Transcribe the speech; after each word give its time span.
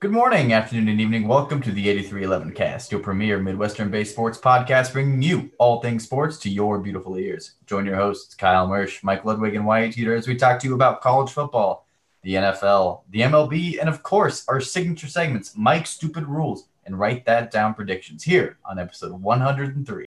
Good 0.00 0.12
morning, 0.12 0.54
afternoon, 0.54 0.88
and 0.88 0.98
evening. 0.98 1.28
Welcome 1.28 1.60
to 1.60 1.72
the 1.72 1.90
8311 1.90 2.54
cast, 2.54 2.90
your 2.90 3.02
premier 3.02 3.38
Midwestern 3.38 3.90
based 3.90 4.12
sports 4.12 4.38
podcast, 4.38 4.94
bringing 4.94 5.20
you 5.20 5.50
all 5.58 5.82
things 5.82 6.04
sports 6.04 6.38
to 6.38 6.48
your 6.48 6.78
beautiful 6.78 7.18
ears. 7.18 7.56
Join 7.66 7.84
your 7.84 7.96
hosts, 7.96 8.34
Kyle 8.34 8.66
Mersch, 8.66 9.02
Mike 9.02 9.26
Ludwig, 9.26 9.56
and 9.56 9.66
Wyatt 9.66 9.92
Teeter, 9.92 10.14
as 10.14 10.26
we 10.26 10.36
talk 10.36 10.58
to 10.60 10.66
you 10.66 10.74
about 10.74 11.02
college 11.02 11.30
football, 11.30 11.86
the 12.22 12.32
NFL, 12.32 13.02
the 13.10 13.20
MLB, 13.20 13.78
and 13.78 13.90
of 13.90 14.02
course, 14.02 14.42
our 14.48 14.58
signature 14.58 15.06
segments, 15.06 15.54
Mike's 15.54 15.90
Stupid 15.90 16.24
Rules, 16.24 16.68
and 16.86 16.98
Write 16.98 17.26
That 17.26 17.50
Down 17.50 17.74
Predictions 17.74 18.22
here 18.22 18.56
on 18.64 18.78
episode 18.78 19.12
103. 19.12 20.06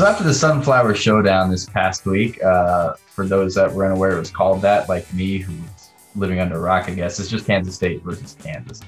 So 0.00 0.06
after 0.06 0.24
the 0.24 0.32
Sunflower 0.32 0.94
Showdown 0.94 1.50
this 1.50 1.66
past 1.66 2.06
week, 2.06 2.42
uh, 2.42 2.94
for 2.94 3.26
those 3.26 3.54
that 3.56 3.70
were 3.70 3.84
unaware, 3.84 4.16
it 4.16 4.18
was 4.18 4.30
called 4.30 4.62
that, 4.62 4.88
like 4.88 5.12
me, 5.12 5.36
who's 5.36 5.90
living 6.16 6.40
under 6.40 6.56
a 6.56 6.58
rock, 6.58 6.88
I 6.88 6.94
guess. 6.94 7.20
It's 7.20 7.28
just 7.28 7.44
Kansas 7.44 7.74
State 7.74 8.02
versus 8.02 8.34
Kansas. 8.42 8.80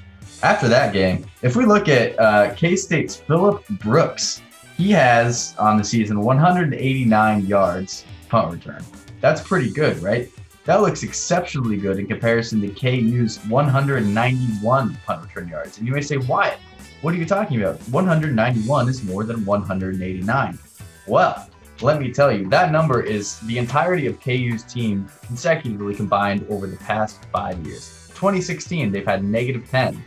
After 0.42 0.68
that 0.68 0.94
game, 0.94 1.26
if 1.42 1.54
we 1.54 1.66
look 1.66 1.86
at 1.90 2.18
uh, 2.18 2.54
K 2.54 2.76
State's 2.76 3.14
Phillip 3.14 3.68
Brooks, 3.68 4.40
he 4.78 4.90
has 4.92 5.54
on 5.58 5.76
the 5.76 5.84
season 5.84 6.18
189 6.18 7.44
yards 7.44 8.06
punt 8.30 8.50
return. 8.50 8.82
That's 9.20 9.42
pretty 9.42 9.70
good, 9.70 10.02
right? 10.02 10.30
That 10.64 10.80
looks 10.80 11.02
exceptionally 11.02 11.76
good 11.76 11.98
in 11.98 12.06
comparison 12.06 12.62
to 12.62 12.68
KU's 12.68 13.36
191 13.48 14.98
punt 15.04 15.22
return 15.22 15.48
yards. 15.48 15.76
And 15.76 15.86
you 15.86 15.92
may 15.92 16.00
say, 16.00 16.16
why? 16.16 16.56
What 17.02 17.12
are 17.12 17.18
you 17.18 17.26
talking 17.26 17.60
about? 17.60 17.80
191 17.88 18.88
is 18.88 19.04
more 19.04 19.24
than 19.24 19.44
189. 19.44 20.58
Well, 21.06 21.48
let 21.80 22.00
me 22.00 22.12
tell 22.12 22.30
you, 22.30 22.48
that 22.48 22.70
number 22.70 23.02
is 23.02 23.40
the 23.40 23.58
entirety 23.58 24.06
of 24.06 24.20
KU's 24.20 24.62
team 24.62 25.08
consecutively 25.26 25.94
combined 25.94 26.46
over 26.48 26.66
the 26.66 26.76
past 26.76 27.24
five 27.32 27.58
years. 27.66 28.08
2016, 28.14 28.92
they've 28.92 29.04
had 29.04 29.24
negative 29.24 29.68
10. 29.68 30.02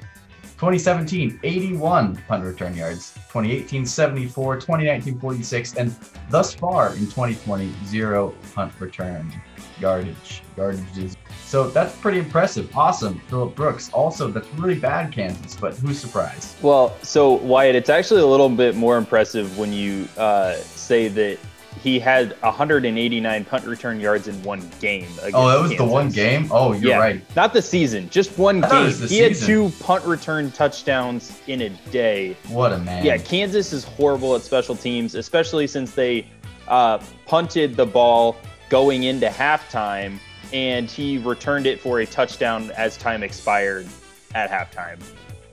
2017, 0.66 1.40
81 1.44 2.16
punt 2.27 2.44
return 2.44 2.74
yards. 2.74 3.13
2018, 3.30 3.85
74. 3.85 4.55
2019, 4.55 5.20
46. 5.20 5.76
And 5.76 5.96
thus 6.32 6.55
far 6.55 6.94
in 6.94 7.02
2020, 7.02 7.71
zero 7.85 8.34
punt 8.55 8.74
return 8.80 9.32
yardage. 9.80 10.41
Yardages. 10.58 11.18
So 11.46 11.70
that's 11.70 11.96
pretty 11.98 12.18
impressive. 12.18 12.76
Awesome. 12.76 13.20
Phillip 13.27 13.54
Brooks. 13.54 13.91
Also, 13.93 14.30
that's 14.30 14.48
really 14.55 14.74
bad 14.74 15.12
Kansas, 15.12 15.55
but 15.55 15.76
who's 15.76 15.99
surprised? 15.99 16.55
Well, 16.63 16.98
so 17.04 17.34
Wyatt, 17.34 17.76
it's 17.76 17.91
actually 17.91 18.21
a 18.21 18.26
little 18.26 18.49
bit 18.49 18.76
more 18.76 18.98
impressive 18.98 19.60
when 19.60 19.71
you 19.71 20.08
uh, 20.18 20.55
say 20.55 21.10
that 21.10 21.38
he 21.81 21.99
had 21.99 22.35
189 22.41 23.45
punt 23.45 23.65
return 23.65 23.99
yards 23.99 24.27
in 24.27 24.41
one 24.43 24.68
game. 24.79 25.07
Oh, 25.34 25.48
that 25.48 25.62
was 25.62 25.71
Kansas. 25.71 25.77
the 25.77 25.85
one 25.85 26.09
game. 26.09 26.48
Oh, 26.51 26.73
you're 26.73 26.91
yeah, 26.91 26.98
right. 26.98 27.35
Not 27.35 27.54
the 27.54 27.62
season, 27.62 28.09
just 28.09 28.37
one 28.37 28.63
I 28.63 28.70
game. 28.70 28.85
He 28.85 29.07
season. 29.07 29.23
had 29.23 29.35
two 29.35 29.84
punt 29.84 30.03
return 30.05 30.51
touchdowns 30.51 31.40
in 31.48 31.62
a 31.62 31.70
day. 31.91 32.35
What 32.48 32.73
a 32.73 32.79
man. 32.79 33.05
Yeah, 33.05 33.18
Kansas 33.18 33.73
is 33.73 33.84
horrible 33.84 34.35
at 34.35 34.41
special 34.41 34.76
teams, 34.76 35.15
especially 35.15 35.68
since 35.68 35.93
they 35.93 36.27
uh, 36.68 36.99
punted 37.26 37.76
the 37.76 37.85
ball 37.85 38.35
going 38.70 39.03
into 39.03 39.27
halftime, 39.27 40.18
and 40.51 40.90
he 40.90 41.18
returned 41.20 41.68
it 41.68 41.79
for 41.79 41.99
a 41.99 42.05
touchdown 42.05 42.71
as 42.71 42.98
time 42.98 43.21
expired 43.21 43.87
at 44.34 44.49
halftime. 44.49 44.99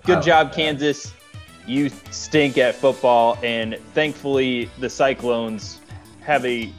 Good 0.04 0.22
job, 0.22 0.52
Kansas. 0.52 1.12
You 1.66 1.90
stink 2.10 2.58
at 2.58 2.74
football, 2.74 3.38
and 3.42 3.78
thankfully 3.94 4.68
the 4.80 4.90
Cyclones 4.90 5.78
have 6.22 6.44
a 6.44 6.72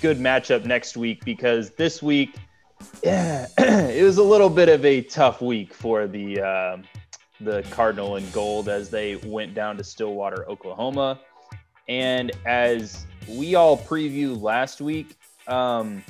good 0.00 0.18
matchup 0.18 0.64
next 0.64 0.96
week 0.96 1.24
because 1.24 1.70
this 1.70 2.02
week, 2.02 2.36
yeah, 3.02 3.46
it 3.58 4.02
was 4.02 4.18
a 4.18 4.22
little 4.22 4.50
bit 4.50 4.68
of 4.68 4.84
a 4.84 5.02
tough 5.02 5.40
week 5.40 5.72
for 5.72 6.06
the 6.06 6.40
uh, 6.40 6.76
the 7.40 7.62
Cardinal 7.70 8.16
and 8.16 8.32
Gold 8.32 8.68
as 8.68 8.90
they 8.90 9.16
went 9.16 9.54
down 9.54 9.76
to 9.76 9.84
Stillwater, 9.84 10.48
Oklahoma, 10.48 11.20
and 11.88 12.32
as 12.46 13.06
we 13.28 13.54
all 13.54 13.76
previewed 13.76 14.40
last 14.40 14.80
week, 14.80 15.16
um, 15.48 16.02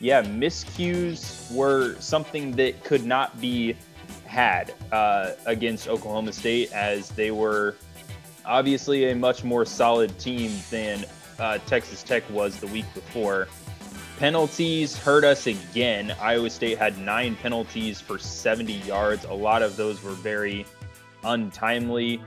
yeah, 0.00 0.22
miscues 0.22 1.52
were 1.52 1.96
something 2.00 2.52
that 2.52 2.82
could 2.84 3.04
not 3.04 3.40
be 3.40 3.76
had 4.26 4.74
uh, 4.92 5.32
against 5.46 5.88
Oklahoma 5.88 6.32
State 6.32 6.72
as 6.72 7.10
they 7.10 7.30
were 7.30 7.76
obviously 8.44 9.10
a 9.10 9.14
much 9.14 9.42
more 9.42 9.64
solid 9.64 10.16
team 10.18 10.52
than 10.70 11.04
uh, 11.38 11.58
Texas 11.66 12.02
Tech 12.02 12.28
was 12.30 12.58
the 12.58 12.66
week 12.68 12.86
before. 12.94 13.48
Penalties 14.18 14.96
hurt 14.96 15.24
us 15.24 15.46
again. 15.46 16.14
Iowa 16.20 16.48
State 16.48 16.78
had 16.78 16.98
nine 16.98 17.36
penalties 17.36 18.00
for 18.00 18.18
70 18.18 18.72
yards. 18.72 19.24
A 19.26 19.32
lot 19.32 19.62
of 19.62 19.76
those 19.76 20.02
were 20.02 20.12
very 20.12 20.64
untimely. 21.22 22.20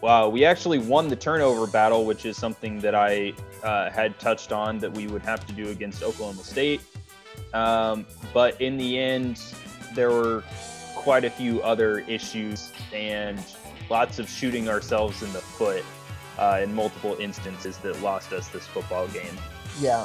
Wow, 0.00 0.28
we 0.28 0.44
actually 0.44 0.78
won 0.78 1.08
the 1.08 1.16
turnover 1.16 1.66
battle, 1.66 2.06
which 2.06 2.24
is 2.24 2.36
something 2.36 2.80
that 2.80 2.94
I 2.94 3.34
uh, 3.62 3.90
had 3.90 4.18
touched 4.18 4.52
on 4.52 4.78
that 4.78 4.92
we 4.92 5.06
would 5.06 5.22
have 5.22 5.46
to 5.46 5.52
do 5.52 5.68
against 5.68 6.02
Oklahoma 6.02 6.44
State. 6.44 6.80
Um, 7.52 8.06
but 8.32 8.60
in 8.60 8.76
the 8.78 8.98
end, 8.98 9.42
there 9.94 10.10
were 10.10 10.42
quite 10.94 11.24
a 11.24 11.30
few 11.30 11.62
other 11.62 12.00
issues 12.00 12.72
and 12.92 13.42
lots 13.90 14.18
of 14.18 14.28
shooting 14.28 14.68
ourselves 14.68 15.22
in 15.22 15.32
the 15.32 15.40
foot 15.40 15.84
uh, 16.38 16.60
in 16.62 16.74
multiple 16.74 17.16
instances 17.18 17.78
that 17.78 18.00
lost 18.02 18.32
us 18.32 18.48
this 18.48 18.66
football 18.66 19.08
game. 19.08 19.36
Yeah. 19.80 20.04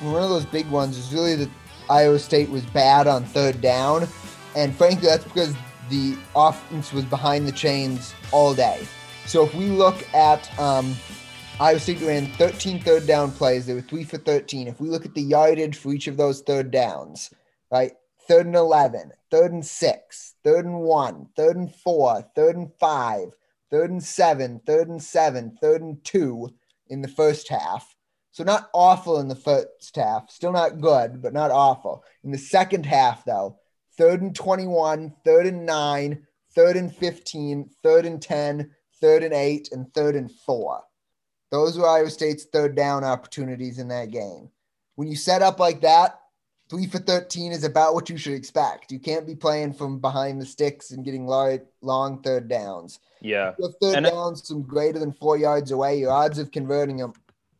One 0.00 0.22
of 0.22 0.30
those 0.30 0.46
big 0.46 0.68
ones 0.70 0.96
is 0.96 1.12
really 1.12 1.34
that 1.36 1.50
Iowa 1.90 2.18
State 2.18 2.48
was 2.50 2.64
bad 2.66 3.06
on 3.06 3.24
third 3.24 3.60
down. 3.60 4.06
And 4.56 4.74
frankly, 4.74 5.08
that's 5.08 5.24
because 5.24 5.54
the 5.88 6.16
offense 6.36 6.92
was 6.92 7.04
behind 7.04 7.46
the 7.46 7.52
chains 7.52 8.14
all 8.32 8.54
day. 8.54 8.86
So 9.26 9.44
if 9.44 9.54
we 9.54 9.66
look 9.66 9.96
at 10.14 10.58
um, 10.58 10.94
Iowa 11.60 11.78
State 11.80 12.00
ran 12.00 12.26
13 12.34 12.80
third 12.80 13.06
down 13.06 13.32
plays, 13.32 13.66
they 13.66 13.74
were 13.74 13.80
three 13.80 14.04
for 14.04 14.18
13. 14.18 14.68
If 14.68 14.80
we 14.80 14.88
look 14.88 15.04
at 15.04 15.14
the 15.14 15.22
yardage 15.22 15.76
for 15.76 15.92
each 15.92 16.06
of 16.06 16.16
those 16.16 16.40
third 16.40 16.70
downs, 16.70 17.30
right? 17.70 17.92
Third 18.26 18.46
and 18.46 18.54
11, 18.54 19.12
third 19.30 19.52
and 19.52 19.64
six, 19.64 20.34
third 20.44 20.66
and 20.66 20.80
one, 20.80 21.28
third 21.34 21.56
and 21.56 21.74
four, 21.74 22.22
third 22.34 22.56
and 22.56 22.70
five, 22.78 23.30
third 23.70 23.90
and 23.90 24.02
seven, 24.02 24.60
third 24.66 24.88
and 24.88 25.02
seven, 25.02 25.56
third 25.60 25.82
and 25.82 26.02
two 26.04 26.50
in 26.88 27.02
the 27.02 27.08
first 27.08 27.48
half. 27.48 27.94
So 28.30 28.44
not 28.44 28.70
awful 28.72 29.18
in 29.18 29.28
the 29.28 29.34
first 29.34 29.96
half, 29.96 30.30
still 30.30 30.52
not 30.52 30.80
good, 30.80 31.22
but 31.22 31.32
not 31.32 31.50
awful. 31.50 32.04
In 32.22 32.30
the 32.30 32.38
second 32.38 32.86
half, 32.86 33.24
though, 33.24 33.58
third 33.96 34.22
and 34.22 34.34
21, 34.34 35.14
third 35.24 35.46
and 35.46 35.66
nine, 35.66 36.26
third 36.54 36.76
and 36.76 36.94
15, 36.94 37.70
third 37.82 38.06
and 38.06 38.22
10, 38.22 38.70
third 39.00 39.22
and 39.22 39.34
eight, 39.34 39.70
and 39.72 39.92
third 39.92 40.14
and 40.14 40.30
four. 40.30 40.82
Those 41.50 41.78
were 41.78 41.88
Iowa 41.88 42.10
State's 42.10 42.44
third 42.44 42.76
down 42.76 43.04
opportunities 43.04 43.78
in 43.78 43.88
that 43.88 44.10
game. 44.10 44.50
When 44.96 45.08
you 45.08 45.16
set 45.16 45.42
up 45.42 45.58
like 45.58 45.80
that, 45.80 46.17
three 46.68 46.86
for 46.86 46.98
13 46.98 47.52
is 47.52 47.64
about 47.64 47.94
what 47.94 48.10
you 48.10 48.16
should 48.16 48.34
expect. 48.34 48.92
You 48.92 48.98
can't 48.98 49.26
be 49.26 49.34
playing 49.34 49.74
from 49.74 49.98
behind 49.98 50.40
the 50.40 50.46
sticks 50.46 50.90
and 50.90 51.04
getting 51.04 51.26
long 51.26 52.22
third 52.22 52.48
downs. 52.48 53.00
Yeah. 53.20 53.54
If 53.58 53.74
third 53.80 53.96
and 53.96 54.06
downs 54.06 54.46
some 54.46 54.62
greater 54.62 54.98
than 54.98 55.12
four 55.12 55.36
yards 55.36 55.70
away, 55.70 55.98
your 55.98 56.12
odds 56.12 56.38
of 56.38 56.50
converting 56.50 56.98
them 56.98 57.12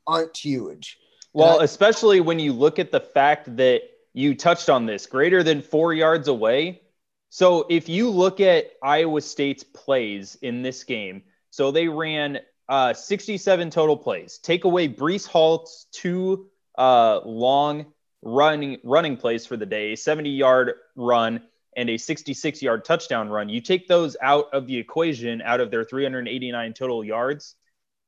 aren't 0.07 0.37
huge. 0.37 0.99
Well, 1.33 1.61
I, 1.61 1.65
especially 1.65 2.21
when 2.21 2.39
you 2.39 2.53
look 2.53 2.79
at 2.79 2.93
the 2.93 3.01
fact 3.01 3.57
that 3.57 3.83
you 4.13 4.35
touched 4.35 4.69
on 4.69 4.87
this 4.87 5.07
greater 5.07 5.43
than 5.43 5.63
four 5.63 5.93
yards 5.93 6.29
away. 6.29 6.83
So 7.31 7.67
if 7.69 7.89
you 7.89 8.11
look 8.11 8.41
at 8.41 8.73
Iowa 8.83 9.21
State's 9.21 9.63
plays 9.63 10.37
in 10.41 10.63
this 10.63 10.85
game, 10.85 11.23
so 11.51 11.71
they 11.71 11.89
ran 11.89 12.39
uh, 12.69 12.95
67 12.95 13.71
total 13.71 13.97
plays. 13.97 14.39
Take 14.39 14.65
away 14.65 14.89
Breece 14.89 15.27
Hall's 15.27 15.87
two 15.93 16.49
uh, 16.77 17.21
long 17.25 17.87
running 18.23 18.79
running 18.85 19.17
plays 19.17 19.47
for 19.47 19.57
the 19.57 19.67
day, 19.67 19.95
70 19.95 20.31
yard 20.31 20.75
run 20.97 21.43
and 21.77 21.91
a 21.91 21.97
66 21.97 22.63
yard 22.63 22.85
touchdown 22.85 23.29
run. 23.29 23.49
You 23.49 23.61
take 23.61 23.87
those 23.87 24.17
out 24.21 24.47
of 24.53 24.67
the 24.67 24.77
equation, 24.77 25.41
out 25.43 25.61
of 25.61 25.71
their 25.71 25.85
389 25.85 26.73
total 26.73 27.05
yards. 27.05 27.55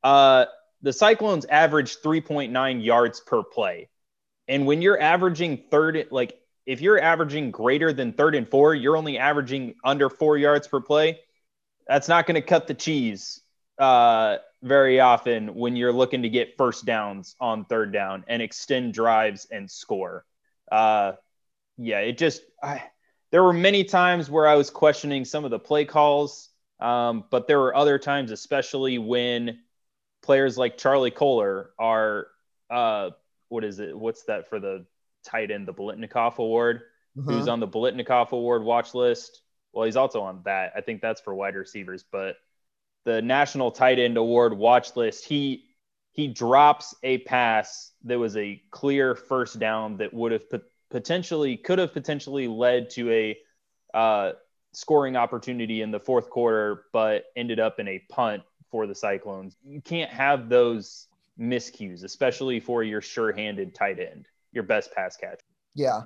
Uh, 0.03 0.47
the 0.83 0.93
Cyclones 0.93 1.47
average 1.47 1.99
3.9 1.99 2.85
yards 2.85 3.21
per 3.21 3.43
play. 3.43 3.89
And 4.49 4.67
when 4.67 4.83
you're 4.83 5.01
averaging 5.01 5.65
third, 5.71 6.09
like 6.11 6.41
if 6.67 6.81
you're 6.81 7.01
averaging 7.01 7.51
greater 7.51 7.93
than 7.93 8.13
third 8.13 8.35
and 8.35 8.49
four, 8.49 8.75
you're 8.75 8.97
only 8.97 9.19
averaging 9.19 9.75
under 9.85 10.11
four 10.11 10.37
yards 10.37 10.67
per 10.67 10.81
play. 10.81 11.21
That's 11.87 12.09
not 12.09 12.27
going 12.27 12.37
to 12.37 12.47
cut 12.47 12.67
the 12.67 12.75
cheese 12.75 13.41
uh, 13.79 14.39
very 14.63 15.01
often 15.01 15.55
when 15.55 15.77
you're 15.77 15.93
looking 15.93 16.23
to 16.23 16.29
get 16.29 16.57
first 16.57 16.85
downs 16.85 17.37
on 17.41 17.65
third 17.65 17.93
down 17.93 18.25
and 18.29 18.43
extend 18.43 18.95
drives 18.95 19.47
and 19.51 19.71
score. 19.71 20.25
Uh, 20.71 21.13
yeah, 21.79 22.01
it 22.01 22.19
just, 22.19 22.43
I, 22.63 22.83
there 23.31 23.43
were 23.43 23.53
many 23.53 23.85
times 23.85 24.29
where 24.29 24.47
I 24.47 24.57
was 24.57 24.71
questioning 24.71 25.25
some 25.25 25.45
of 25.45 25.51
the 25.51 25.59
play 25.59 25.85
calls, 25.85 26.51
um, 26.79 27.25
but 27.31 27.47
there 27.47 27.59
were 27.59 27.75
other 27.75 27.99
times, 27.99 28.31
especially 28.31 28.99
when 28.99 29.61
players 30.23 30.59
like 30.59 30.77
Charlie 30.77 31.11
Kolar 31.11 31.71
are, 31.79 32.27
uh, 32.69 33.11
what 33.49 33.65
is 33.65 33.79
it? 33.79 33.97
What's 33.97 34.25
that 34.25 34.49
for 34.49 34.61
the 34.61 34.87
tight 35.25 35.51
end, 35.51 35.67
the 35.67 35.75
Biletnikoff 35.75 36.37
Award? 36.37 36.83
mm-hmm. 37.17 37.31
who's 37.31 37.49
on 37.49 37.61
the 37.61 37.69
Biletnikoff 37.69 38.33
Award 38.33 38.63
watch 38.63 38.95
list. 38.95 39.43
Well, 39.73 39.85
he's 39.85 39.97
also 39.97 40.23
on 40.23 40.43
that. 40.45 40.73
I 40.77 40.81
think 40.81 41.01
that's 41.01 41.21
for 41.21 41.35
wide 41.35 41.55
receivers, 41.55 42.05
but 42.11 42.37
the 43.05 43.23
National 43.23 43.71
Tight 43.71 43.99
End 43.99 44.17
Award 44.17 44.57
watch 44.57 44.97
list, 44.97 45.25
he 45.25 45.67
he 46.13 46.29
drops 46.29 46.95
a 47.03 47.19
pass 47.19 47.93
that 48.05 48.19
was 48.19 48.37
a 48.37 48.61
clear 48.71 49.15
first 49.15 49.59
down 49.59 49.97
that 49.99 50.13
would 50.13 50.33
have 50.33 50.45
potentially 50.91 51.57
could 51.57 51.79
have 51.79 51.93
potentially 51.93 52.49
led 52.49 52.91
to 52.91 53.11
a 53.11 53.39
uh, 53.95 54.33
scoring 54.73 55.17
opportunity 55.17 55.83
in 55.83 55.91
the 55.91 56.01
fourth 56.01 56.29
quarter, 56.31 56.85
but 56.93 57.25
ended 57.37 57.61
up 57.61 57.79
in 57.79 57.89
a 57.89 57.99
punt 58.11 58.43
for 58.71 58.87
the 58.87 58.95
Cyclones. 58.95 59.57
You 59.65 59.81
can't 59.81 60.11
have 60.11 60.49
those 60.49 61.09
miscues, 61.39 62.05
especially 62.05 62.61
for 62.61 62.83
your 62.83 63.01
sure-handed 63.01 63.75
tight 63.75 63.99
end, 63.99 64.27
your 64.53 64.65
best 64.65 64.93
pass 64.95 65.17
catch. 65.17 65.41
Yeah, 65.75 66.03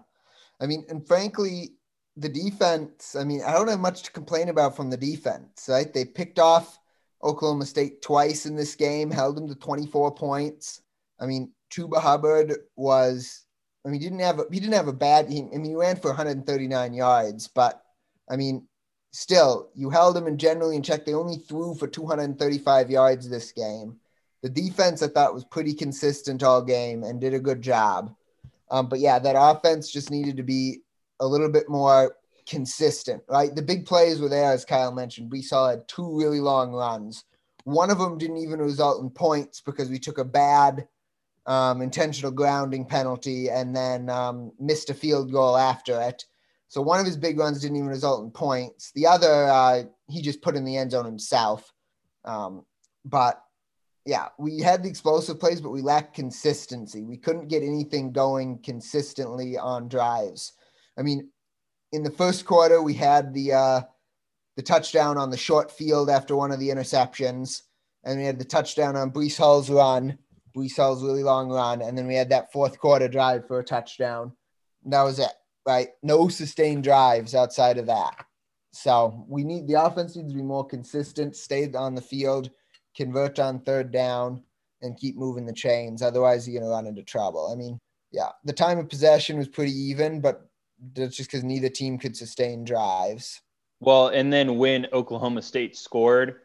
I 0.61 0.67
mean, 0.67 0.85
and 0.89 1.07
frankly, 1.07 1.73
the 2.17 2.29
defense. 2.29 3.17
I 3.17 3.25
mean, 3.25 3.43
I 3.45 3.53
don't 3.53 3.69
have 3.69 3.81
much 3.81 4.03
to 4.05 4.13
complain 4.13 4.49
about 4.49 4.77
from 4.77 4.91
the 4.91 4.97
defense. 4.97 5.67
Right? 5.69 5.93
They 5.93 6.05
picked 6.05 6.39
off 6.39 6.79
Oklahoma 7.25 7.67
State 7.67 8.03
twice 8.03 8.47
in 8.47 8.55
this 8.55 8.75
game, 8.75 9.11
held 9.11 9.37
them 9.37 9.49
to 9.49 9.55
24 9.55 10.15
points. 10.15 10.83
I 11.19 11.27
mean, 11.27 11.53
Chuba 11.73 12.01
Hubbard 12.01 12.55
was. 12.77 13.41
I 13.87 13.91
mean, 13.91 14.01
he 14.01 14.07
didn't 14.07 14.21
have 14.21 14.39
a, 14.39 14.45
he 14.51 14.61
didn't 14.61 14.75
have 14.75 14.89
a 14.89 14.93
bad. 14.93 15.29
He, 15.29 15.41
I 15.41 15.57
mean, 15.57 15.65
he 15.65 15.75
ran 15.75 15.97
for 15.97 16.09
139 16.09 16.95
yards, 16.95 17.49
but 17.49 17.83
I 18.31 18.37
mean, 18.37 18.67
still, 19.13 19.71
you 19.75 19.91
held 19.91 20.17
them 20.17 20.27
and 20.27 20.41
generally 20.41 20.77
in 20.77 20.83
check. 20.83 21.05
They 21.05 21.15
only 21.15 21.37
threw 21.37 21.75
for 21.75 21.87
235 21.87 22.91
yards 22.91 23.29
this 23.29 23.53
game. 23.53 23.97
The 24.43 24.49
defense 24.49 25.03
I 25.03 25.09
thought 25.09 25.35
was 25.35 25.45
pretty 25.45 25.75
consistent 25.75 26.43
all 26.43 26.63
game 26.63 27.05
and 27.05 27.21
did 27.21 27.35
a 27.35 27.39
good 27.39 27.63
job. 27.63 28.15
Um, 28.71 28.89
but 28.89 28.99
yeah, 28.99 29.19
that 29.19 29.37
offense 29.39 29.91
just 29.91 30.11
needed 30.11 30.37
to 30.39 30.43
be 30.43 30.81
a 31.21 31.27
little 31.27 31.51
bit 31.51 31.69
more 31.69 32.17
consistent, 32.49 33.23
right? 33.29 33.55
The 33.55 33.63
big 33.63 33.87
plays 33.87 34.21
were 34.21 34.29
there, 34.29 34.53
as 34.53 34.65
Kyle 34.65 34.93
mentioned. 34.93 35.33
We 35.33 35.43
saw 35.43 35.77
two 35.87 36.17
really 36.17 36.41
long 36.41 36.73
runs. 36.73 37.25
One 37.65 37.91
of 37.91 37.99
them 37.99 38.19
didn't 38.19 38.39
even 38.39 38.61
result 38.61 39.03
in 39.03 39.11
points 39.11 39.61
because 39.61 39.89
we 39.89 39.99
took 39.99 40.19
a 40.19 40.25
bad 40.25 40.87
um, 41.47 41.83
intentional 41.83 42.31
grounding 42.31 42.85
penalty 42.85 43.51
and 43.51 43.75
then 43.75 44.09
um, 44.11 44.53
missed 44.59 44.91
a 44.91 44.95
field 44.95 45.33
goal 45.33 45.57
after 45.57 46.01
it. 46.01 46.25
So 46.69 46.83
one 46.83 46.99
of 46.99 47.07
his 47.07 47.17
big 47.17 47.39
runs 47.39 47.61
didn't 47.61 47.77
even 47.77 47.89
result 47.89 48.25
in 48.25 48.31
points. 48.31 48.91
The 48.95 49.07
other, 49.07 49.45
uh, 49.47 49.83
he 50.09 50.23
just 50.23 50.43
put 50.43 50.57
in 50.57 50.65
the 50.65 50.77
end 50.77 50.91
zone 50.91 51.05
himself. 51.05 51.73
Um, 52.25 52.65
but 53.05 53.43
yeah, 54.07 54.29
we 54.39 54.59
had 54.59 54.83
the 54.83 54.89
explosive 54.89 55.41
plays, 55.41 55.61
but 55.61 55.71
we 55.71 55.83
lacked 55.83 56.15
consistency. 56.15 57.03
We 57.03 57.17
couldn't 57.17 57.49
get 57.49 57.63
anything 57.63 58.13
going 58.13 58.59
consistently 58.59 59.57
on 59.57 59.89
drives. 59.89 60.53
I 60.99 61.03
mean, 61.03 61.31
in 61.95 62.03
the 62.03 62.11
first 62.11 62.45
quarter, 62.45 62.83
we 62.83 62.95
had 62.95 63.33
the 63.33 63.53
uh, 63.53 63.81
the 64.57 64.63
touchdown 64.63 65.17
on 65.17 65.31
the 65.31 65.37
short 65.37 65.71
field 65.71 66.11
after 66.11 66.37
one 66.37 66.53
of 66.53 66.61
the 66.61 66.69
interceptions, 66.69 67.63
and 68.05 68.19
we 68.19 68.27
had 68.27 68.39
the 68.39 68.45
touchdown 68.45 68.97
on 68.97 69.11
Breece 69.11 69.39
Hall's 69.39 69.71
run, 69.71 70.19
Breece 70.57 70.77
Hall's 70.77 71.03
really 71.03 71.23
long 71.23 71.51
run, 71.51 71.83
and 71.83 71.97
then 71.97 72.07
we 72.07 72.15
had 72.15 72.31
that 72.31 72.53
fourth 72.53 72.79
quarter 72.79 73.09
drive 73.09 73.47
for 73.47 73.59
a 73.59 73.65
touchdown. 73.65 74.33
That 74.87 75.03
was 75.03 75.19
it, 75.19 75.33
right? 75.67 75.89
No 76.03 76.29
sustained 76.29 76.85
drives 76.85 77.35
outside 77.35 77.79
of 77.79 77.87
that. 77.87 78.15
So 78.73 79.25
we 79.29 79.45
need 79.45 79.69
the 79.69 79.83
offense 79.83 80.17
needs 80.17 80.31
to 80.31 80.37
be 80.37 80.43
more 80.43 80.67
consistent, 80.67 81.37
stay 81.37 81.73
on 81.73 81.95
the 81.95 82.03
field 82.03 82.51
convert 82.95 83.39
on 83.39 83.61
third 83.61 83.93
down, 83.93 84.43
and 84.83 84.97
keep 84.97 85.17
moving 85.17 85.47
the 85.47 85.53
chains. 85.53 86.03
Otherwise, 86.03 86.47
you're 86.47 86.61
going 86.61 86.69
to 86.69 86.75
run 86.75 86.87
into 86.87 87.03
trouble. 87.03 87.51
I 87.53 87.57
mean, 87.57 87.79
yeah, 88.13 88.29
the 88.45 88.53
time 88.53 88.79
of 88.79 88.89
possession 88.89 89.39
was 89.39 89.49
pretty 89.49 89.73
even, 89.73 90.21
but 90.21 90.47
that's 90.95 91.17
just 91.17 91.31
because 91.31 91.45
neither 91.45 91.69
team 91.69 91.99
could 91.99 92.17
sustain 92.17 92.65
drives. 92.65 93.41
Well, 93.81 94.09
and 94.09 94.33
then 94.33 94.59
when 94.59 94.87
Oklahoma 94.93 95.43
State 95.43 95.77
scored, 95.77 96.41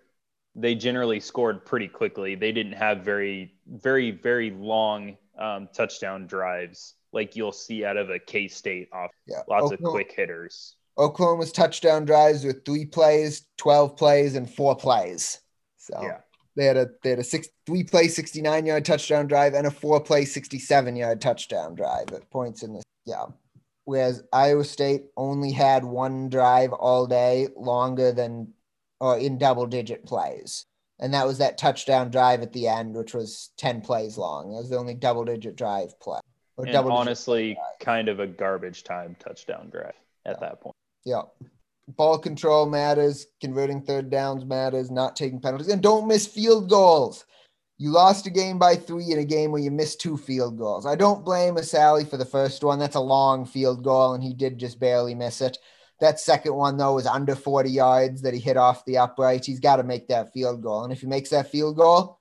they 0.56 0.76
generally 0.76 1.20
scored 1.20 1.66
pretty 1.66 1.88
quickly. 1.88 2.36
They 2.36 2.52
didn't 2.52 2.74
have 2.74 3.00
very, 3.00 3.54
very, 3.68 4.12
very 4.12 4.52
long 4.52 5.18
um, 5.38 5.70
touchdown 5.74 6.28
drives 6.28 6.96
like 7.12 7.36
you'll 7.36 7.52
see 7.52 7.86
out 7.86 7.98
of 7.98 8.10
a 8.10 8.20
K 8.20 8.48
State 8.48 8.90
off. 8.92 9.12
Yeah, 9.26 9.38
lots 9.48 9.66
Oklahoma, 9.66 9.88
of 9.88 9.94
quick 9.94 10.12
hitters. 10.12 10.76
Oklahoma's 10.98 11.52
touchdown 11.52 12.06
drives 12.06 12.44
with 12.44 12.66
three 12.66 12.86
plays, 12.86 13.46
12 13.58 13.96
plays, 13.96 14.36
and 14.36 14.50
four 14.50 14.76
plays. 14.76 15.40
So 15.78 16.00
yeah. 16.02 16.18
They 16.56 16.66
had 16.66 16.76
a 16.76 16.90
they 17.04 17.12
had 17.12 17.20
a 17.20 17.24
six 17.24 17.48
three 17.66 17.86
play 17.86 18.10
69 18.10 18.66
yard 18.66 18.84
touchdown 18.84 19.28
drive 19.28 19.54
and 19.54 19.66
a 19.66 19.72
four 19.72 20.02
play 20.02 20.26
67 20.26 20.96
yard 20.96 21.22
touchdown 21.22 21.74
drive 21.74 22.12
at 22.12 22.30
points 22.30 22.64
in 22.64 22.74
this. 22.74 22.84
Yeah. 23.06 23.28
Whereas 23.89 24.21
Iowa 24.31 24.65
State 24.65 25.06
only 25.18 25.51
had 25.51 25.83
one 25.83 26.30
drive 26.30 26.74
all 26.74 27.07
day 27.07 27.47
longer 27.57 28.12
than 28.12 28.53
or 29.00 29.18
in 29.18 29.39
double 29.39 29.65
digit 29.65 30.06
plays. 30.06 30.68
And 31.00 31.15
that 31.15 31.25
was 31.25 31.39
that 31.39 31.57
touchdown 31.57 32.12
drive 32.12 32.44
at 32.44 32.53
the 32.53 32.68
end, 32.68 32.94
which 32.94 33.15
was 33.15 33.50
10 33.57 33.81
plays 33.81 34.15
long. 34.15 34.53
It 34.53 34.57
was 34.57 34.69
the 34.69 34.77
only 34.77 34.94
double 34.94 35.25
digit 35.25 35.56
drive 35.56 36.00
play. 36.00 36.19
Or 36.56 36.68
and 36.68 36.75
honestly, 36.75 37.57
kind 37.80 38.09
of 38.09 38.19
a 38.19 38.27
garbage 38.27 38.83
time 38.83 39.15
touchdown 39.18 39.71
drive 39.71 39.95
at 40.24 40.38
yeah. 40.39 40.50
that 40.50 40.62
point. 40.62 40.75
Yeah 41.03 41.24
ball 41.97 42.19
control 42.19 42.68
matters, 42.69 43.25
converting 43.42 43.81
third 43.81 44.12
downs 44.12 44.45
matters, 44.45 44.92
not 44.92 45.15
taking 45.15 45.39
penalties, 45.39 45.69
and 45.69 45.81
don't 45.81 46.07
miss 46.07 46.27
field 46.27 46.69
goals. 46.69 47.25
You 47.81 47.92
lost 47.92 48.28
a 48.28 48.30
game 48.30 48.60
by 48.60 48.76
three 48.76 49.10
in 49.10 49.20
a 49.20 49.26
game 49.26 49.52
where 49.52 49.62
you 49.62 49.72
missed 49.72 50.02
two 50.02 50.18
field 50.18 50.58
goals. 50.58 50.86
I 50.86 50.96
don't 50.96 51.24
blame 51.24 51.56
Assalley 51.56 52.08
for 52.08 52.18
the 52.18 52.26
first 52.26 52.62
one. 52.62 52.78
That's 52.78 52.98
a 52.98 53.00
long 53.00 53.46
field 53.46 53.86
goal, 53.86 54.14
and 54.14 54.22
he 54.22 54.34
did 54.34 54.58
just 54.58 54.81
barely 54.81 55.16
miss 55.16 55.40
it. 55.40 55.58
That 56.02 56.20
second 56.20 56.56
one, 56.56 56.76
though, 56.76 56.96
was 56.96 57.08
under 57.08 57.36
40 57.36 57.70
yards 57.72 58.22
that 58.22 58.34
he 58.34 58.40
hit 58.42 58.58
off 58.58 58.84
the 58.84 58.98
upright. 58.98 59.46
He's 59.46 59.62
got 59.62 59.78
to 59.78 59.84
make 59.84 60.10
that 60.10 60.34
field 60.34 60.62
goal. 60.62 60.84
And 60.84 60.92
if 60.92 61.00
he 61.00 61.08
makes 61.08 61.30
that 61.30 61.52
field 61.52 61.78
goal, 61.78 62.20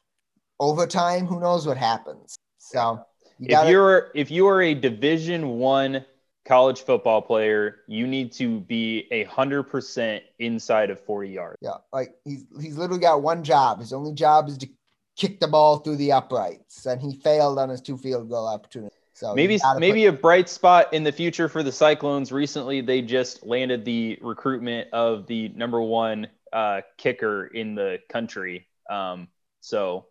overtime, 0.61 1.27
who 1.27 1.41
knows 1.41 1.67
what 1.67 1.77
happens. 1.77 2.37
So 2.59 3.05
you 3.41 3.49
gotta, 3.49 3.67
if 3.67 3.73
you're 3.73 4.11
if 4.15 4.31
you 4.31 4.47
are 4.47 4.63
a 4.63 4.75
division 4.75 5.59
one 5.59 6.05
college 6.45 6.83
football 6.83 7.21
player, 7.21 7.81
you 7.89 8.07
need 8.07 8.33
to 8.35 8.61
be 8.61 9.09
a 9.11 9.25
hundred 9.25 9.65
percent 9.65 10.23
inside 10.39 10.91
of 10.91 11.01
40 11.01 11.31
yards. 11.31 11.57
Yeah, 11.61 11.79
like 11.93 12.15
he's 12.25 12.45
he's 12.61 12.77
literally 12.77 13.01
got 13.01 13.23
one 13.23 13.43
job. 13.43 13.81
His 13.81 13.93
only 13.93 14.13
job 14.13 14.49
is 14.49 14.59
to 14.59 14.69
kick 15.19 15.41
the 15.41 15.49
ball 15.49 15.79
through 15.79 15.97
the 15.97 16.13
uprights, 16.13 16.87
and 16.87 17.03
he 17.03 17.13
failed 17.13 17.59
on 17.59 17.69
his 17.69 17.83
two 17.83 17.99
field 17.99 18.31
goal 18.31 18.47
opportunity. 18.47 18.95
So 19.13 19.35
maybe 19.35 19.59
maybe 19.79 20.05
put- 20.05 20.15
a 20.15 20.17
bright 20.19 20.49
spot 20.49 20.95
in 20.95 21.03
the 21.03 21.13
future 21.13 21.49
for 21.49 21.63
the 21.63 21.73
Cyclones. 21.73 22.31
Recently, 22.31 22.81
they 22.81 23.03
just 23.03 23.45
landed 23.45 23.85
the 23.85 24.17
recruitment 24.23 24.89
of 24.93 25.27
the 25.27 25.49
number 25.49 25.83
one 25.83 26.29
uh, 26.53 26.83
kicker 26.97 27.47
in 27.47 27.75
the 27.75 27.99
country. 28.09 28.69
Um, 28.89 29.27
so 29.61 30.07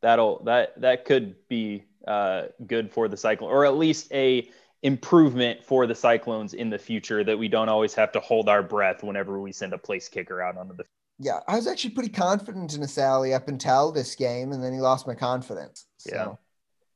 that'll 0.00 0.42
that 0.44 0.80
that 0.80 1.04
could 1.04 1.36
be 1.48 1.84
uh, 2.06 2.44
good 2.66 2.90
for 2.90 3.06
the 3.06 3.18
Cyclone, 3.18 3.50
or 3.50 3.66
at 3.66 3.76
least 3.76 4.10
a 4.12 4.48
improvement 4.82 5.62
for 5.62 5.86
the 5.86 5.94
Cyclones 5.94 6.54
in 6.54 6.70
the 6.70 6.78
future 6.78 7.22
that 7.24 7.38
we 7.38 7.48
don't 7.48 7.68
always 7.68 7.94
have 7.94 8.12
to 8.12 8.20
hold 8.20 8.48
our 8.48 8.62
breath 8.62 9.02
whenever 9.02 9.38
we 9.38 9.52
send 9.52 9.74
a 9.74 9.78
place 9.78 10.08
kicker 10.08 10.40
out 10.40 10.56
onto 10.56 10.74
the 10.74 10.84
yeah, 11.18 11.40
I 11.48 11.56
was 11.56 11.66
actually 11.66 11.90
pretty 11.90 12.10
confident 12.10 12.74
in 12.74 12.82
Assalley 12.82 13.34
up 13.34 13.48
until 13.48 13.90
this 13.90 14.14
game, 14.14 14.52
and 14.52 14.62
then 14.62 14.72
he 14.72 14.80
lost 14.80 15.06
my 15.06 15.14
confidence. 15.14 15.86
So 15.98 16.10
yeah. 16.12 16.34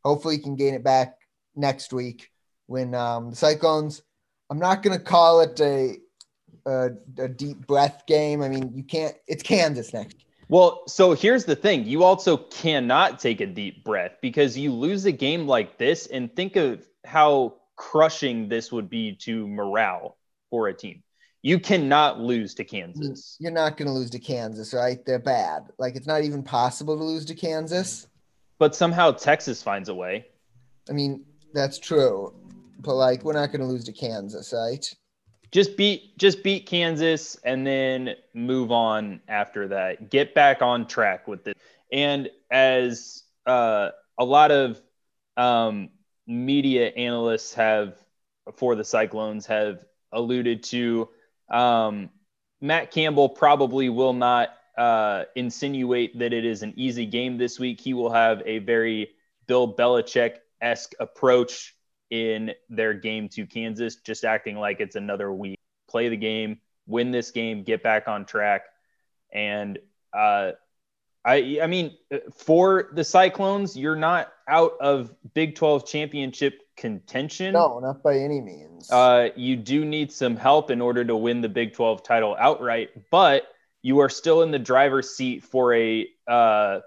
hopefully 0.05 0.37
he 0.37 0.43
can 0.43 0.55
gain 0.55 0.75
it 0.75 0.85
back 0.85 1.19
next 1.57 1.93
week 1.93 2.31
when 2.67 2.95
um, 2.95 3.31
the 3.31 3.37
Cyclones. 3.37 4.02
I'm 4.49 4.59
not 4.59 4.83
going 4.83 4.97
to 4.97 5.02
call 5.02 5.41
it 5.41 5.59
a, 5.61 5.97
a, 6.67 6.91
a 7.19 7.29
deep 7.29 7.67
breath 7.67 8.05
game. 8.07 8.43
I 8.43 8.49
mean, 8.49 8.73
you 8.75 8.85
can't. 8.85 9.17
It's 9.26 9.43
Kansas 9.43 9.93
next. 9.93 10.17
Well, 10.49 10.83
so 10.87 11.14
here's 11.14 11.45
the 11.45 11.57
thing: 11.57 11.85
you 11.87 12.05
also 12.05 12.37
cannot 12.37 13.19
take 13.19 13.41
a 13.41 13.47
deep 13.47 13.85
breath 13.85 14.12
because 14.21 14.57
you 14.57 14.73
lose 14.73 15.05
a 15.05 15.12
game 15.12 15.49
like 15.49 15.79
this, 15.79 16.07
and 16.07 16.35
think 16.37 16.57
of 16.57 16.87
how 17.05 17.57
crushing 17.76 18.49
this 18.49 18.71
would 18.71 18.88
be 18.88 19.17
to 19.17 19.49
morale 19.49 20.17
for 20.50 20.69
a 20.69 20.75
team. 20.75 21.02
You 21.43 21.59
cannot 21.59 22.21
lose 22.21 22.55
to 22.55 22.65
Kansas. 22.65 23.37
You're 23.41 23.51
not 23.51 23.77
going 23.77 23.89
to 23.89 23.93
lose 23.93 24.11
to 24.11 24.21
Kansas, 24.21 24.73
right? 24.73 25.05
They're 25.05 25.19
bad. 25.19 25.65
Like 25.77 25.97
it's 25.97 26.07
not 26.07 26.23
even 26.23 26.43
possible 26.43 26.97
to 26.97 27.03
lose 27.03 27.25
to 27.27 27.35
Kansas. 27.35 28.07
But 28.59 28.77
somehow 28.77 29.11
Texas 29.11 29.61
finds 29.61 29.89
a 29.89 29.95
way. 29.95 30.27
I 30.89 30.93
mean, 30.93 31.25
that's 31.53 31.79
true. 31.79 32.33
But 32.79 32.95
like 32.95 33.25
we're 33.25 33.33
not 33.33 33.49
going 33.49 33.61
to 33.61 33.67
lose 33.67 33.85
to 33.85 33.93
Kansas, 33.93 34.53
right? 34.53 34.85
Just 35.51 35.77
beat 35.77 36.17
just 36.17 36.43
beat 36.45 36.67
Kansas 36.67 37.37
and 37.45 37.67
then 37.67 38.15
move 38.35 38.71
on 38.71 39.21
after 39.27 39.69
that. 39.69 40.11
Get 40.11 40.35
back 40.35 40.63
on 40.63 40.87
track 40.87 41.27
with 41.27 41.47
it. 41.49 41.57
And 41.91 42.31
as 42.51 43.25
uh, 43.47 43.91
a 44.17 44.25
lot 44.25 44.51
of 44.51 44.81
um, 45.37 45.91
media 46.27 46.89
analysts 46.89 47.55
have 47.55 47.97
for 48.55 48.75
the 48.75 48.85
Cyclones 48.85 49.47
have 49.47 49.85
alluded 50.13 50.63
to. 50.65 51.09
Um, 51.51 52.11
Matt 52.61 52.91
Campbell 52.91 53.29
probably 53.29 53.89
will 53.89 54.13
not 54.13 54.51
uh, 54.77 55.25
insinuate 55.35 56.19
that 56.19 56.33
it 56.33 56.45
is 56.45 56.63
an 56.63 56.75
easy 56.77 57.07
game 57.07 57.39
this 57.39 57.59
week. 57.59 57.81
He 57.81 57.95
will 57.95 58.13
have 58.13 58.43
a 58.47 58.59
very 58.59 59.11
Bill 59.47 59.75
Belichick 59.75 60.37
esque 60.61 60.93
approach 61.01 61.75
in 62.11 62.53
their 62.69 62.95
game 62.95 63.29
to 63.31 63.47
Kansas, 63.47 63.97
just 63.97 64.25
acting 64.25 64.57
like 64.57 64.81
it's 64.81 64.97
another 64.97 65.33
week. 65.33 65.59
Play 65.89 66.09
the 66.09 66.17
game, 66.17 66.61
win 66.87 67.11
this 67.11 67.31
game, 67.31 67.65
get 67.65 67.83
back 67.83 68.07
on 68.07 68.25
track. 68.25 68.63
And 69.33 69.79
uh, 70.13 70.53
I, 71.25 71.61
I 71.62 71.67
mean, 71.69 71.97
for 72.35 72.91
the 72.95 73.05
Cyclones, 73.05 73.76
you're 73.76 73.97
not 73.97 74.33
out 74.49 74.73
of 74.81 75.14
Big 75.35 75.55
12 75.55 75.87
championship 75.87 76.61
contention. 76.76 77.55
No, 77.55 77.79
not 77.79 78.02
by 78.02 78.19
any 78.19 78.41
means. 78.41 78.91
Uh, 78.91 79.29
you 79.37 79.57
do 79.57 79.85
need 79.85 80.11
some 80.11 80.37
help 80.37 80.71
in 80.71 80.81
order 80.81 81.05
to 81.05 81.14
win 81.14 81.41
the 81.41 81.49
Big 81.49 81.75
12 81.75 82.02
title 82.02 82.37
outright, 82.38 82.91
but 83.11 83.45
you 83.83 84.00
are 84.00 84.09
still 84.09 84.43
in 84.43 84.50
the 84.50 84.59
driver's 84.59 85.11
seat 85.11 85.45
for 85.45 85.75
a 85.75 86.09
uh, 86.26 86.81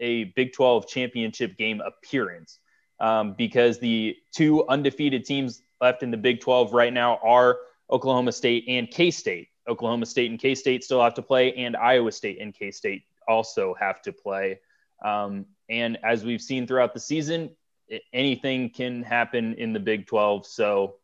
a 0.00 0.24
Big 0.24 0.52
12 0.52 0.86
championship 0.86 1.56
game 1.56 1.80
appearance 1.80 2.58
um, 3.00 3.34
because 3.36 3.78
the 3.78 4.16
two 4.34 4.66
undefeated 4.68 5.24
teams 5.24 5.62
left 5.80 6.02
in 6.02 6.10
the 6.10 6.16
Big 6.16 6.40
12 6.40 6.72
right 6.72 6.92
now 6.92 7.18
are 7.22 7.58
Oklahoma 7.90 8.32
State 8.32 8.64
and 8.68 8.90
K 8.90 9.10
State. 9.10 9.48
Oklahoma 9.66 10.06
State 10.06 10.30
and 10.30 10.38
K 10.38 10.54
State 10.54 10.84
still 10.84 11.02
have 11.02 11.14
to 11.14 11.22
play, 11.22 11.54
and 11.54 11.76
Iowa 11.76 12.12
State 12.12 12.38
and 12.40 12.54
K 12.54 12.70
State 12.70 13.02
also 13.28 13.74
have 13.78 14.02
to 14.02 14.12
play. 14.12 14.60
Um, 15.04 15.46
and 15.68 15.98
as 16.02 16.24
we've 16.24 16.40
seen 16.40 16.66
throughout 16.66 16.94
the 16.94 17.00
season, 17.00 17.50
anything 18.12 18.70
can 18.70 19.02
happen 19.02 19.54
in 19.54 19.72
the 19.72 19.80
Big 19.80 20.06
12. 20.06 20.46
So 20.46 20.96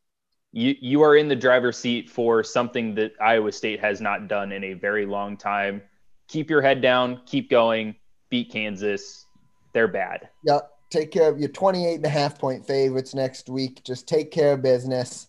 you, 0.52 0.74
you 0.80 1.02
are 1.02 1.16
in 1.16 1.28
the 1.28 1.36
driver's 1.36 1.78
seat 1.78 2.10
for 2.10 2.42
something 2.42 2.94
that 2.96 3.12
Iowa 3.20 3.52
State 3.52 3.80
has 3.80 4.00
not 4.00 4.28
done 4.28 4.52
in 4.52 4.64
a 4.64 4.74
very 4.74 5.06
long 5.06 5.36
time. 5.36 5.82
Keep 6.28 6.50
your 6.50 6.62
head 6.62 6.80
down, 6.80 7.20
keep 7.26 7.50
going, 7.50 7.94
beat 8.30 8.50
Kansas. 8.50 9.26
They're 9.72 9.88
bad. 9.88 10.28
Yeah. 10.44 10.60
Take 10.90 11.10
care 11.10 11.28
of 11.28 11.40
your 11.40 11.48
28 11.48 11.96
and 11.96 12.04
a 12.04 12.08
half 12.08 12.38
point 12.38 12.64
favorites 12.64 13.14
next 13.14 13.48
week. 13.48 13.82
Just 13.82 14.06
take 14.06 14.30
care 14.30 14.52
of 14.52 14.62
business, 14.62 15.26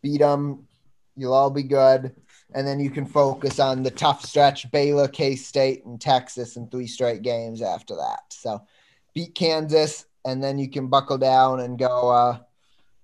beat 0.00 0.20
them. 0.20 0.68
You'll 1.16 1.32
all 1.32 1.50
be 1.50 1.64
good 1.64 2.14
and 2.54 2.66
then 2.66 2.80
you 2.80 2.90
can 2.90 3.04
focus 3.04 3.58
on 3.58 3.82
the 3.82 3.90
tough 3.90 4.24
stretch 4.24 4.70
Baylor, 4.70 5.08
K 5.08 5.36
State, 5.36 5.84
and 5.84 6.00
Texas 6.00 6.56
in 6.56 6.68
three 6.68 6.86
straight 6.86 7.22
games 7.22 7.62
after 7.62 7.94
that. 7.96 8.20
So 8.30 8.62
beat 9.14 9.34
Kansas, 9.34 10.06
and 10.24 10.42
then 10.42 10.58
you 10.58 10.68
can 10.70 10.88
buckle 10.88 11.18
down 11.18 11.60
and 11.60 11.78
go 11.78 12.10
uh, 12.10 12.38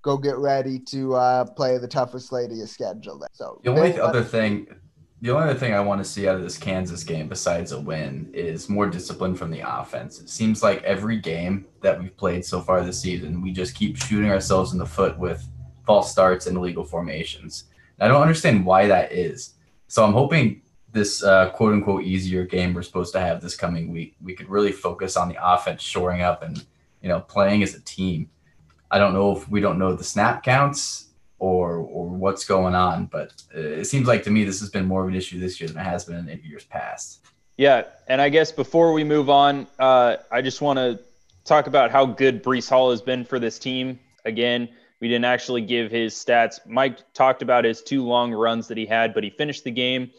go 0.02 0.16
get 0.16 0.36
ready 0.36 0.78
to 0.78 1.14
uh, 1.14 1.44
play 1.44 1.78
the 1.78 1.88
toughest 1.88 2.28
slate 2.28 2.50
of 2.50 2.56
your 2.56 2.66
schedule. 2.66 3.26
So 3.32 3.60
the 3.62 3.70
only 3.70 3.98
other 4.00 4.22
thing. 4.22 4.68
The 5.20 5.30
only 5.30 5.48
other 5.48 5.58
thing 5.58 5.72
I 5.72 5.80
want 5.80 6.04
to 6.04 6.04
see 6.04 6.28
out 6.28 6.34
of 6.34 6.42
this 6.42 6.58
Kansas 6.58 7.02
game, 7.02 7.28
besides 7.28 7.72
a 7.72 7.80
win, 7.80 8.28
is 8.34 8.68
more 8.68 8.86
discipline 8.86 9.34
from 9.34 9.50
the 9.50 9.60
offense. 9.60 10.20
It 10.20 10.28
seems 10.28 10.62
like 10.62 10.82
every 10.82 11.18
game 11.18 11.64
that 11.80 11.98
we've 11.98 12.14
played 12.14 12.44
so 12.44 12.60
far 12.60 12.84
this 12.84 13.00
season, 13.00 13.40
we 13.40 13.50
just 13.50 13.74
keep 13.74 13.96
shooting 13.96 14.30
ourselves 14.30 14.74
in 14.74 14.78
the 14.78 14.84
foot 14.84 15.18
with 15.18 15.48
false 15.86 16.12
starts 16.12 16.46
and 16.46 16.58
illegal 16.58 16.84
formations. 16.84 17.64
I 18.00 18.08
don't 18.08 18.22
understand 18.22 18.66
why 18.66 18.86
that 18.88 19.12
is. 19.12 19.54
So 19.88 20.04
I'm 20.04 20.12
hoping 20.12 20.62
this 20.94 21.22
uh, 21.22 21.50
quote 21.50 21.74
unquote 21.74 22.04
easier 22.04 22.44
game 22.44 22.72
we're 22.72 22.82
supposed 22.82 23.12
to 23.12 23.20
have 23.20 23.42
this 23.42 23.56
coming 23.56 23.92
week, 23.92 24.14
we 24.22 24.34
could 24.34 24.48
really 24.48 24.72
focus 24.72 25.16
on 25.16 25.28
the 25.28 25.36
offense 25.42 25.82
shoring 25.82 26.22
up 26.22 26.42
and 26.42 26.64
you 27.02 27.08
know 27.08 27.20
playing 27.20 27.62
as 27.62 27.74
a 27.74 27.80
team. 27.80 28.30
I 28.90 28.98
don't 28.98 29.12
know 29.12 29.36
if 29.36 29.48
we 29.50 29.60
don't 29.60 29.78
know 29.78 29.94
the 29.94 30.04
snap 30.04 30.42
counts 30.42 31.08
or 31.38 31.76
or 31.76 32.08
what's 32.08 32.44
going 32.44 32.74
on, 32.74 33.06
but 33.06 33.42
it 33.52 33.86
seems 33.86 34.06
like 34.06 34.22
to 34.22 34.30
me 34.30 34.44
this 34.44 34.60
has 34.60 34.70
been 34.70 34.86
more 34.86 35.02
of 35.02 35.08
an 35.08 35.14
issue 35.14 35.38
this 35.38 35.60
year 35.60 35.68
than 35.68 35.78
it 35.78 35.84
has 35.84 36.04
been 36.04 36.28
in 36.28 36.40
years 36.44 36.64
past. 36.64 37.26
Yeah, 37.56 37.84
and 38.08 38.20
I 38.20 38.30
guess 38.30 38.50
before 38.50 38.92
we 38.92 39.04
move 39.04 39.28
on, 39.28 39.66
uh, 39.78 40.16
I 40.30 40.42
just 40.42 40.60
want 40.60 40.78
to 40.78 40.98
talk 41.44 41.66
about 41.66 41.90
how 41.90 42.06
good 42.06 42.42
Breece 42.42 42.68
Hall 42.68 42.90
has 42.90 43.02
been 43.02 43.24
for 43.24 43.38
this 43.38 43.58
team. 43.58 43.98
Again, 44.24 44.68
we 45.04 45.08
didn't 45.10 45.26
actually 45.26 45.60
give 45.60 45.90
his 45.90 46.14
stats. 46.14 46.60
Mike 46.64 47.12
talked 47.12 47.42
about 47.42 47.66
his 47.66 47.82
two 47.82 48.02
long 48.06 48.32
runs 48.32 48.68
that 48.68 48.78
he 48.78 48.86
had, 48.86 49.12
but 49.12 49.22
he 49.22 49.28
finished 49.28 49.62
the 49.62 49.70
game 49.70 50.10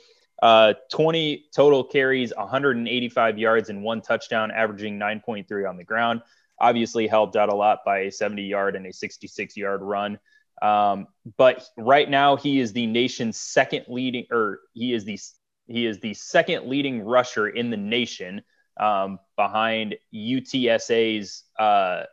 uh, 0.44 0.76
20 0.92 1.46
total 1.56 1.84
carries, 1.84 2.32
185 2.38 3.40
yards, 3.40 3.70
and 3.70 3.82
one 3.82 4.00
touchdown, 4.00 4.52
averaging 4.52 5.00
9.3 5.00 5.68
on 5.68 5.76
the 5.76 5.84
ground. 5.84 6.22
Obviously, 6.60 7.08
helped 7.08 7.36
out 7.36 7.50
a 7.50 7.56
lot 7.56 7.80
by 7.84 8.02
a 8.02 8.12
70 8.12 8.44
yard 8.44 8.76
and 8.76 8.86
a 8.86 8.94
66 8.94 9.58
yard 9.58 9.82
run. 9.82 10.20
Um, 10.62 11.08
but 11.36 11.68
right 11.78 12.08
now, 12.08 12.36
he 12.36 12.60
is 12.60 12.72
the 12.72 12.86
nation's 12.86 13.38
second 13.38 13.86
leading, 13.88 14.28
or 14.30 14.60
he 14.74 14.94
is 14.94 15.04
the 15.04 15.18
he 15.66 15.88
is 15.88 16.00
the 16.00 16.14
second 16.14 16.70
leading 16.70 17.02
rusher 17.02 17.48
in 17.48 17.72
the 17.72 17.78
nation, 17.78 18.44
um, 18.80 19.18
behind 19.36 19.96
UTSA's. 20.14 21.42
Uh, 21.58 22.04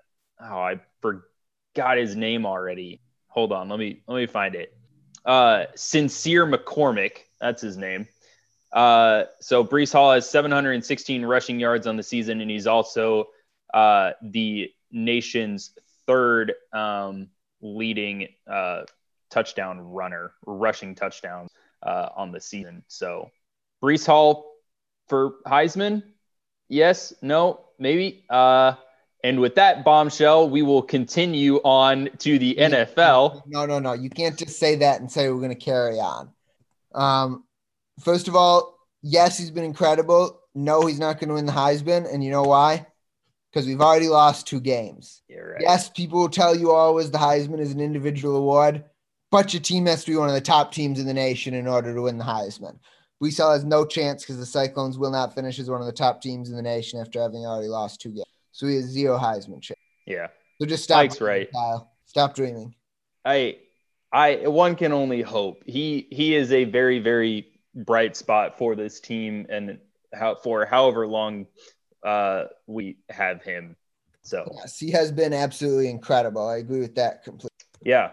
oh, 0.41 0.59
I 0.59 0.81
forget 1.03 1.25
got 1.75 1.99
his 1.99 2.17
name 2.17 2.47
already. 2.47 3.01
Hold 3.29 3.53
on, 3.53 3.69
let 3.69 3.79
me 3.79 4.03
let 4.07 4.17
me 4.17 4.27
find 4.27 4.55
it. 4.55 4.77
Uh, 5.25 5.65
Sincere 5.75 6.47
McCormick, 6.47 7.19
that's 7.41 7.63
his 7.63 7.77
name. 7.77 8.09
Uh, 8.73 9.25
so 9.41 9.65
Breece 9.65 9.93
Hall 9.93 10.13
has 10.13 10.29
716 10.29 11.25
rushing 11.25 11.61
yards 11.61 11.87
on 11.87 11.97
the 11.97 12.03
season, 12.03 12.41
and 12.41 12.51
he's 12.51 12.67
also 12.67 13.29
uh, 13.75 14.13
the 14.23 14.71
nation's 14.91 15.73
third 16.07 16.55
um, 16.73 17.29
leading 17.61 18.29
uh, 18.47 18.83
touchdown 19.31 19.81
runner, 19.81 20.33
rushing 20.47 20.95
touchdowns 20.95 21.51
uh, 21.83 22.09
on 22.17 22.33
the 22.33 22.41
season. 22.41 22.83
So 22.89 23.31
Breece 23.83 24.07
Hall 24.07 24.53
for 25.09 25.35
Heisman, 25.47 26.03
yes, 26.69 27.13
no, 27.23 27.61
maybe. 27.79 28.25
Uh, 28.29 28.75
and 29.25 29.41
with 29.41 29.55
that 29.55 29.85
bombshell, 29.85 30.49
we 30.51 30.63
will 30.63 30.83
continue 30.83 31.57
on 31.59 32.11
to 32.19 32.39
the 32.39 32.57
NFL. 32.59 33.43
No, 33.47 33.67
no, 33.67 33.79
no. 33.79 33.93
You 33.93 34.11
can't 34.11 34.37
just 34.37 34.59
say 34.59 34.77
that 34.77 35.01
and 35.01 35.11
say 35.11 35.29
we're 35.29 35.37
going 35.37 35.51
to 35.51 35.55
carry 35.55 36.01
on. 36.01 36.31
Um, 36.95 37.45
first 38.01 38.27
of 38.27 38.35
all, 38.35 38.79
yes, 39.03 39.39
he's 39.39 39.51
been 39.51 39.65
incredible. 39.65 40.41
No, 40.55 40.87
he's 40.87 40.99
not 40.99 41.21
going 41.21 41.29
to 41.29 41.35
win 41.35 41.47
the 41.47 41.53
Heisman. 41.53 42.13
And 42.13 42.23
you 42.25 42.31
know 42.31 42.43
why? 42.43 42.87
Because 43.53 43.67
we've 43.67 43.81
already 43.81 44.09
lost 44.09 44.47
two 44.47 44.61
games. 44.61 45.23
Right. 45.31 45.61
Yes, 45.61 45.89
people 45.89 46.19
will 46.19 46.29
tell 46.29 46.57
you 46.57 46.73
always 46.73 47.11
the 47.11 47.19
Heisman 47.19 47.61
is 47.61 47.73
an 47.73 47.81
individual 47.81 48.37
award, 48.37 48.85
but 49.31 49.53
your 49.53 49.63
team 49.63 49.87
has 49.87 50.05
to 50.05 50.11
be 50.11 50.17
one 50.17 50.29
of 50.29 50.35
the 50.35 50.41
top 50.41 50.73
teams 50.73 50.99
in 50.99 51.07
the 51.07 51.15
nation 51.15 51.55
in 51.55 51.69
order 51.69 51.95
to 51.95 52.03
win 52.03 52.19
the 52.19 52.25
Heisman. 52.25 52.79
We 53.21 53.31
Hall 53.31 53.53
has 53.53 53.65
no 53.65 53.87
chance 53.87 54.25
because 54.25 54.39
the 54.39 54.47
Cyclones 54.47 54.99
will 54.99 55.13
not 55.13 55.33
finish 55.33 55.61
as 55.61 55.71
one 55.71 55.81
of 55.81 55.87
the 55.87 55.93
top 55.93 56.21
teams 56.21 56.51
in 56.51 56.57
the 56.57 56.63
nation 56.63 56.99
after 56.99 57.23
having 57.23 57.47
already 57.47 57.69
lost 57.69 58.01
two 58.01 58.11
games. 58.11 58.27
So 58.53 58.67
he 58.67 58.77
has 58.77 58.85
zero 58.85 59.19
Heisman 59.19 59.61
chance. 59.61 59.81
Yeah. 60.07 60.29
So 60.61 60.67
just 60.67 60.85
stop. 60.85 60.99
Mike's 60.99 61.21
right. 61.21 61.51
Kyle. 61.53 61.93
Stop 62.05 62.35
dreaming. 62.35 62.75
I, 63.25 63.59
I, 64.13 64.47
one 64.47 64.77
can 64.77 64.93
only 64.93 65.23
hope. 65.23 65.63
He 65.67 66.07
he 66.11 66.35
is 66.35 66.53
a 66.53 66.65
very 66.65 66.99
very 66.99 67.47
bright 67.75 68.17
spot 68.17 68.59
for 68.59 68.77
this 68.77 69.01
team, 69.01 69.47
and 69.49 69.79
how 70.15 70.35
for 70.35 70.67
however 70.67 71.07
long 71.07 71.47
uh, 72.05 72.45
we 72.67 72.99
have 73.09 73.43
him. 73.43 73.77
So 74.23 74.53
yes, 74.55 74.79
he 74.79 74.91
has 74.91 75.11
been 75.11 75.33
absolutely 75.33 75.89
incredible. 75.89 76.47
I 76.47 76.59
agree 76.59 76.81
with 76.81 76.95
that 76.97 77.25
completely. 77.25 77.51
Yeah. 77.83 78.11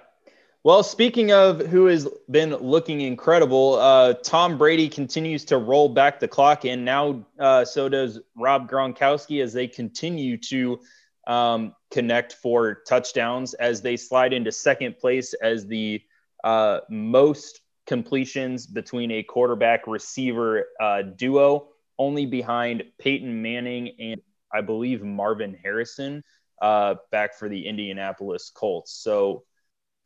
Well, 0.66 0.84
speaking 0.84 1.32
of 1.32 1.66
who 1.68 1.86
has 1.86 2.06
been 2.30 2.54
looking 2.54 3.00
incredible, 3.00 3.76
uh, 3.76 4.16
Tom 4.16 4.58
Brady 4.58 4.90
continues 4.90 5.46
to 5.46 5.58
roll 5.58 5.88
back 5.88 6.20
the 6.20 6.28
clock, 6.28 6.66
and 6.66 6.84
now 6.84 7.26
uh, 7.40 7.64
so 7.64 7.88
does 7.88 8.20
Rob 8.36 8.70
Gronkowski 8.70 9.42
as 9.42 9.54
they 9.54 9.70
continue 9.70 10.36
to 10.50 10.80
um, 11.28 11.74
connect 11.92 12.34
for 12.34 12.82
touchdowns 12.86 13.54
as 13.54 13.82
they 13.82 13.96
slide 13.96 14.34
into 14.34 14.52
second 14.52 14.98
place 14.98 15.34
as 15.36 15.66
the 15.66 16.02
uh, 16.44 16.82
most 16.90 17.62
completions 17.88 18.68
between 18.68 19.12
a 19.12 19.24
quarterback 19.24 19.88
receiver 19.88 20.66
uh, 20.82 21.04
duo, 21.04 21.70
only 21.98 22.26
behind 22.26 22.84
Peyton 23.00 23.42
Manning 23.42 23.96
and 23.98 24.22
I 24.54 24.60
believe 24.60 25.04
Marvin 25.04 25.58
Harrison 25.64 26.22
uh, 26.62 26.96
back 27.12 27.36
for 27.36 27.48
the 27.48 27.66
Indianapolis 27.66 28.52
Colts. 28.54 28.92
So 28.92 29.44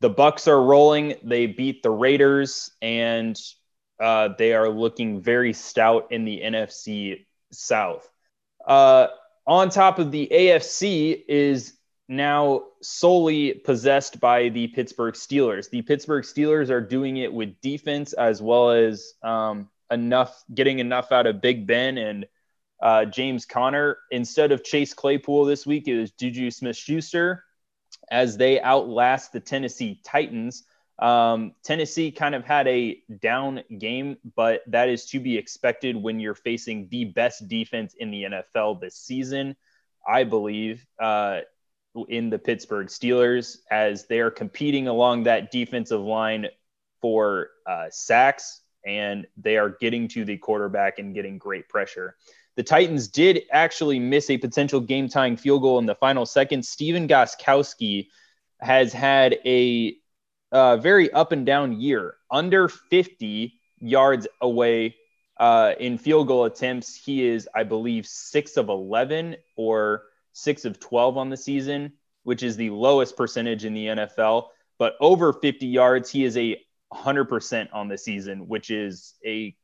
the 0.04 0.10
Bucs 0.10 0.48
are 0.48 0.62
rolling. 0.62 1.14
They 1.22 1.46
beat 1.46 1.82
the 1.82 1.88
Raiders, 1.88 2.70
and 2.82 3.40
uh, 3.98 4.28
they 4.36 4.52
are 4.52 4.68
looking 4.68 5.22
very 5.22 5.54
stout 5.54 6.08
in 6.12 6.26
the 6.26 6.42
NFC 6.44 7.24
South. 7.50 8.06
Uh, 8.66 9.06
on 9.46 9.70
top 9.70 9.98
of 9.98 10.10
the 10.10 10.28
AFC 10.30 11.22
is 11.26 11.78
now 12.06 12.64
solely 12.82 13.54
possessed 13.54 14.20
by 14.20 14.50
the 14.50 14.66
Pittsburgh 14.66 15.14
Steelers. 15.14 15.70
The 15.70 15.80
Pittsburgh 15.80 16.24
Steelers 16.24 16.68
are 16.68 16.82
doing 16.82 17.16
it 17.16 17.32
with 17.32 17.58
defense 17.62 18.12
as 18.12 18.42
well 18.42 18.72
as 18.72 19.14
um, 19.22 19.70
enough, 19.90 20.44
getting 20.52 20.80
enough 20.80 21.12
out 21.12 21.26
of 21.26 21.40
Big 21.40 21.66
Ben 21.66 21.96
and 21.96 22.26
uh, 22.82 23.06
James 23.06 23.46
Conner. 23.46 23.96
Instead 24.10 24.52
of 24.52 24.64
Chase 24.64 24.92
Claypool 24.92 25.46
this 25.46 25.64
week, 25.64 25.88
it 25.88 25.98
was 25.98 26.10
Juju 26.10 26.50
Smith 26.50 26.76
Schuster 26.76 27.42
as 28.14 28.36
they 28.36 28.60
outlast 28.60 29.32
the 29.32 29.40
Tennessee 29.40 30.00
Titans. 30.04 30.62
Um, 31.00 31.52
Tennessee 31.64 32.12
kind 32.12 32.36
of 32.36 32.44
had 32.44 32.68
a 32.68 33.02
down 33.20 33.64
game, 33.76 34.18
but 34.36 34.62
that 34.68 34.88
is 34.88 35.06
to 35.06 35.18
be 35.18 35.36
expected 35.36 35.96
when 35.96 36.20
you're 36.20 36.36
facing 36.36 36.86
the 36.92 37.06
best 37.06 37.48
defense 37.48 37.94
in 37.98 38.12
the 38.12 38.22
NFL 38.22 38.80
this 38.80 38.94
season. 38.94 39.56
I 40.06 40.22
believe 40.22 40.86
uh, 41.02 41.40
in 42.08 42.30
the 42.30 42.38
Pittsburgh 42.38 42.86
Steelers 42.86 43.56
as 43.68 44.06
they 44.06 44.20
are 44.20 44.30
competing 44.30 44.86
along 44.86 45.24
that 45.24 45.50
defensive 45.50 46.00
line 46.00 46.46
for 47.00 47.48
uh, 47.66 47.86
sacks 47.90 48.60
and 48.86 49.26
they 49.36 49.56
are 49.56 49.70
getting 49.70 50.06
to 50.08 50.24
the 50.24 50.36
quarterback 50.36 51.00
and 51.00 51.14
getting 51.14 51.36
great 51.36 51.68
pressure. 51.68 52.14
The 52.56 52.62
Titans 52.62 53.08
did 53.08 53.42
actually 53.50 53.98
miss 53.98 54.30
a 54.30 54.38
potential 54.38 54.80
game 54.80 55.08
tying 55.08 55.36
field 55.36 55.62
goal 55.62 55.78
in 55.78 55.86
the 55.86 55.94
final 55.94 56.24
second. 56.24 56.64
Stephen 56.64 57.08
Gostkowski 57.08 58.08
has 58.60 58.92
had 58.92 59.38
a 59.44 59.96
uh, 60.52 60.76
very 60.76 61.10
up 61.12 61.32
and 61.32 61.44
down 61.44 61.80
year, 61.80 62.14
under 62.30 62.68
50 62.68 63.58
yards 63.80 64.28
away 64.40 64.94
uh, 65.38 65.72
in 65.80 65.98
field 65.98 66.28
goal 66.28 66.44
attempts. 66.44 66.94
He 66.94 67.26
is, 67.26 67.48
I 67.54 67.64
believe, 67.64 68.06
six 68.06 68.56
of 68.56 68.68
11 68.68 69.36
or 69.56 70.04
six 70.32 70.64
of 70.64 70.78
12 70.78 71.16
on 71.16 71.30
the 71.30 71.36
season, 71.36 71.94
which 72.22 72.44
is 72.44 72.56
the 72.56 72.70
lowest 72.70 73.16
percentage 73.16 73.64
in 73.64 73.74
the 73.74 73.86
NFL. 73.86 74.48
But 74.78 74.94
over 75.00 75.32
50 75.32 75.66
yards, 75.66 76.10
he 76.10 76.24
is 76.24 76.36
a 76.36 76.60
100% 76.92 77.68
on 77.72 77.88
the 77.88 77.98
season, 77.98 78.46
which 78.46 78.70
is 78.70 79.14
a 79.24 79.56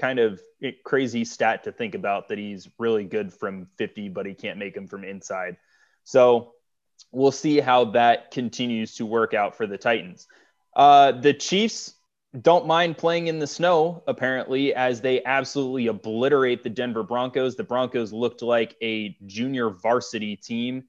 kind 0.00 0.18
of 0.18 0.40
crazy 0.84 1.24
stat 1.24 1.64
to 1.64 1.72
think 1.72 1.94
about 1.94 2.28
that 2.28 2.38
he's 2.38 2.68
really 2.78 3.04
good 3.04 3.32
from 3.32 3.68
50, 3.76 4.08
but 4.08 4.26
he 4.26 4.34
can't 4.34 4.58
make 4.58 4.74
them 4.74 4.88
from 4.88 5.04
inside. 5.04 5.56
So 6.04 6.54
we'll 7.12 7.32
see 7.32 7.60
how 7.60 7.86
that 7.86 8.30
continues 8.30 8.94
to 8.96 9.06
work 9.06 9.34
out 9.34 9.56
for 9.56 9.66
the 9.66 9.78
Titans. 9.78 10.26
Uh, 10.74 11.12
the 11.12 11.34
Chiefs 11.34 11.94
don't 12.40 12.66
mind 12.66 12.96
playing 12.96 13.26
in 13.26 13.40
the 13.40 13.46
snow, 13.46 14.02
apparently, 14.06 14.74
as 14.74 15.00
they 15.00 15.22
absolutely 15.24 15.88
obliterate 15.88 16.62
the 16.62 16.70
Denver 16.70 17.02
Broncos. 17.02 17.56
The 17.56 17.64
Broncos 17.64 18.12
looked 18.12 18.40
like 18.40 18.76
a 18.80 19.16
junior 19.26 19.70
varsity 19.70 20.36
team 20.36 20.84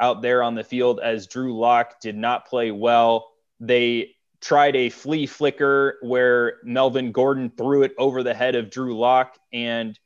out 0.00 0.22
there 0.22 0.42
on 0.42 0.54
the 0.54 0.64
field 0.64 1.00
as 1.00 1.26
Drew 1.26 1.56
Lock 1.56 2.00
did 2.00 2.16
not 2.16 2.46
play 2.46 2.70
well. 2.70 3.30
They 3.60 4.15
tried 4.40 4.76
a 4.76 4.90
flea 4.90 5.26
flicker 5.26 5.98
where 6.02 6.58
Melvin 6.62 7.12
Gordon 7.12 7.50
threw 7.50 7.82
it 7.82 7.94
over 7.98 8.22
the 8.22 8.34
head 8.34 8.54
of 8.54 8.70
Drew 8.70 8.98
Lock, 8.98 9.38
and 9.52 9.98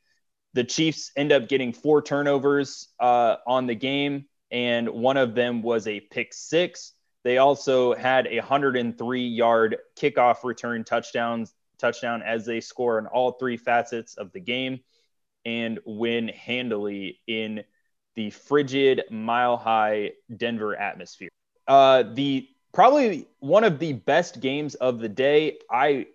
the 0.53 0.63
Chiefs 0.63 1.11
end 1.15 1.31
up 1.31 1.47
getting 1.47 1.73
four 1.73 2.01
turnovers 2.01 2.89
uh, 2.99 3.37
on 3.47 3.67
the 3.67 3.75
game, 3.75 4.25
and 4.49 4.89
one 4.89 5.17
of 5.17 5.35
them 5.35 5.61
was 5.61 5.87
a 5.87 5.99
pick 5.99 6.33
six. 6.33 6.93
They 7.23 7.37
also 7.37 7.93
had 7.93 8.27
a 8.27 8.39
103 8.39 9.27
yard 9.27 9.77
kickoff 9.95 10.43
return 10.43 10.83
touchdowns 10.83 11.53
touchdown 11.77 12.21
as 12.21 12.45
they 12.45 12.61
score 12.61 12.99
in 12.99 13.07
all 13.07 13.33
three 13.33 13.57
facets 13.57 14.15
of 14.15 14.31
the 14.31 14.39
game 14.39 14.79
and 15.45 15.79
win 15.85 16.27
handily 16.27 17.19
in 17.27 17.63
the 18.15 18.29
frigid, 18.29 19.03
mile 19.09 19.57
high 19.57 20.11
Denver 20.35 20.75
atmosphere. 20.75 21.29
Uh, 21.67 22.03
the 22.03 22.47
probably 22.73 23.27
one 23.39 23.63
of 23.63 23.79
the 23.79 23.93
best 23.93 24.39
games 24.39 24.75
of 24.75 24.99
the 24.99 25.09
day. 25.09 25.57
I 25.69 26.07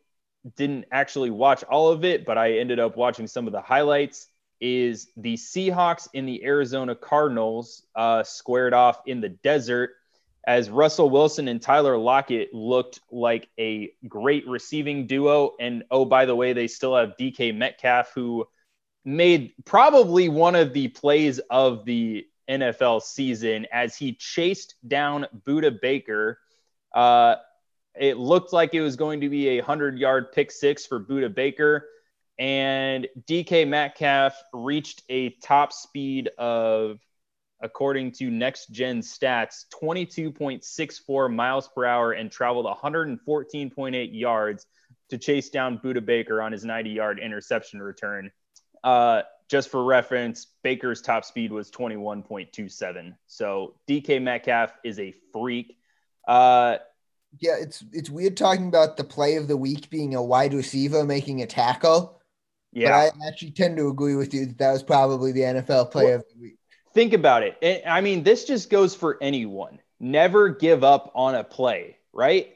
didn't 0.57 0.87
actually 0.93 1.31
watch 1.31 1.65
all 1.65 1.91
of 1.91 2.05
it, 2.05 2.25
but 2.25 2.39
I 2.39 2.59
ended 2.59 2.79
up 2.79 2.97
watching 2.97 3.27
some 3.27 3.47
of 3.47 3.53
the 3.53 3.61
highlights. 3.63 4.29
Is 4.59 5.09
the 5.19 5.35
Seahawks 5.35 6.09
and 6.15 6.27
the 6.27 6.43
Arizona 6.43 6.95
Cardinals 6.95 7.83
uh, 7.95 8.23
squared 8.23 8.73
off 8.73 9.03
in 9.05 9.21
the 9.21 9.29
desert 9.29 9.91
as 10.47 10.71
Russell 10.71 11.11
Wilson 11.11 11.49
and 11.49 11.61
Tyler 11.61 11.99
Lockett 11.99 12.55
looked 12.55 13.01
like 13.11 13.49
a 13.59 13.91
great 14.09 14.47
receiving 14.49 15.07
duo. 15.07 15.57
And 15.61 15.85
oh, 15.91 16.05
by 16.05 16.25
the 16.25 16.37
way, 16.37 16.53
they 16.53 16.69
still 16.69 16.97
have 16.97 17.17
DK 17.19 17.55
Metcalf, 17.55 18.13
who 18.15 18.47
made 19.05 19.53
probably 19.65 20.29
one 20.29 20.55
of 20.55 20.73
the 20.73 20.89
plays 20.89 21.39
of 21.51 21.85
the 21.85 22.27
NFL 22.49 23.03
season 23.03 23.67
as 23.73 23.97
he 23.97 24.15
chased 24.15 24.77
down 24.87 25.27
Budda 25.45 25.81
Baker 25.81 26.39
uh, 26.97 27.37
it 27.95 28.17
looked 28.17 28.53
like 28.53 28.75
it 28.75 28.81
was 28.81 28.97
going 28.97 29.21
to 29.21 29.29
be 29.29 29.51
a 29.51 29.57
100 29.59 29.99
yard 29.99 30.33
pick 30.33 30.51
six 30.51 30.87
for 30.87 30.99
Budda 30.99 31.33
Baker. 31.33 31.87
And 32.39 33.07
DK 33.29 33.69
Metcalf 33.69 34.35
reached 34.53 35.03
a 35.09 35.31
top 35.43 35.73
speed 35.73 36.29
of, 36.39 36.99
according 37.61 38.13
to 38.13 38.31
next 38.31 38.71
gen 38.73 39.01
stats, 39.01 39.65
22.64 39.83 41.35
miles 41.35 41.69
per 41.69 41.85
hour 41.85 42.13
and 42.13 42.31
traveled 42.31 42.67
114.8 42.67 44.09
yards 44.13 44.67
to 45.09 45.19
chase 45.19 45.51
down 45.51 45.79
Budda 45.79 46.05
Baker 46.05 46.43
on 46.43 46.53
his 46.53 46.65
90 46.65 46.91
yard 46.91 47.19
interception 47.19 47.81
return. 47.81 48.31
Uh, 48.83 49.23
just 49.49 49.69
for 49.69 49.85
reference, 49.85 50.47
Baker's 50.63 51.01
top 51.01 51.25
speed 51.25 51.53
was 51.53 51.71
21.27. 51.71 53.15
So 53.27 53.75
DK 53.89 54.21
Metcalf 54.21 54.73
is 54.85 54.99
a 54.99 55.15
freak. 55.33 55.79
Uh, 56.27 56.77
yeah, 57.41 57.57
it's 57.61 57.85
it's 57.93 58.11
weird 58.11 58.37
talking 58.37 58.69
about 58.69 58.97
the 58.97 59.05
play 59.05 59.37
of 59.37 59.49
the 59.49 59.57
week 59.57 59.91
being 59.91 60.15
a 60.15 60.23
wide 60.23 60.55
receiver 60.55 61.05
making 61.05 61.43
a 61.43 61.47
tackle. 61.47 62.21
Yeah, 62.73 62.89
but 62.89 62.95
I 63.25 63.29
actually 63.29 63.53
tend 63.53 63.77
to 63.77 63.89
agree 63.89 64.17
with 64.17 64.35
you 64.35 64.47
that 64.47 64.59
that 64.59 64.73
was 64.73 64.83
probably 64.83 65.33
the 65.33 65.41
NFL 65.41 65.91
play 65.91 66.07
well, 66.07 66.15
of 66.17 66.25
the 66.35 66.41
week. 66.41 66.59
Think 66.95 67.13
about 67.13 67.43
it. 67.43 67.83
I 67.87 68.01
mean, 68.01 68.23
this 68.23 68.45
just 68.45 68.71
goes 68.71 68.95
for 68.95 69.19
anyone. 69.21 69.81
Never 70.01 70.49
give 70.49 70.83
up 70.83 71.13
on 71.15 71.35
a 71.35 71.45
play, 71.45 71.99
right? 72.13 72.55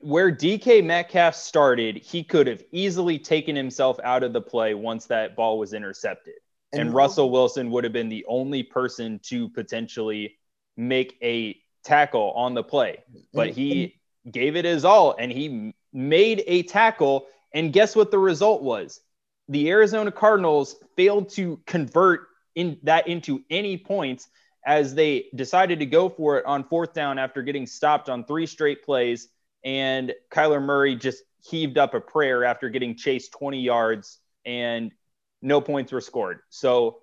Where 0.00 0.34
DK 0.34 0.82
Metcalf 0.82 1.34
started, 1.34 1.98
he 1.98 2.24
could 2.24 2.46
have 2.46 2.62
easily 2.72 3.18
taken 3.18 3.54
himself 3.54 3.98
out 4.02 4.22
of 4.22 4.32
the 4.32 4.40
play 4.40 4.72
once 4.74 5.06
that 5.06 5.36
ball 5.36 5.58
was 5.58 5.74
intercepted. 5.74 6.34
And, 6.72 6.80
and 6.80 6.94
Russell 6.94 7.30
Wilson 7.30 7.70
would 7.70 7.84
have 7.84 7.92
been 7.92 8.08
the 8.08 8.24
only 8.26 8.62
person 8.62 9.20
to 9.24 9.50
potentially 9.50 10.38
make 10.76 11.18
a 11.22 11.62
tackle 11.84 12.32
on 12.32 12.54
the 12.54 12.62
play. 12.62 13.02
But 13.32 13.50
he 13.50 14.00
gave 14.30 14.56
it 14.56 14.64
his 14.64 14.84
all 14.84 15.16
and 15.18 15.32
he 15.32 15.74
made 15.92 16.42
a 16.46 16.62
tackle. 16.62 17.26
And 17.54 17.72
guess 17.72 17.94
what 17.96 18.10
the 18.10 18.18
result 18.18 18.62
was? 18.62 19.00
The 19.48 19.68
Arizona 19.70 20.12
Cardinals 20.12 20.76
failed 20.96 21.28
to 21.30 21.60
convert 21.66 22.28
in 22.54 22.78
that 22.82 23.08
into 23.08 23.42
any 23.50 23.76
points 23.76 24.28
as 24.64 24.94
they 24.94 25.26
decided 25.34 25.80
to 25.80 25.86
go 25.86 26.08
for 26.08 26.38
it 26.38 26.46
on 26.46 26.64
fourth 26.64 26.94
down 26.94 27.18
after 27.18 27.42
getting 27.42 27.66
stopped 27.66 28.08
on 28.08 28.24
three 28.24 28.46
straight 28.46 28.84
plays. 28.84 29.28
And 29.64 30.12
Kyler 30.30 30.62
Murray 30.62 30.96
just 30.96 31.22
heaved 31.44 31.78
up 31.78 31.94
a 31.94 32.00
prayer 32.00 32.44
after 32.44 32.68
getting 32.68 32.96
chased 32.96 33.32
20 33.32 33.60
yards 33.60 34.18
and 34.44 34.92
no 35.40 35.60
points 35.60 35.92
were 35.92 36.00
scored. 36.00 36.40
So 36.50 36.98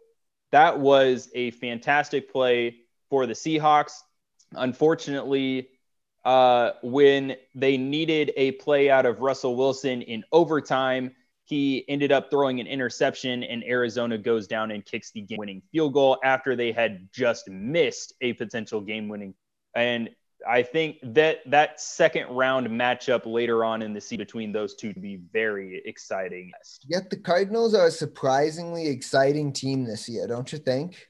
that 0.51 0.79
was 0.79 1.29
a 1.35 1.51
fantastic 1.51 2.31
play 2.31 2.77
for 3.09 3.25
the 3.25 3.33
Seahawks. 3.33 3.93
Unfortunately, 4.53 5.69
uh, 6.25 6.71
when 6.83 7.35
they 7.55 7.77
needed 7.77 8.31
a 8.35 8.51
play 8.53 8.89
out 8.89 9.05
of 9.05 9.21
Russell 9.21 9.55
Wilson 9.55 10.01
in 10.01 10.23
overtime, 10.31 11.15
he 11.45 11.83
ended 11.89 12.11
up 12.11 12.29
throwing 12.29 12.59
an 12.59 12.67
interception, 12.67 13.43
and 13.43 13.63
Arizona 13.63 14.17
goes 14.17 14.47
down 14.47 14.69
and 14.69 14.85
kicks 14.85 15.11
the 15.11 15.21
game 15.21 15.39
winning 15.39 15.61
field 15.71 15.93
goal 15.93 16.19
after 16.23 16.55
they 16.55 16.71
had 16.71 17.09
just 17.11 17.47
missed 17.49 18.13
a 18.21 18.33
potential 18.33 18.81
game 18.81 19.07
winning. 19.07 19.33
And 19.75 20.09
I 20.47 20.63
think 20.63 20.97
that 21.03 21.39
that 21.47 21.81
second 21.81 22.27
round 22.29 22.67
matchup 22.67 23.25
later 23.25 23.65
on 23.65 23.81
in 23.81 23.93
the 23.93 24.01
season 24.01 24.19
between 24.19 24.51
those 24.51 24.75
two 24.75 24.93
to 24.93 24.99
be 24.99 25.19
very 25.33 25.81
exciting. 25.85 26.51
Yet 26.87 27.09
the 27.09 27.17
Cardinals 27.17 27.73
are 27.73 27.87
a 27.87 27.91
surprisingly 27.91 28.87
exciting 28.87 29.51
team 29.51 29.83
this 29.83 30.07
year, 30.07 30.27
don't 30.27 30.51
you 30.51 30.59
think? 30.59 31.09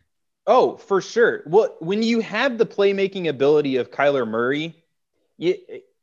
Oh, 0.51 0.77
for 0.77 0.99
sure. 0.99 1.43
Well, 1.45 1.75
when 1.77 2.01
you 2.01 2.21
have 2.21 2.57
the 2.57 2.65
playmaking 2.65 3.27
ability 3.29 3.75
of 3.75 3.91
Kyler 3.91 4.27
Murray, 4.27 4.75
you, 5.37 5.55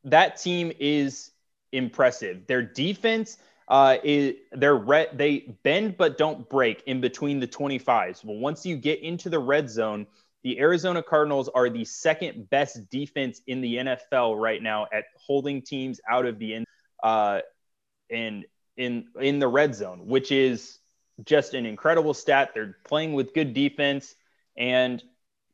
that 0.05 0.41
team 0.41 0.71
is 0.79 1.33
impressive. 1.73 2.47
Their 2.47 2.63
defense 2.63 3.39
uh, 3.67 3.97
is 4.05 4.37
they're 4.53 4.77
re- 4.77 5.09
they 5.13 5.57
bend 5.65 5.97
but 5.97 6.17
don't 6.17 6.49
break 6.49 6.85
in 6.87 7.01
between 7.01 7.41
the 7.41 7.49
25s. 7.49 8.25
Well, 8.25 8.37
once 8.37 8.65
you 8.65 8.77
get 8.77 9.03
into 9.03 9.29
the 9.29 9.41
red 9.41 9.69
zone, 9.69 10.07
the 10.45 10.61
Arizona 10.61 11.03
Cardinals 11.03 11.49
are 11.49 11.69
the 11.69 11.85
second 11.85 12.49
best 12.49 12.89
defense 12.89 13.41
in 13.49 13.61
the 13.61 13.79
NFL 13.79 14.41
right 14.41 14.63
now 14.63 14.87
at 14.93 15.07
holding 15.17 15.61
teams 15.61 16.01
out 16.09 16.25
of 16.25 16.39
the 16.39 16.55
end 16.55 16.67
uh, 17.03 17.41
and 18.13 18.45
in 18.77 19.09
in 19.21 19.41
the 19.41 19.49
red 19.49 19.75
zone, 19.75 20.07
which 20.07 20.31
is 20.31 20.79
just 21.25 21.55
an 21.55 21.67
incredible 21.67 22.15
stat. 22.15 22.51
They're 22.55 22.77
playing 22.85 23.15
with 23.15 23.35
good 23.35 23.53
defense 23.53 24.15
and 24.57 25.03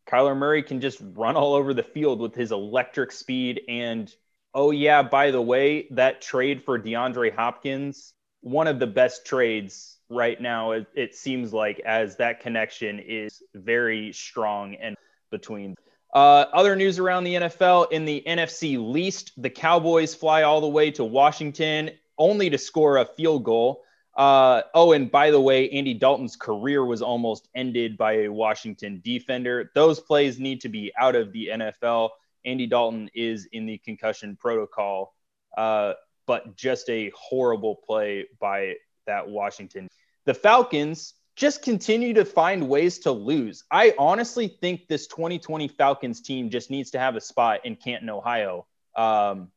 Kyler 0.06 0.36
Murray 0.36 0.62
can 0.62 0.80
just 0.80 1.00
run 1.14 1.36
all 1.36 1.54
over 1.54 1.74
the 1.74 1.82
field 1.82 2.20
with 2.20 2.34
his 2.34 2.52
electric 2.52 3.12
speed. 3.12 3.62
And 3.68 4.12
oh, 4.54 4.70
yeah, 4.70 5.02
by 5.02 5.30
the 5.30 5.40
way, 5.40 5.86
that 5.92 6.20
trade 6.20 6.62
for 6.62 6.78
DeAndre 6.78 7.34
Hopkins, 7.34 8.12
one 8.40 8.66
of 8.66 8.78
the 8.78 8.86
best 8.86 9.24
trades 9.24 9.96
right 10.08 10.40
now, 10.40 10.72
it, 10.72 10.86
it 10.94 11.14
seems 11.14 11.52
like, 11.52 11.80
as 11.80 12.16
that 12.16 12.40
connection 12.40 12.98
is 12.98 13.42
very 13.54 14.12
strong 14.12 14.74
and 14.74 14.96
between. 15.30 15.76
Uh, 16.12 16.44
other 16.52 16.76
news 16.76 16.98
around 16.98 17.24
the 17.24 17.34
NFL 17.34 17.90
in 17.90 18.04
the 18.04 18.22
NFC 18.26 18.76
least, 18.78 19.32
the 19.38 19.48
Cowboys 19.48 20.14
fly 20.14 20.42
all 20.42 20.60
the 20.60 20.68
way 20.68 20.90
to 20.90 21.04
Washington 21.04 21.90
only 22.18 22.50
to 22.50 22.58
score 22.58 22.98
a 22.98 23.06
field 23.06 23.44
goal. 23.44 23.82
Uh, 24.14 24.62
oh, 24.75 24.92
and 24.92 25.11
by 25.11 25.31
the 25.31 25.40
way, 25.40 25.70
Andy 25.70 25.94
Dalton's 25.94 26.37
career 26.37 26.85
was 26.85 27.01
almost 27.01 27.48
ended 27.55 27.96
by 27.96 28.12
a 28.25 28.29
Washington 28.29 29.01
defender. 29.03 29.70
Those 29.75 30.01
plays 30.01 30.38
need 30.38 30.61
to 30.62 30.68
be 30.68 30.92
out 30.98 31.16
of 31.16 31.33
the 31.33 31.48
NFL. 31.53 32.11
Andy 32.44 32.66
Dalton 32.66 33.09
is 33.14 33.48
in 33.53 33.66
the 33.66 33.79
concussion 33.79 34.37
protocol, 34.37 35.14
uh, 35.57 35.94
but 36.27 36.57
just 36.57 36.90
a 36.90 37.11
horrible 37.16 37.77
play 37.87 38.27
by 38.38 38.75
that 39.07 39.29
Washington. 39.29 39.88
The 40.27 40.35
Falcons 40.35 41.14
just 41.35 41.62
continue 41.62 42.12
to 42.14 42.27
find 42.27 42.68
ways 42.68 42.98
to 43.01 43.12
lose. 43.12 43.64
I 43.70 43.94
honestly 43.98 44.48
think 44.61 44.88
this 44.88 45.07
2020 45.07 45.68
Falcons 45.68 46.20
team 46.20 46.51
just 46.51 46.70
needs 46.70 46.90
to 46.90 46.98
have 46.98 47.16
a 47.16 47.20
spot 47.20 47.64
in 47.64 47.77
Canton, 47.77 48.11
Ohio. 48.11 48.66
Um, 48.94 49.48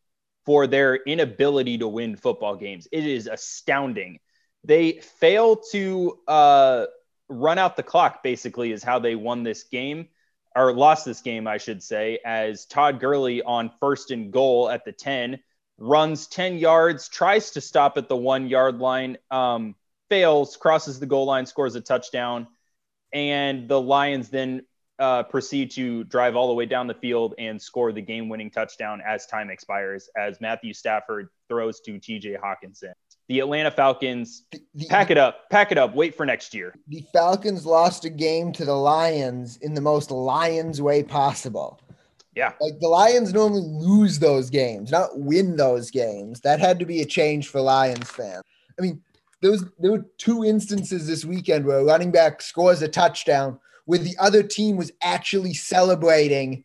for 0.45 0.67
their 0.67 0.95
inability 0.95 1.79
to 1.79 1.87
win 1.87 2.15
football 2.15 2.55
games. 2.55 2.87
It 2.91 3.05
is 3.05 3.27
astounding. 3.27 4.19
They 4.65 4.93
fail 4.93 5.57
to 5.71 6.19
uh, 6.27 6.85
run 7.29 7.57
out 7.57 7.75
the 7.75 7.83
clock, 7.83 8.23
basically, 8.23 8.71
is 8.71 8.83
how 8.83 8.99
they 8.99 9.15
won 9.15 9.43
this 9.43 9.63
game 9.63 10.07
or 10.55 10.73
lost 10.73 11.05
this 11.05 11.21
game, 11.21 11.47
I 11.47 11.57
should 11.57 11.83
say, 11.83 12.19
as 12.25 12.65
Todd 12.65 12.99
Gurley 12.99 13.41
on 13.43 13.71
first 13.79 14.11
and 14.11 14.31
goal 14.31 14.69
at 14.69 14.85
the 14.85 14.91
10 14.91 15.39
runs 15.77 16.27
10 16.27 16.57
yards, 16.57 17.09
tries 17.09 17.51
to 17.51 17.61
stop 17.61 17.97
at 17.97 18.07
the 18.07 18.15
one 18.15 18.47
yard 18.47 18.79
line, 18.79 19.17
um, 19.29 19.75
fails, 20.09 20.55
crosses 20.55 20.99
the 20.99 21.05
goal 21.05 21.25
line, 21.25 21.45
scores 21.45 21.75
a 21.75 21.81
touchdown. 21.81 22.47
And 23.11 23.67
the 23.67 23.79
Lions 23.79 24.29
then 24.29 24.65
uh, 24.97 25.23
proceed 25.23 25.71
to 25.71 26.05
drive 26.05 26.35
all 26.35 26.47
the 26.47 26.53
way 26.53 26.65
down 26.65 26.87
the 26.87 26.93
field 26.93 27.35
and 27.37 27.61
score 27.61 27.91
the 27.91 28.01
game 28.01 28.29
winning 28.29 28.49
touchdown 28.49 29.01
as 29.05 29.25
time 29.25 29.49
expires, 29.49 30.09
as 30.17 30.39
Matthew 30.39 30.73
Stafford 30.73 31.27
throws 31.49 31.81
to 31.81 31.99
TJ 31.99 32.37
Hockenson. 32.39 32.93
The 33.27 33.39
Atlanta 33.39 33.71
Falcons 33.71 34.43
the, 34.51 34.85
pack 34.87 35.09
it 35.09 35.17
up, 35.17 35.49
pack 35.49 35.71
it 35.71 35.77
up, 35.77 35.95
wait 35.95 36.15
for 36.15 36.25
next 36.25 36.53
year. 36.53 36.75
The 36.87 37.03
Falcons 37.11 37.65
lost 37.65 38.05
a 38.05 38.09
game 38.09 38.51
to 38.53 38.65
the 38.65 38.75
Lions 38.75 39.57
in 39.57 39.73
the 39.73 39.81
most 39.81 40.11
Lions 40.11 40.81
way 40.81 41.01
possible. 41.01 41.81
Yeah. 42.35 42.51
Like 42.59 42.79
the 42.79 42.89
Lions 42.89 43.33
normally 43.33 43.63
lose 43.65 44.19
those 44.19 44.49
games, 44.49 44.91
not 44.91 45.17
win 45.17 45.55
those 45.55 45.89
games. 45.89 46.41
That 46.41 46.59
had 46.59 46.77
to 46.79 46.85
be 46.85 47.01
a 47.01 47.05
change 47.05 47.47
for 47.47 47.61
Lions 47.61 48.09
fans. 48.11 48.43
I 48.77 48.81
mean, 48.81 49.01
there 49.41 49.51
was 49.51 49.65
there 49.79 49.91
were 49.91 50.05
two 50.17 50.43
instances 50.43 51.07
this 51.07 51.25
weekend 51.25 51.65
where 51.65 51.79
a 51.79 51.83
running 51.83 52.11
back 52.11 52.41
scores 52.41 52.81
a 52.81 52.87
touchdown 52.87 53.59
where 53.85 53.99
the 53.99 54.15
other 54.19 54.43
team 54.43 54.75
was 54.75 54.91
actually 55.01 55.53
celebrating 55.53 56.63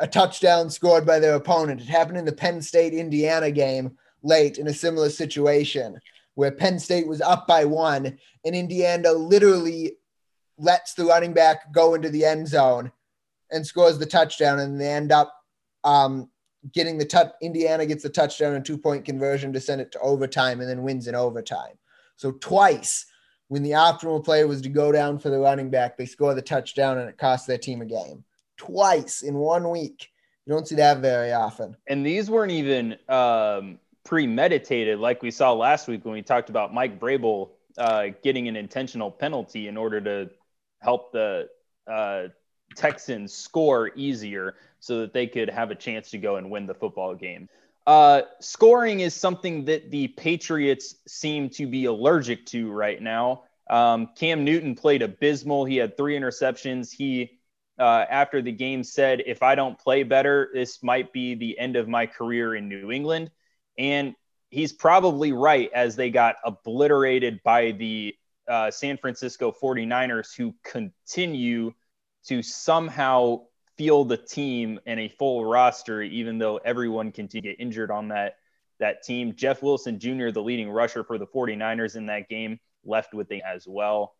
a 0.00 0.06
touchdown 0.06 0.70
scored 0.70 1.06
by 1.06 1.18
their 1.18 1.34
opponent. 1.34 1.80
It 1.80 1.88
happened 1.88 2.18
in 2.18 2.24
the 2.24 2.32
Penn 2.32 2.62
State 2.62 2.94
Indiana 2.94 3.50
game 3.50 3.96
late 4.24 4.58
in 4.58 4.66
a 4.66 4.74
similar 4.74 5.10
situation 5.10 6.00
where 6.34 6.50
Penn 6.50 6.78
State 6.78 7.06
was 7.06 7.20
up 7.20 7.46
by 7.46 7.64
one 7.64 8.18
and 8.44 8.54
Indiana 8.54 9.12
literally 9.12 9.96
lets 10.58 10.94
the 10.94 11.04
running 11.04 11.32
back 11.32 11.72
go 11.72 11.94
into 11.94 12.08
the 12.10 12.24
end 12.24 12.48
zone 12.48 12.90
and 13.50 13.64
scores 13.64 13.98
the 13.98 14.06
touchdown 14.06 14.58
and 14.58 14.80
they 14.80 14.88
end 14.88 15.12
up 15.12 15.32
um, 15.84 16.28
getting 16.72 16.98
the 16.98 17.04
touch. 17.04 17.32
Indiana 17.40 17.86
gets 17.86 18.02
the 18.02 18.08
touchdown 18.08 18.54
and 18.54 18.64
two 18.64 18.78
point 18.78 19.04
conversion 19.04 19.52
to 19.52 19.60
send 19.60 19.80
it 19.80 19.92
to 19.92 20.00
overtime 20.00 20.60
and 20.60 20.68
then 20.68 20.82
wins 20.82 21.06
in 21.06 21.14
overtime. 21.14 21.78
So 22.16 22.32
twice 22.32 23.06
when 23.48 23.62
the 23.62 23.72
optimal 23.72 24.24
play 24.24 24.44
was 24.44 24.62
to 24.62 24.68
go 24.68 24.90
down 24.90 25.18
for 25.18 25.30
the 25.30 25.38
running 25.38 25.70
back, 25.70 25.96
they 25.96 26.06
score 26.06 26.34
the 26.34 26.42
touchdown 26.42 26.98
and 26.98 27.08
it 27.08 27.18
costs 27.18 27.46
their 27.46 27.58
team 27.58 27.82
a 27.82 27.86
game 27.86 28.24
twice 28.56 29.22
in 29.22 29.34
one 29.34 29.68
week. 29.70 30.08
You 30.46 30.52
don't 30.52 30.68
see 30.68 30.74
that 30.76 30.98
very 30.98 31.32
often. 31.32 31.76
And 31.86 32.04
these 32.04 32.30
weren't 32.30 32.52
even 32.52 32.96
um, 33.08 33.78
premeditated 34.04 34.98
like 34.98 35.22
we 35.22 35.30
saw 35.30 35.52
last 35.52 35.88
week 35.88 36.04
when 36.04 36.14
we 36.14 36.22
talked 36.22 36.50
about 36.50 36.74
Mike 36.74 37.00
Vrabel 37.00 37.50
uh, 37.78 38.08
getting 38.22 38.48
an 38.48 38.56
intentional 38.56 39.10
penalty 39.10 39.68
in 39.68 39.76
order 39.76 40.00
to 40.00 40.30
help 40.80 41.12
the 41.12 41.48
uh, 41.90 42.24
Texans 42.76 43.32
score 43.32 43.90
easier 43.96 44.54
so 44.80 45.00
that 45.00 45.12
they 45.12 45.26
could 45.26 45.48
have 45.48 45.70
a 45.70 45.74
chance 45.74 46.10
to 46.10 46.18
go 46.18 46.36
and 46.36 46.50
win 46.50 46.66
the 46.66 46.74
football 46.74 47.14
game. 47.14 47.48
Uh, 47.86 48.22
scoring 48.40 49.00
is 49.00 49.14
something 49.14 49.64
that 49.66 49.90
the 49.90 50.08
Patriots 50.08 50.96
seem 51.06 51.50
to 51.50 51.66
be 51.66 51.84
allergic 51.86 52.46
to 52.46 52.70
right 52.70 53.00
now. 53.00 53.44
Um, 53.70 54.10
Cam 54.16 54.44
Newton 54.44 54.74
played 54.74 55.02
abysmal. 55.02 55.64
He 55.64 55.76
had 55.76 55.96
three 55.96 56.18
interceptions. 56.18 56.92
He, 56.92 57.38
uh, 57.78 58.04
after 58.08 58.40
the 58.40 58.52
game, 58.52 58.84
said, 58.84 59.22
If 59.26 59.42
I 59.42 59.54
don't 59.54 59.78
play 59.78 60.02
better, 60.02 60.50
this 60.54 60.82
might 60.82 61.12
be 61.12 61.34
the 61.34 61.58
end 61.58 61.76
of 61.76 61.88
my 61.88 62.06
career 62.06 62.54
in 62.54 62.68
New 62.68 62.90
England. 62.90 63.30
And 63.78 64.14
he's 64.50 64.72
probably 64.72 65.32
right, 65.32 65.70
as 65.74 65.96
they 65.96 66.10
got 66.10 66.36
obliterated 66.44 67.40
by 67.42 67.72
the 67.72 68.14
uh, 68.48 68.70
San 68.70 68.96
Francisco 68.96 69.52
49ers, 69.52 70.34
who 70.36 70.54
continue 70.64 71.72
to 72.26 72.42
somehow 72.42 73.42
field 73.76 74.08
the 74.08 74.16
team 74.16 74.78
and 74.86 75.00
a 75.00 75.08
full 75.08 75.44
roster, 75.44 76.02
even 76.02 76.38
though 76.38 76.58
everyone 76.58 77.12
can 77.12 77.26
get 77.26 77.56
injured 77.58 77.90
on 77.90 78.08
that 78.08 78.36
that 78.80 79.02
team. 79.02 79.34
Jeff 79.36 79.62
Wilson 79.62 79.98
Jr., 79.98 80.30
the 80.30 80.42
leading 80.42 80.70
rusher 80.70 81.04
for 81.04 81.18
the 81.18 81.26
49ers 81.26 81.96
in 81.96 82.06
that 82.06 82.28
game, 82.28 82.58
left 82.84 83.14
with 83.14 83.30
it 83.30 83.42
as 83.44 83.66
well. 83.66 84.14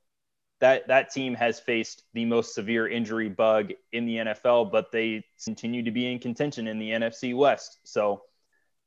That 0.61 0.89
that 0.89 1.13
team 1.13 1.35
has 1.35 1.61
faced 1.61 2.05
the 2.15 2.25
most 2.25 2.55
severe 2.55 2.89
injury 2.89 3.29
bug 3.29 3.73
in 3.93 4.07
the 4.07 4.17
NFL, 4.17 4.71
but 4.71 4.93
they 4.93 5.25
continue 5.45 5.83
to 5.83 5.91
be 5.91 6.11
in 6.11 6.19
contention 6.19 6.67
in 6.69 6.79
the 6.79 6.91
NFC 6.91 7.37
West. 7.37 7.81
So 7.85 8.23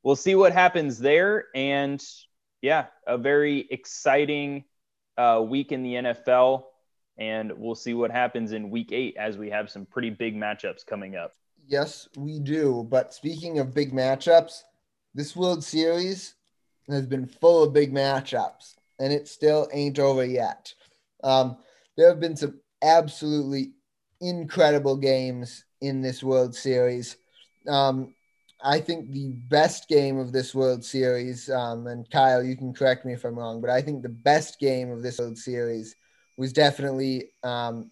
we'll 0.08 0.16
see 0.16 0.34
what 0.34 0.54
happens 0.54 0.98
there. 0.98 1.48
And 1.54 2.02
yeah, 2.62 2.86
a 3.06 3.18
very 3.18 3.68
exciting 3.70 4.64
uh, 5.18 5.44
week 5.46 5.70
in 5.70 5.82
the 5.82 5.94
NFL 5.96 6.62
and 7.18 7.52
we'll 7.58 7.74
see 7.74 7.92
what 7.92 8.10
happens 8.10 8.52
in 8.52 8.70
week 8.70 8.90
eight 8.90 9.18
as 9.18 9.36
we 9.36 9.50
have 9.50 9.68
some 9.68 9.84
pretty 9.84 10.08
big 10.08 10.34
matchups 10.34 10.86
coming 10.86 11.14
up. 11.14 11.34
Yes, 11.66 12.08
we 12.16 12.38
do. 12.38 12.86
But 12.88 13.12
speaking 13.12 13.58
of 13.58 13.74
big 13.74 13.92
matchups, 13.92 14.62
this 15.14 15.36
World 15.36 15.62
Series 15.62 16.36
has 16.88 17.04
been 17.04 17.26
full 17.26 17.64
of 17.64 17.74
big 17.74 17.92
matchups, 17.92 18.76
and 18.98 19.12
it 19.12 19.28
still 19.28 19.68
ain't 19.74 19.98
over 19.98 20.24
yet. 20.24 20.72
Um, 21.22 21.58
there 21.98 22.08
have 22.08 22.20
been 22.20 22.36
some 22.36 22.58
absolutely 22.80 23.72
incredible 24.22 24.96
games 24.96 25.66
in 25.82 26.00
this 26.00 26.22
World 26.22 26.54
Series. 26.54 27.18
Um, 27.68 28.14
I 28.62 28.80
think 28.80 29.12
the 29.12 29.30
best 29.48 29.88
game 29.88 30.18
of 30.18 30.32
this 30.32 30.54
World 30.54 30.84
Series, 30.84 31.48
um, 31.48 31.86
and 31.86 32.10
Kyle, 32.10 32.42
you 32.42 32.56
can 32.56 32.74
correct 32.74 33.04
me 33.04 33.12
if 33.12 33.24
I'm 33.24 33.38
wrong, 33.38 33.60
but 33.60 33.70
I 33.70 33.80
think 33.80 34.02
the 34.02 34.08
best 34.08 34.58
game 34.58 34.90
of 34.90 35.02
this 35.02 35.18
World 35.18 35.38
Series 35.38 35.94
was 36.36 36.52
definitely 36.52 37.30
um, 37.42 37.90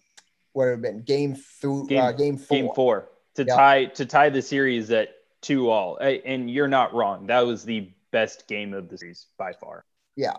what 0.53 0.67
have 0.67 0.81
been 0.81 1.03
game 1.03 1.35
through 1.35 1.87
game, 1.87 1.99
uh, 1.99 2.11
game 2.11 2.37
four. 2.37 2.57
Game 2.57 2.69
four 2.73 3.09
to 3.35 3.45
yep. 3.45 3.55
tie 3.55 3.85
to 3.85 4.05
tie 4.05 4.29
the 4.29 4.41
series 4.41 4.91
at 4.91 5.09
two 5.41 5.69
all. 5.69 5.97
And 5.97 6.49
you're 6.49 6.67
not 6.67 6.93
wrong. 6.93 7.27
That 7.27 7.45
was 7.45 7.63
the 7.63 7.91
best 8.11 8.47
game 8.47 8.73
of 8.73 8.89
the 8.89 8.97
series 8.97 9.27
by 9.37 9.53
far. 9.53 9.85
Yeah. 10.15 10.37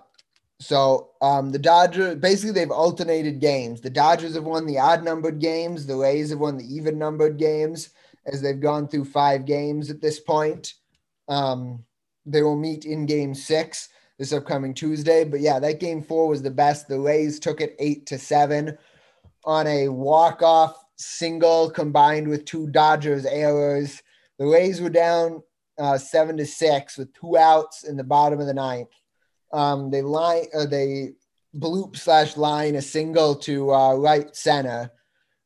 So 0.61 1.11
um, 1.23 1.51
the 1.51 1.59
Dodgers 1.59 2.17
basically 2.17 2.53
they've 2.53 2.71
alternated 2.71 3.41
games. 3.41 3.81
The 3.81 3.91
Dodgers 3.91 4.35
have 4.35 4.45
won 4.45 4.67
the 4.67 4.79
odd 4.79 5.05
numbered 5.05 5.39
games. 5.39 5.87
The 5.87 5.97
Rays 5.97 6.31
have 6.31 6.41
won 6.41 6.59
the 6.59 6.75
even 6.75 6.99
numbered 6.99 7.39
games 7.39 7.91
as 8.31 8.41
they've 8.41 8.61
gone 8.61 8.89
through 8.89 9.05
five 9.05 9.45
games 9.45 9.91
at 9.91 10.01
this 10.01 10.21
point. 10.21 10.75
Um, 11.29 11.85
they 12.27 12.43
will 12.43 12.57
meet 12.57 12.85
in 12.85 13.07
game 13.07 13.35
six 13.35 13.89
this 14.19 14.33
upcoming 14.33 14.75
Tuesday. 14.75 15.25
But 15.25 15.41
yeah, 15.41 15.59
that 15.59 15.81
game 15.81 16.03
four 16.03 16.29
was 16.29 16.43
the 16.43 16.51
best. 16.51 16.89
The 16.89 17.01
Rays 17.01 17.39
took 17.39 17.61
it 17.61 17.77
eight 17.79 18.07
to 18.07 18.19
seven 18.19 18.77
on 19.45 19.67
a 19.67 19.89
walk 19.89 20.43
off 20.43 20.85
single 20.97 21.71
combined 21.71 22.29
with 22.29 22.45
two 22.45 22.69
Dodgers 22.69 23.25
errors. 23.25 24.03
The 24.39 24.47
Rays 24.47 24.81
were 24.81 24.91
down 24.91 25.43
uh, 25.79 25.97
seven 25.97 26.37
to 26.39 26.47
six 26.47 26.99
with 26.99 27.13
two 27.15 27.37
outs 27.39 27.85
in 27.85 27.97
the 27.97 28.05
bottom 28.05 28.41
of 28.41 28.47
the 28.47 28.55
ninth. 28.55 28.89
Um, 29.53 29.91
they 29.91 30.03
line, 30.03 30.47
uh, 30.55 30.67
they 30.67 31.13
bloop 31.57 31.97
slash 31.97 32.37
line 32.37 32.75
a 32.75 32.83
single 32.83 33.35
to 33.37 33.73
uh, 33.73 33.95
right 33.95 34.35
center 34.37 34.91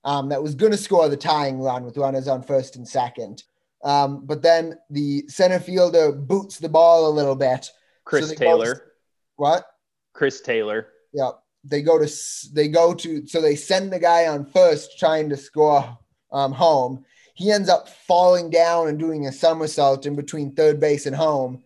um, 0.04 0.28
that 0.28 0.42
was 0.42 0.54
going 0.54 0.72
to 0.72 0.78
score 0.78 1.08
the 1.08 1.16
tying 1.16 1.60
run 1.60 1.84
with 1.84 1.96
runners 1.96 2.28
on 2.28 2.42
first 2.42 2.76
and 2.76 2.86
second. 2.86 3.44
Um, 3.84 4.24
but 4.26 4.42
then 4.42 4.78
the 4.90 5.24
center 5.28 5.58
fielder 5.58 6.12
boots 6.12 6.58
the 6.58 6.68
ball 6.68 7.08
a 7.08 7.10
little 7.10 7.34
bit 7.34 7.68
Chris 8.04 8.28
so 8.28 8.34
Taylor. 8.34 8.74
To, 8.74 8.82
what? 9.36 9.64
Chris 10.12 10.40
Taylor. 10.40 10.88
Yeah. 11.12 11.30
They 11.64 11.82
go 11.82 11.98
to 11.98 12.12
they 12.52 12.66
go 12.68 12.92
to 12.94 13.26
so 13.26 13.40
they 13.40 13.54
send 13.54 13.92
the 13.92 13.98
guy 13.98 14.26
on 14.26 14.46
first 14.46 14.98
trying 14.98 15.28
to 15.28 15.36
score 15.36 15.96
um, 16.32 16.52
home. 16.52 17.04
He 17.34 17.52
ends 17.52 17.68
up 17.68 17.88
falling 17.88 18.50
down 18.50 18.88
and 18.88 18.98
doing 18.98 19.26
a 19.26 19.32
somersault 19.32 20.04
in 20.04 20.16
between 20.16 20.54
third 20.54 20.80
base 20.80 21.06
and 21.06 21.14
home. 21.14 21.62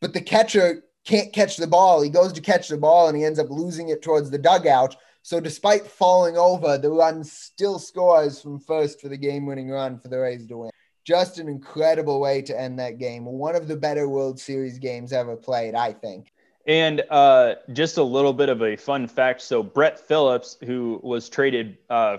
But 0.00 0.12
the 0.12 0.20
catcher 0.20 0.84
can't 1.04 1.32
catch 1.32 1.56
the 1.56 1.66
ball. 1.66 2.02
He 2.02 2.10
goes 2.10 2.32
to 2.34 2.40
catch 2.40 2.68
the 2.68 2.76
ball 2.76 3.08
and 3.08 3.16
he 3.16 3.24
ends 3.24 3.38
up 3.38 3.50
losing 3.50 3.88
it 3.88 4.02
towards 4.02 4.30
the 4.30 4.38
dugout. 4.38 4.96
So 5.22 5.40
despite 5.40 5.86
falling 5.86 6.36
over, 6.36 6.78
the 6.78 6.90
run 6.90 7.24
still 7.24 7.78
scores 7.78 8.40
from 8.40 8.58
first 8.60 9.00
for 9.00 9.08
the 9.08 9.16
game-winning 9.16 9.70
run 9.70 9.98
for 9.98 10.08
the 10.08 10.18
Rays 10.18 10.46
to 10.48 10.56
win 10.56 10.70
just 11.04 11.38
an 11.38 11.48
incredible 11.48 12.20
way 12.20 12.42
to 12.42 12.58
end 12.58 12.78
that 12.78 12.98
game. 12.98 13.24
One 13.24 13.56
of 13.56 13.68
the 13.68 13.76
better 13.76 14.08
World 14.08 14.38
Series 14.38 14.78
games 14.78 15.12
ever 15.12 15.36
played, 15.36 15.74
I 15.74 15.92
think. 15.92 16.32
And 16.66 17.02
uh, 17.10 17.54
just 17.72 17.96
a 17.96 18.02
little 18.02 18.32
bit 18.32 18.48
of 18.48 18.62
a 18.62 18.76
fun 18.76 19.08
fact. 19.08 19.42
So 19.42 19.62
Brett 19.62 19.98
Phillips, 19.98 20.56
who 20.64 21.00
was 21.02 21.28
traded 21.28 21.78
uh, 21.88 22.18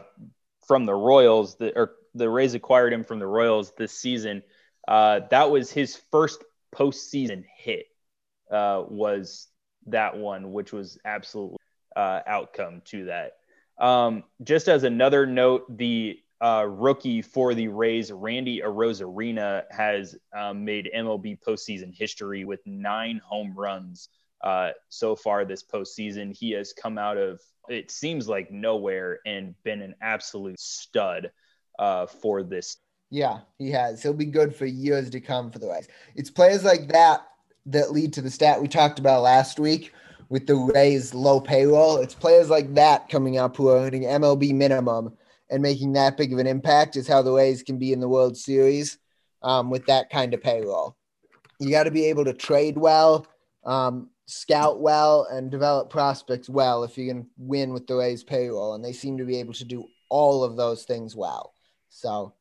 from 0.67 0.85
the 0.85 0.93
Royals, 0.93 1.55
the, 1.55 1.77
or 1.77 1.93
the 2.15 2.29
Rays 2.29 2.53
acquired 2.53 2.91
him 2.91 3.03
from 3.03 3.19
the 3.19 3.27
Royals 3.27 3.71
this 3.77 3.93
season. 3.93 4.43
Uh, 4.87 5.21
that 5.29 5.51
was 5.51 5.71
his 5.71 5.95
first 6.11 6.43
postseason 6.75 7.45
hit. 7.55 7.85
Uh, 8.51 8.83
was 8.89 9.47
that 9.85 10.17
one, 10.17 10.51
which 10.51 10.73
was 10.73 10.97
absolutely 11.05 11.60
uh, 11.95 12.21
outcome 12.25 12.81
to 12.85 13.05
that. 13.05 13.33
Um, 13.79 14.23
just 14.43 14.67
as 14.67 14.83
another 14.83 15.25
note, 15.25 15.77
the 15.77 16.19
uh, 16.41 16.65
rookie 16.67 17.21
for 17.21 17.53
the 17.53 17.67
Rays, 17.67 18.11
Randy 18.11 18.61
Arozarena, 18.61 19.63
has 19.69 20.15
um, 20.35 20.65
made 20.65 20.89
MLB 20.95 21.39
postseason 21.45 21.95
history 21.95 22.45
with 22.45 22.59
nine 22.65 23.21
home 23.23 23.53
runs 23.55 24.09
uh, 24.43 24.71
so 24.89 25.15
far 25.15 25.45
this 25.45 25.63
postseason. 25.63 26.35
He 26.35 26.51
has 26.51 26.73
come 26.73 26.97
out 26.97 27.17
of 27.17 27.39
it 27.69 27.91
seems 27.91 28.27
like 28.27 28.51
nowhere 28.51 29.19
and 29.25 29.55
been 29.63 29.81
an 29.81 29.95
absolute 30.01 30.59
stud 30.59 31.31
uh, 31.79 32.07
for 32.07 32.43
this. 32.43 32.77
Yeah, 33.09 33.39
he 33.57 33.71
has. 33.71 34.01
He'll 34.01 34.13
be 34.13 34.25
good 34.25 34.55
for 34.55 34.65
years 34.65 35.09
to 35.11 35.19
come 35.19 35.51
for 35.51 35.59
the 35.59 35.67
Rays. 35.67 35.87
It's 36.15 36.29
players 36.29 36.63
like 36.63 36.87
that 36.89 37.21
that 37.67 37.91
lead 37.91 38.13
to 38.13 38.21
the 38.21 38.31
stat 38.31 38.59
we 38.59 38.67
talked 38.67 38.97
about 38.97 39.21
last 39.21 39.59
week 39.59 39.93
with 40.31 40.47
the 40.47 40.55
Rays 40.55 41.13
low 41.13 41.41
payroll. 41.41 41.97
It's 41.97 42.15
players 42.15 42.49
like 42.49 42.73
that 42.75 43.09
coming 43.09 43.37
up 43.37 43.57
who 43.57 43.67
are 43.67 43.85
earning 43.85 44.03
MLB 44.03 44.53
minimum 44.53 45.17
and 45.49 45.61
making 45.61 45.91
that 45.93 46.15
big 46.15 46.31
of 46.31 46.39
an 46.39 46.47
impact 46.47 46.95
is 46.95 47.05
how 47.05 47.21
the 47.21 47.33
Rays 47.33 47.61
can 47.61 47.77
be 47.77 47.91
in 47.91 47.99
the 47.99 48.07
World 48.07 48.37
Series 48.37 48.97
um, 49.43 49.69
with 49.69 49.85
that 49.87 50.09
kind 50.09 50.33
of 50.33 50.41
payroll. 50.41 50.95
You 51.59 51.69
got 51.69 51.83
to 51.83 51.91
be 51.91 52.05
able 52.05 52.23
to 52.23 52.33
trade 52.33 52.77
well, 52.77 53.27
um, 53.65 54.09
scout 54.25 54.79
well, 54.79 55.27
and 55.29 55.51
develop 55.51 55.89
prospects 55.89 56.49
well 56.49 56.85
if 56.85 56.97
you're 56.97 57.13
going 57.13 57.25
to 57.25 57.29
win 57.37 57.73
with 57.73 57.85
the 57.85 57.95
Rays 57.95 58.23
payroll. 58.23 58.73
And 58.73 58.85
they 58.85 58.93
seem 58.93 59.17
to 59.17 59.25
be 59.25 59.37
able 59.37 59.53
to 59.55 59.65
do 59.65 59.85
all 60.07 60.45
of 60.45 60.55
those 60.55 60.85
things 60.85 61.13
well. 61.13 61.53
So 61.89 62.35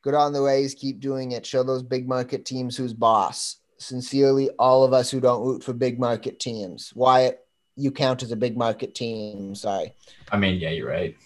good 0.00 0.14
on 0.14 0.32
the 0.32 0.40
Rays. 0.40 0.74
Keep 0.74 1.00
doing 1.00 1.32
it. 1.32 1.44
Show 1.44 1.62
those 1.62 1.82
big 1.82 2.08
market 2.08 2.46
teams 2.46 2.74
who's 2.74 2.94
boss. 2.94 3.58
Sincerely, 3.78 4.50
all 4.58 4.84
of 4.84 4.92
us 4.92 5.10
who 5.10 5.20
don't 5.20 5.44
root 5.44 5.64
for 5.64 5.72
big 5.72 5.98
market 5.98 6.40
teams. 6.40 6.92
Wyatt, 6.94 7.40
you 7.76 7.90
count 7.90 8.22
as 8.22 8.32
a 8.32 8.36
big 8.36 8.56
market 8.56 8.94
team. 8.94 9.54
Sorry. 9.54 9.92
I 10.30 10.36
mean, 10.36 10.60
yeah, 10.60 10.70
you're 10.70 10.88
right 10.88 11.16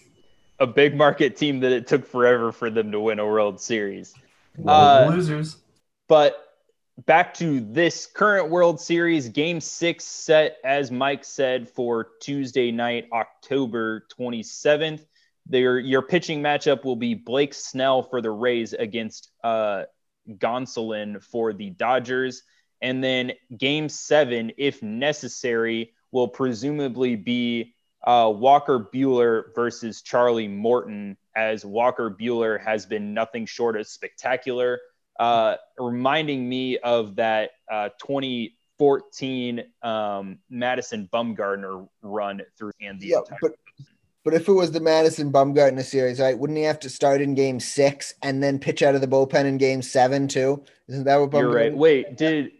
a 0.59 0.67
big 0.67 0.95
market 0.95 1.37
team 1.37 1.61
that 1.61 1.71
it 1.71 1.87
took 1.87 2.05
forever 2.05 2.51
for 2.51 2.69
them 2.69 2.91
to 2.91 2.99
win 2.99 3.19
a 3.19 3.25
World 3.25 3.59
Series. 3.59 4.13
Uh, 4.65 5.07
losers. 5.09 5.57
But 6.07 6.35
back 7.05 7.33
to 7.35 7.61
this 7.61 8.05
current 8.05 8.49
World 8.49 8.79
Series, 8.79 9.29
game 9.29 9.61
six 9.61 10.03
set, 10.03 10.57
as 10.65 10.91
Mike 10.91 11.23
said, 11.23 11.69
for 11.69 12.09
Tuesday 12.21 12.71
night, 12.71 13.07
October 13.13 14.05
27th. 14.19 15.05
Their, 15.45 15.79
your 15.79 16.01
pitching 16.01 16.41
matchup 16.41 16.83
will 16.83 16.97
be 16.97 17.13
Blake 17.13 17.53
Snell 17.53 18.03
for 18.03 18.21
the 18.21 18.31
Rays 18.31 18.73
against 18.73 19.31
uh, 19.43 19.83
Gonsolin 20.27 21.21
for 21.21 21.53
the 21.53 21.69
Dodgers. 21.71 22.43
And 22.81 23.03
then 23.03 23.33
game 23.57 23.89
seven, 23.89 24.51
if 24.57 24.81
necessary, 24.81 25.93
will 26.11 26.27
presumably 26.27 27.15
be 27.15 27.75
uh, 28.05 28.31
Walker 28.33 28.89
Buehler 28.93 29.53
versus 29.53 30.01
Charlie 30.01 30.47
Morton, 30.47 31.17
as 31.35 31.65
Walker 31.65 32.09
Buehler 32.09 32.59
has 32.61 32.85
been 32.85 33.13
nothing 33.13 33.45
short 33.45 33.77
of 33.77 33.87
spectacular, 33.87 34.79
uh, 35.19 35.55
reminding 35.77 36.47
me 36.47 36.77
of 36.77 37.17
that 37.17 37.51
uh, 37.69 37.89
2014 38.01 39.63
um, 39.81 40.39
Madison 40.49 41.09
Bumgarner 41.11 41.87
run 42.01 42.41
through 42.57 42.71
and 42.81 42.99
the 42.99 43.07
yeah, 43.07 43.19
but 43.41 43.51
but 44.23 44.33
if 44.33 44.47
it 44.47 44.53
was 44.53 44.71
the 44.71 44.79
Madison 44.79 45.31
Bumgarner 45.31 45.83
series, 45.83 46.19
right, 46.19 46.37
wouldn't 46.37 46.57
he 46.57 46.63
have 46.63 46.79
to 46.81 46.89
start 46.89 47.21
in 47.21 47.35
Game 47.35 47.59
Six 47.59 48.13
and 48.21 48.43
then 48.43 48.59
pitch 48.59 48.83
out 48.83 48.95
of 48.95 49.01
the 49.01 49.07
bullpen 49.07 49.45
in 49.45 49.57
Game 49.57 49.81
Seven 49.81 50.27
too? 50.27 50.63
Isn't 50.87 51.05
that 51.05 51.17
what 51.17 51.31
Bumgarner? 51.31 51.41
You're 51.41 51.53
right. 51.53 51.75
Wait, 51.75 52.17
did 52.17 52.51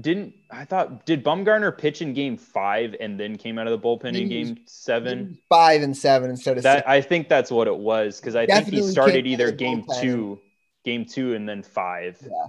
didn't 0.00 0.34
I 0.50 0.64
thought 0.64 1.06
did 1.06 1.22
Bumgarner 1.22 1.76
pitch 1.76 2.02
in 2.02 2.14
game 2.14 2.36
five 2.36 2.96
and 2.98 3.18
then 3.18 3.36
came 3.36 3.58
out 3.58 3.66
of 3.66 3.80
the 3.80 3.86
bullpen 3.86 4.16
in 4.18 4.28
game 4.28 4.58
seven? 4.66 5.38
Five 5.48 5.82
and 5.82 5.96
seven 5.96 6.30
instead 6.30 6.56
of 6.56 6.62
that. 6.64 6.78
Six. 6.78 6.88
I 6.88 7.00
think 7.00 7.28
that's 7.28 7.50
what 7.50 7.68
it 7.68 7.76
was 7.76 8.20
because 8.20 8.34
I 8.34 8.46
Definitely 8.46 8.78
think 8.78 8.86
he 8.86 8.92
started 8.92 9.26
either 9.26 9.52
game 9.52 9.84
two, 10.00 10.40
game 10.84 11.04
two, 11.04 11.34
and 11.34 11.48
then 11.48 11.62
five. 11.62 12.18
Yeah, 12.22 12.46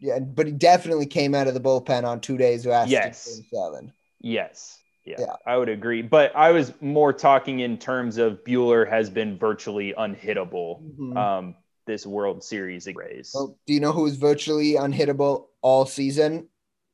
yeah, 0.00 0.18
but 0.18 0.46
he 0.46 0.52
definitely 0.52 1.06
came 1.06 1.34
out 1.34 1.46
of 1.46 1.54
the 1.54 1.60
bullpen 1.60 2.04
on 2.04 2.20
two 2.20 2.36
days 2.36 2.66
last. 2.66 2.90
Yes, 2.90 3.40
seven. 3.50 3.92
Yes. 4.20 4.81
Yeah, 5.04 5.16
yeah, 5.18 5.36
I 5.44 5.56
would 5.56 5.68
agree. 5.68 6.02
But 6.02 6.34
I 6.36 6.52
was 6.52 6.72
more 6.80 7.12
talking 7.12 7.60
in 7.60 7.76
terms 7.78 8.18
of 8.18 8.44
Buehler 8.44 8.88
has 8.88 9.10
been 9.10 9.36
virtually 9.36 9.94
unhittable 9.98 10.80
mm-hmm. 10.80 11.16
um, 11.16 11.56
this 11.86 12.06
World 12.06 12.44
Series 12.44 12.86
race. 12.94 13.32
Well, 13.34 13.58
do 13.66 13.72
you 13.72 13.80
know 13.80 13.92
who 13.92 14.02
was 14.02 14.16
virtually 14.16 14.74
unhittable 14.74 15.46
all 15.60 15.86
season? 15.86 16.48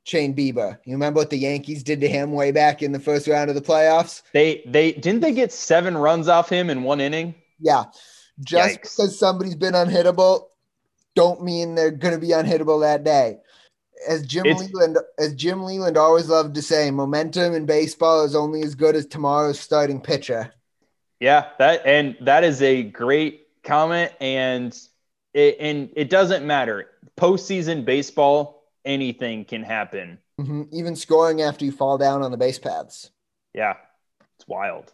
Shane 0.04 0.34
Bieber. 0.34 0.78
You 0.86 0.94
remember 0.94 1.18
what 1.20 1.28
the 1.28 1.36
Yankees 1.36 1.82
did 1.82 2.00
to 2.00 2.08
him 2.08 2.32
way 2.32 2.50
back 2.50 2.82
in 2.82 2.92
the 2.92 2.98
first 2.98 3.28
round 3.28 3.50
of 3.50 3.56
the 3.56 3.62
playoffs? 3.62 4.22
They 4.32 4.62
they 4.66 4.92
didn't 4.92 5.20
they 5.20 5.32
get 5.32 5.52
seven 5.52 5.96
runs 5.96 6.28
off 6.28 6.48
him 6.48 6.70
in 6.70 6.82
one 6.82 7.00
inning? 7.00 7.34
Yeah. 7.60 7.84
Just 8.40 8.78
Yikes. 8.78 8.82
because 8.82 9.18
somebody's 9.18 9.56
been 9.56 9.74
unhittable, 9.74 10.46
don't 11.14 11.42
mean 11.42 11.74
they're 11.74 11.90
gonna 11.90 12.18
be 12.18 12.28
unhittable 12.28 12.80
that 12.80 13.04
day. 13.04 13.38
As 14.06 14.26
Jim 14.26 14.46
it's, 14.46 14.60
Leyland 14.60 14.98
as 15.18 15.34
Jim 15.34 15.62
Leyland 15.62 15.96
always 15.96 16.28
loved 16.28 16.54
to 16.54 16.62
say, 16.62 16.90
momentum 16.90 17.54
in 17.54 17.66
baseball 17.66 18.24
is 18.24 18.34
only 18.34 18.62
as 18.62 18.74
good 18.74 18.94
as 18.94 19.06
tomorrow's 19.06 19.58
starting 19.58 20.00
pitcher. 20.00 20.52
Yeah, 21.20 21.48
that 21.58 21.86
and 21.86 22.16
that 22.20 22.44
is 22.44 22.62
a 22.62 22.82
great 22.82 23.46
comment, 23.64 24.12
and 24.20 24.78
it 25.34 25.56
and 25.60 25.90
it 25.96 26.10
doesn't 26.10 26.46
matter. 26.46 26.86
Postseason 27.16 27.84
baseball 27.84 28.64
anything 28.84 29.44
can 29.44 29.62
happen. 29.62 30.18
Mm-hmm. 30.40 30.62
Even 30.72 30.94
scoring 30.94 31.42
after 31.42 31.64
you 31.64 31.72
fall 31.72 31.98
down 31.98 32.22
on 32.22 32.30
the 32.30 32.36
base 32.36 32.58
paths. 32.58 33.10
Yeah, 33.54 33.74
it's 34.38 34.46
wild. 34.46 34.92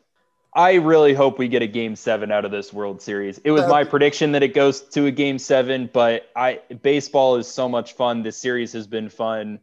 I 0.55 0.75
really 0.75 1.15
hope 1.15 1.39
we 1.39 1.49
get 1.49 1.63
a 1.63 1.67
game 1.67 1.97
seven 1.97 2.31
out 2.31 2.45
of 2.45 2.53
this 2.53 2.73
World 2.73 3.03
Series. 3.03 3.39
It 3.39 3.51
was 3.51 3.67
my 3.67 3.83
prediction 3.83 4.33
that 4.33 4.43
it 4.45 4.55
goes 4.55 4.83
to 4.91 5.07
a 5.07 5.11
game 5.11 5.39
seven, 5.39 5.91
but 5.93 6.31
I 6.37 6.61
baseball 6.83 7.37
is 7.37 7.49
so 7.49 7.69
much 7.69 7.95
fun. 7.95 8.23
This 8.23 8.37
series 8.37 8.73
has 8.73 8.87
been 8.87 9.09
fun. 9.09 9.59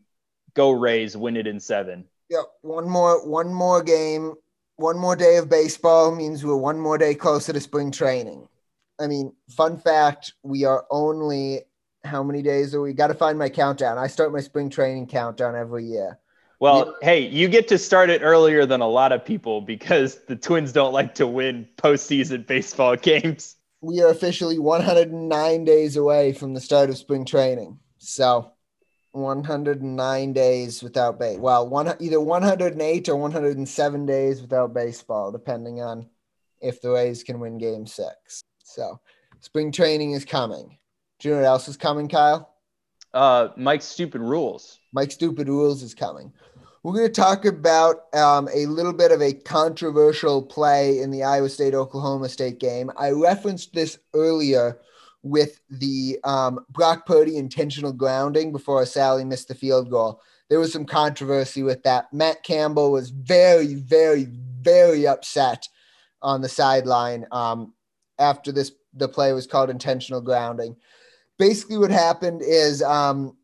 Go 0.54 0.72
Rays, 0.72 1.16
win 1.16 1.38
it 1.38 1.48
in 1.48 1.62
seven. 1.62 2.06
Yeah, 2.30 2.42
one 2.62 2.90
more 2.90 3.26
one 3.26 3.54
more 3.54 3.82
game, 3.82 4.34
one 4.76 4.98
more 4.98 5.16
day 5.16 5.38
of 5.38 5.50
baseball 5.50 6.14
means 6.14 6.44
we're 6.44 6.58
one 6.58 6.80
more 6.80 6.98
day 6.98 7.16
closer 7.16 7.54
to 7.54 7.62
spring 7.62 7.92
training. 7.92 8.48
I 9.00 9.08
mean, 9.08 9.34
fun 9.50 9.78
fact, 9.78 10.34
we 10.44 10.66
are 10.66 10.86
only 10.92 11.62
how 12.04 12.22
many 12.22 12.42
days 12.42 12.76
are 12.76 12.82
we? 12.82 12.94
Got 12.94 13.08
to 13.08 13.14
find 13.14 13.40
my 13.40 13.48
countdown. 13.48 13.98
I 13.98 14.08
start 14.08 14.34
my 14.34 14.42
spring 14.42 14.70
training 14.70 15.08
countdown 15.08 15.56
every 15.56 15.86
year. 15.86 16.20
Well, 16.62 16.96
hey, 17.02 17.22
you 17.22 17.48
get 17.48 17.68
to 17.70 17.80
start 17.80 18.12
it 18.12 18.22
earlier 18.22 18.68
than 18.68 18.82
a 18.82 18.88
lot 18.88 19.12
of 19.12 19.26
people 19.26 19.62
because 19.62 20.20
the 20.28 20.36
Twins 20.36 20.72
don't 20.72 20.94
like 20.94 21.16
to 21.16 21.26
win 21.26 21.68
postseason 21.78 22.46
baseball 22.46 22.96
games. 23.02 23.56
We 23.82 24.00
are 24.02 24.10
officially 24.10 24.60
109 24.60 25.66
days 25.66 25.98
away 25.98 26.34
from 26.34 26.54
the 26.54 26.62
start 26.62 26.92
of 26.92 27.00
spring 27.00 27.26
training. 27.26 27.80
So, 27.98 28.52
109 29.14 30.34
days 30.34 30.84
without 30.84 31.18
base. 31.18 31.40
Well, 31.40 31.68
one 31.68 31.96
either 32.00 32.22
108 32.22 33.10
or 33.10 33.16
107 33.16 34.06
days 34.06 34.40
without 34.40 34.72
baseball, 34.72 35.32
depending 35.32 35.82
on 35.82 36.08
if 36.62 36.80
the 36.80 36.92
Rays 36.92 37.24
can 37.24 37.40
win 37.40 37.58
Game 37.58 37.88
Six. 37.88 38.44
So, 38.64 39.00
spring 39.40 39.72
training 39.72 40.12
is 40.12 40.26
coming. 40.26 40.78
Do 41.18 41.30
you 41.30 41.34
know 41.34 41.42
what 41.42 41.48
else 41.48 41.68
is 41.68 41.76
coming, 41.76 42.08
Kyle? 42.08 42.54
Uh, 43.14 43.50
Mike's 43.58 43.86
Stupid 43.86 44.22
Rules. 44.22 44.80
Mike's 44.94 45.16
Stupid 45.16 45.48
Rules 45.50 45.82
is 45.82 45.94
coming. 45.94 46.32
We're 46.84 46.94
going 46.94 47.08
to 47.08 47.22
talk 47.22 47.46
about 47.46 48.12
um, 48.16 48.50
a 48.52 48.66
little 48.66 48.94
bit 48.94 49.12
of 49.12 49.22
a 49.22 49.34
controversial 49.34 50.42
play 50.42 50.98
in 50.98 51.12
the 51.12 51.22
Iowa 51.22 51.48
State 51.48 51.76
Oklahoma 51.76 52.28
State 52.28 52.60
game. 52.60 52.90
I 52.98 53.12
referenced 53.12 53.74
this 53.74 54.00
earlier 54.16 54.80
with 55.22 55.62
the 55.70 56.18
um, 56.24 56.66
Brock 56.72 57.06
Purdy 57.06 57.38
intentional 57.38 57.94
grounding 57.94 58.52
before 58.52 58.84
Sally 58.88 59.24
missed 59.24 59.48
the 59.48 59.54
field 59.54 59.92
goal. 59.92 60.22
There 60.50 60.60
was 60.60 60.74
some 60.74 60.86
controversy 60.86 61.62
with 61.62 61.84
that. 61.84 62.12
Matt 62.12 62.42
Campbell 62.42 62.92
was 62.92 63.12
very, 63.12 63.76
very, 63.76 64.26
very 64.26 65.06
upset 65.06 65.68
on 66.24 66.42
the 66.42 66.50
sideline 66.50 67.28
um, 67.32 67.76
after 68.18 68.52
this. 68.52 68.72
The 68.96 69.08
play 69.08 69.34
was 69.34 69.46
called 69.46 69.70
intentional 69.70 70.20
grounding 70.20 70.76
basically 71.42 71.80
what 71.80 71.90
happened 71.90 72.40
is 72.44 72.84
um, 72.84 73.36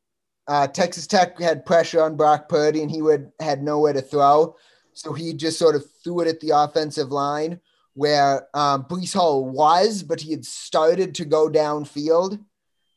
uh, 0.47 0.67
Texas 0.67 1.07
Tech 1.07 1.39
had 1.39 1.65
pressure 1.65 2.01
on 2.01 2.15
Brock 2.15 2.47
Purdy 2.47 2.81
and 2.81 2.91
he 2.91 3.01
would 3.01 3.31
had 3.39 3.62
nowhere 3.62 3.93
to 3.93 4.01
throw. 4.01 4.55
So 4.93 5.13
he 5.13 5.33
just 5.33 5.60
sort 5.60 5.75
of 5.75 5.86
threw 6.03 6.21
it 6.21 6.27
at 6.27 6.39
the 6.39 6.51
offensive 6.51 7.12
line 7.12 7.60
where 7.93 8.47
um, 8.53 8.83
Breece 8.86 9.13
Hall 9.13 9.43
was, 9.43 10.03
but 10.03 10.21
he 10.21 10.31
had 10.31 10.45
started 10.45 11.15
to 11.15 11.25
go 11.25 11.49
downfield 11.49 12.39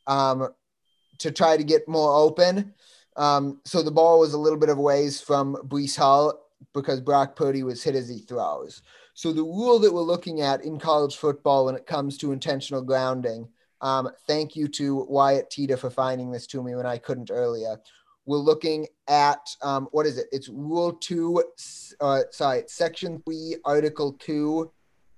um, 0.06 0.48
to 1.18 1.30
try 1.30 1.56
to 1.56 1.64
get 1.64 1.88
more 1.88 2.14
open. 2.14 2.74
Um, 3.16 3.60
so 3.64 3.82
the 3.82 3.90
ball 3.90 4.20
was 4.20 4.34
a 4.34 4.38
little 4.38 4.58
bit 4.58 4.68
of 4.68 4.78
ways 4.78 5.20
from 5.20 5.56
Breece 5.64 5.96
Hall 5.96 6.46
because 6.74 7.00
Brock 7.00 7.34
Purdy 7.34 7.62
was 7.62 7.82
hit 7.82 7.94
as 7.94 8.08
he 8.08 8.18
throws. 8.18 8.82
So 9.14 9.32
the 9.32 9.42
rule 9.42 9.78
that 9.80 9.92
we're 9.92 10.00
looking 10.00 10.40
at 10.40 10.64
in 10.64 10.78
college 10.78 11.16
football 11.16 11.66
when 11.66 11.74
it 11.74 11.86
comes 11.86 12.16
to 12.18 12.32
intentional 12.32 12.82
grounding, 12.82 13.48
um, 13.80 14.10
thank 14.26 14.56
you 14.56 14.68
to 14.68 15.06
Wyatt 15.08 15.50
Teeter 15.50 15.76
for 15.76 15.90
finding 15.90 16.30
this 16.30 16.46
to 16.48 16.62
me 16.62 16.74
when 16.74 16.86
I 16.86 16.98
couldn't 16.98 17.30
earlier. 17.30 17.76
We're 18.26 18.38
looking 18.38 18.86
at 19.08 19.40
um, 19.62 19.88
what 19.92 20.06
is 20.06 20.18
it? 20.18 20.26
It's 20.30 20.48
Rule 20.48 20.92
Two, 20.92 21.42
uh, 22.00 22.22
sorry, 22.30 22.64
Section 22.66 23.22
Three, 23.24 23.56
Article 23.64 24.12
Two 24.14 24.70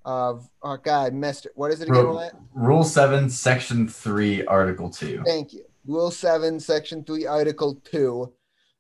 of 0.05 0.49
oh 0.63 0.77
god, 0.77 1.07
I 1.07 1.11
messed 1.11 1.47
it. 1.47 1.53
What 1.55 1.71
is 1.73 1.81
it 1.81 1.89
again? 1.89 2.05
Rule, 2.05 2.31
Rule 2.55 2.85
Seven, 2.85 3.29
Section 3.29 3.89
Three, 3.89 4.45
Article 4.47 4.91
Two. 4.91 5.23
Thank 5.25 5.53
you. 5.53 5.65
Rule 5.87 6.11
Seven, 6.11 6.61
Section 6.61 7.05
Three, 7.05 7.27
Article 7.27 7.75
Two. 7.85 8.33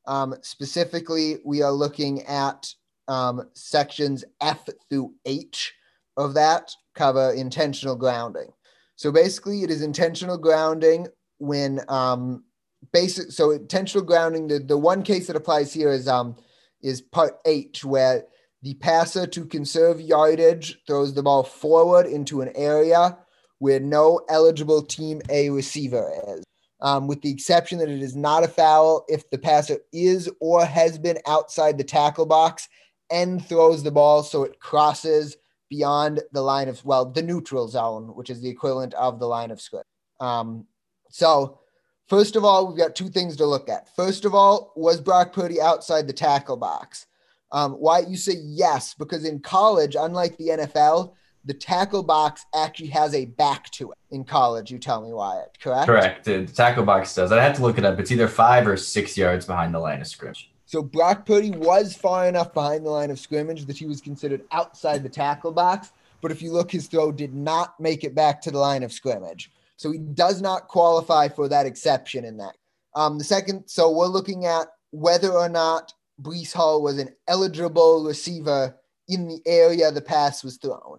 Um, 0.06 0.34
specifically, 0.42 1.38
we 1.44 1.62
are 1.62 1.72
looking 1.72 2.22
at 2.22 2.72
um, 3.08 3.48
sections 3.54 4.24
F 4.40 4.68
through 4.88 5.14
H 5.24 5.74
of 6.16 6.34
that 6.34 6.70
cover 6.94 7.32
intentional 7.32 7.96
grounding. 7.96 8.48
So 8.96 9.10
basically, 9.10 9.62
it 9.62 9.70
is 9.70 9.82
intentional 9.82 10.38
grounding 10.38 11.08
when 11.38 11.80
um, 11.88 12.44
basic. 12.92 13.32
So 13.32 13.50
intentional 13.50 14.06
grounding. 14.06 14.48
The, 14.48 14.58
the 14.58 14.78
one 14.78 15.02
case 15.02 15.26
that 15.26 15.36
applies 15.36 15.72
here 15.72 15.90
is 15.90 16.08
um 16.08 16.36
is 16.82 17.00
part 17.00 17.38
H 17.46 17.84
where 17.84 18.24
the 18.62 18.74
passer 18.74 19.26
to 19.26 19.44
conserve 19.44 20.00
yardage 20.00 20.78
throws 20.86 21.14
the 21.14 21.22
ball 21.22 21.42
forward 21.42 22.06
into 22.06 22.40
an 22.40 22.50
area 22.54 23.18
where 23.58 23.80
no 23.80 24.20
eligible 24.28 24.82
team 24.82 25.20
A 25.30 25.50
receiver 25.50 26.12
is. 26.28 26.44
Um, 26.80 27.06
with 27.06 27.22
the 27.22 27.30
exception 27.30 27.78
that 27.78 27.88
it 27.88 28.02
is 28.02 28.16
not 28.16 28.42
a 28.42 28.48
foul 28.48 29.04
if 29.08 29.30
the 29.30 29.38
passer 29.38 29.78
is 29.92 30.28
or 30.40 30.64
has 30.64 30.98
been 30.98 31.18
outside 31.28 31.78
the 31.78 31.84
tackle 31.84 32.26
box 32.26 32.68
and 33.08 33.44
throws 33.44 33.84
the 33.84 33.92
ball 33.92 34.24
so 34.24 34.42
it 34.42 34.58
crosses 34.58 35.36
beyond 35.72 36.20
the 36.32 36.42
line 36.42 36.68
of 36.68 36.84
well 36.84 37.06
the 37.06 37.22
neutral 37.22 37.66
zone, 37.66 38.14
which 38.14 38.28
is 38.28 38.42
the 38.42 38.48
equivalent 38.48 38.92
of 38.92 39.18
the 39.18 39.26
line 39.26 39.50
of 39.50 39.58
scrimmage. 39.58 39.86
Um, 40.20 40.66
so 41.08 41.60
first 42.08 42.36
of 42.36 42.44
all, 42.44 42.68
we've 42.68 42.76
got 42.76 42.94
two 42.94 43.08
things 43.08 43.36
to 43.36 43.46
look 43.46 43.70
at. 43.70 43.88
First 43.96 44.26
of 44.26 44.34
all, 44.34 44.74
was 44.76 45.00
Brock 45.00 45.32
Purdy 45.32 45.62
outside 45.62 46.06
the 46.06 46.12
tackle 46.12 46.58
box? 46.58 47.06
Um, 47.52 47.72
why 47.72 48.00
you 48.00 48.18
say 48.18 48.34
yes? 48.44 48.92
Because 48.92 49.24
in 49.24 49.40
college, 49.40 49.96
unlike 49.98 50.36
the 50.36 50.48
NFL, 50.48 51.14
the 51.46 51.54
tackle 51.54 52.02
box 52.02 52.44
actually 52.54 52.88
has 52.88 53.14
a 53.14 53.24
back 53.24 53.70
to 53.70 53.92
it. 53.92 53.98
In 54.10 54.24
college, 54.24 54.70
you 54.70 54.78
tell 54.78 55.00
me 55.00 55.14
Wyatt, 55.14 55.58
correct? 55.58 55.86
Correct. 55.86 56.24
The 56.26 56.44
tackle 56.44 56.84
box 56.84 57.14
does. 57.14 57.32
I 57.32 57.42
have 57.42 57.56
to 57.56 57.62
look 57.62 57.78
it 57.78 57.84
up. 57.86 57.98
It's 57.98 58.12
either 58.12 58.28
five 58.28 58.66
or 58.66 58.76
six 58.76 59.16
yards 59.16 59.46
behind 59.46 59.74
the 59.74 59.78
line 59.78 60.02
of 60.02 60.06
scrimmage. 60.06 60.51
So 60.72 60.82
Brock 60.82 61.26
Purdy 61.26 61.50
was 61.50 61.94
far 61.94 62.26
enough 62.26 62.54
behind 62.54 62.86
the 62.86 62.90
line 62.90 63.10
of 63.10 63.20
scrimmage 63.20 63.66
that 63.66 63.76
he 63.76 63.84
was 63.84 64.00
considered 64.00 64.40
outside 64.52 65.02
the 65.02 65.08
tackle 65.10 65.52
box. 65.52 65.92
But 66.22 66.30
if 66.30 66.40
you 66.40 66.50
look, 66.50 66.72
his 66.72 66.86
throw 66.86 67.12
did 67.12 67.34
not 67.34 67.78
make 67.78 68.04
it 68.04 68.14
back 68.14 68.40
to 68.40 68.50
the 68.50 68.56
line 68.56 68.82
of 68.82 68.90
scrimmage. 68.90 69.52
So 69.76 69.90
he 69.90 69.98
does 69.98 70.40
not 70.40 70.68
qualify 70.68 71.28
for 71.28 71.46
that 71.46 71.66
exception 71.66 72.24
in 72.24 72.38
that. 72.38 72.56
Um, 72.94 73.18
the 73.18 73.24
second, 73.24 73.64
so 73.66 73.90
we're 73.90 74.06
looking 74.06 74.46
at 74.46 74.68
whether 74.92 75.30
or 75.30 75.50
not 75.50 75.92
Breece 76.22 76.54
Hall 76.54 76.80
was 76.80 76.98
an 76.98 77.10
eligible 77.28 78.04
receiver 78.06 78.74
in 79.08 79.28
the 79.28 79.42
area 79.44 79.92
the 79.92 80.00
pass 80.00 80.42
was 80.42 80.56
thrown. 80.56 80.98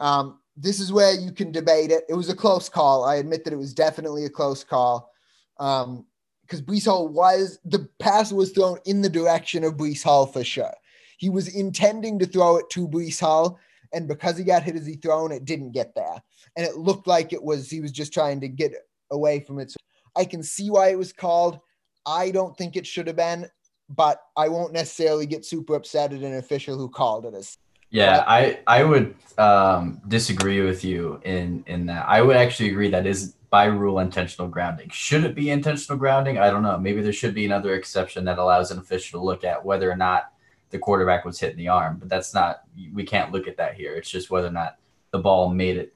Um, 0.00 0.40
this 0.56 0.80
is 0.80 0.92
where 0.92 1.14
you 1.14 1.30
can 1.30 1.52
debate 1.52 1.92
it. 1.92 2.02
It 2.08 2.14
was 2.14 2.28
a 2.28 2.34
close 2.34 2.68
call. 2.68 3.04
I 3.04 3.16
admit 3.16 3.44
that 3.44 3.52
it 3.52 3.56
was 3.56 3.72
definitely 3.72 4.24
a 4.24 4.30
close 4.30 4.64
call. 4.64 5.12
Um, 5.60 6.06
because 6.52 6.62
Breece 6.62 6.84
Hall 6.84 7.08
was 7.08 7.58
the 7.64 7.88
pass 7.98 8.30
was 8.30 8.50
thrown 8.52 8.78
in 8.84 9.00
the 9.00 9.08
direction 9.08 9.64
of 9.64 9.78
Breece 9.78 10.02
Hall 10.02 10.26
for 10.26 10.44
sure. 10.44 10.74
He 11.16 11.30
was 11.30 11.54
intending 11.54 12.18
to 12.18 12.26
throw 12.26 12.58
it 12.58 12.68
to 12.70 12.86
Breece 12.86 13.20
Hall, 13.20 13.58
and 13.94 14.06
because 14.06 14.36
he 14.36 14.44
got 14.44 14.62
hit 14.62 14.76
as 14.76 14.86
he 14.86 14.96
thrown, 14.96 15.32
it 15.32 15.46
didn't 15.46 15.72
get 15.72 15.94
there. 15.94 16.22
And 16.56 16.66
it 16.66 16.76
looked 16.76 17.06
like 17.06 17.32
it 17.32 17.42
was 17.42 17.70
he 17.70 17.80
was 17.80 17.90
just 17.90 18.12
trying 18.12 18.38
to 18.40 18.48
get 18.48 18.72
away 19.10 19.40
from 19.40 19.60
it. 19.60 19.70
So 19.70 19.78
I 20.14 20.26
can 20.26 20.42
see 20.42 20.68
why 20.68 20.90
it 20.90 20.98
was 20.98 21.10
called. 21.10 21.58
I 22.04 22.30
don't 22.30 22.54
think 22.58 22.76
it 22.76 22.86
should 22.86 23.06
have 23.06 23.16
been, 23.16 23.46
but 23.88 24.20
I 24.36 24.48
won't 24.48 24.74
necessarily 24.74 25.24
get 25.24 25.46
super 25.46 25.74
upset 25.74 26.12
at 26.12 26.20
an 26.20 26.34
official 26.34 26.76
who 26.76 26.90
called 26.90 27.24
it 27.24 27.34
as. 27.34 27.56
Yeah, 27.88 28.24
I 28.26 28.60
I 28.66 28.84
would 28.84 29.14
um, 29.38 30.02
disagree 30.06 30.60
with 30.60 30.84
you 30.84 31.18
in 31.24 31.64
in 31.66 31.86
that. 31.86 32.06
I 32.06 32.20
would 32.20 32.36
actually 32.36 32.68
agree 32.68 32.90
that 32.90 33.06
is 33.06 33.36
by 33.52 33.66
rule 33.66 33.98
intentional 33.98 34.48
grounding. 34.48 34.88
Should 34.88 35.24
it 35.24 35.34
be 35.34 35.50
intentional 35.50 35.98
grounding? 35.98 36.38
I 36.38 36.48
don't 36.48 36.62
know. 36.62 36.78
Maybe 36.78 37.02
there 37.02 37.12
should 37.12 37.34
be 37.34 37.44
another 37.44 37.74
exception 37.74 38.24
that 38.24 38.38
allows 38.38 38.70
an 38.70 38.78
official 38.78 39.20
to 39.20 39.26
look 39.26 39.44
at 39.44 39.62
whether 39.62 39.90
or 39.90 39.94
not 39.94 40.32
the 40.70 40.78
quarterback 40.78 41.26
was 41.26 41.38
hit 41.38 41.52
in 41.52 41.58
the 41.58 41.68
arm, 41.68 41.98
but 41.98 42.08
that's 42.08 42.32
not, 42.32 42.62
we 42.94 43.04
can't 43.04 43.30
look 43.30 43.46
at 43.46 43.58
that 43.58 43.74
here. 43.74 43.94
It's 43.94 44.08
just 44.08 44.30
whether 44.30 44.46
or 44.48 44.52
not 44.52 44.78
the 45.10 45.18
ball 45.18 45.50
made 45.50 45.76
it 45.76 45.94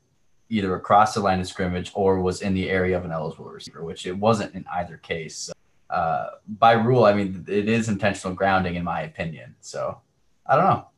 either 0.50 0.76
across 0.76 1.14
the 1.14 1.20
line 1.20 1.40
of 1.40 1.48
scrimmage 1.48 1.90
or 1.94 2.20
was 2.20 2.42
in 2.42 2.52
the 2.52 2.68
area 2.68 2.94
of 2.94 3.06
an 3.06 3.10
eligible 3.10 3.46
receiver, 3.46 3.82
which 3.82 4.04
it 4.04 4.12
wasn't 4.12 4.54
in 4.54 4.66
either 4.74 4.98
case. 4.98 5.50
Uh, 5.88 6.26
by 6.58 6.72
rule, 6.72 7.06
I 7.06 7.14
mean, 7.14 7.42
it 7.48 7.70
is 7.70 7.88
intentional 7.88 8.36
grounding 8.36 8.74
in 8.74 8.84
my 8.84 9.00
opinion. 9.00 9.54
So 9.62 9.98
I 10.44 10.56
don't 10.56 10.66
know 10.66 10.88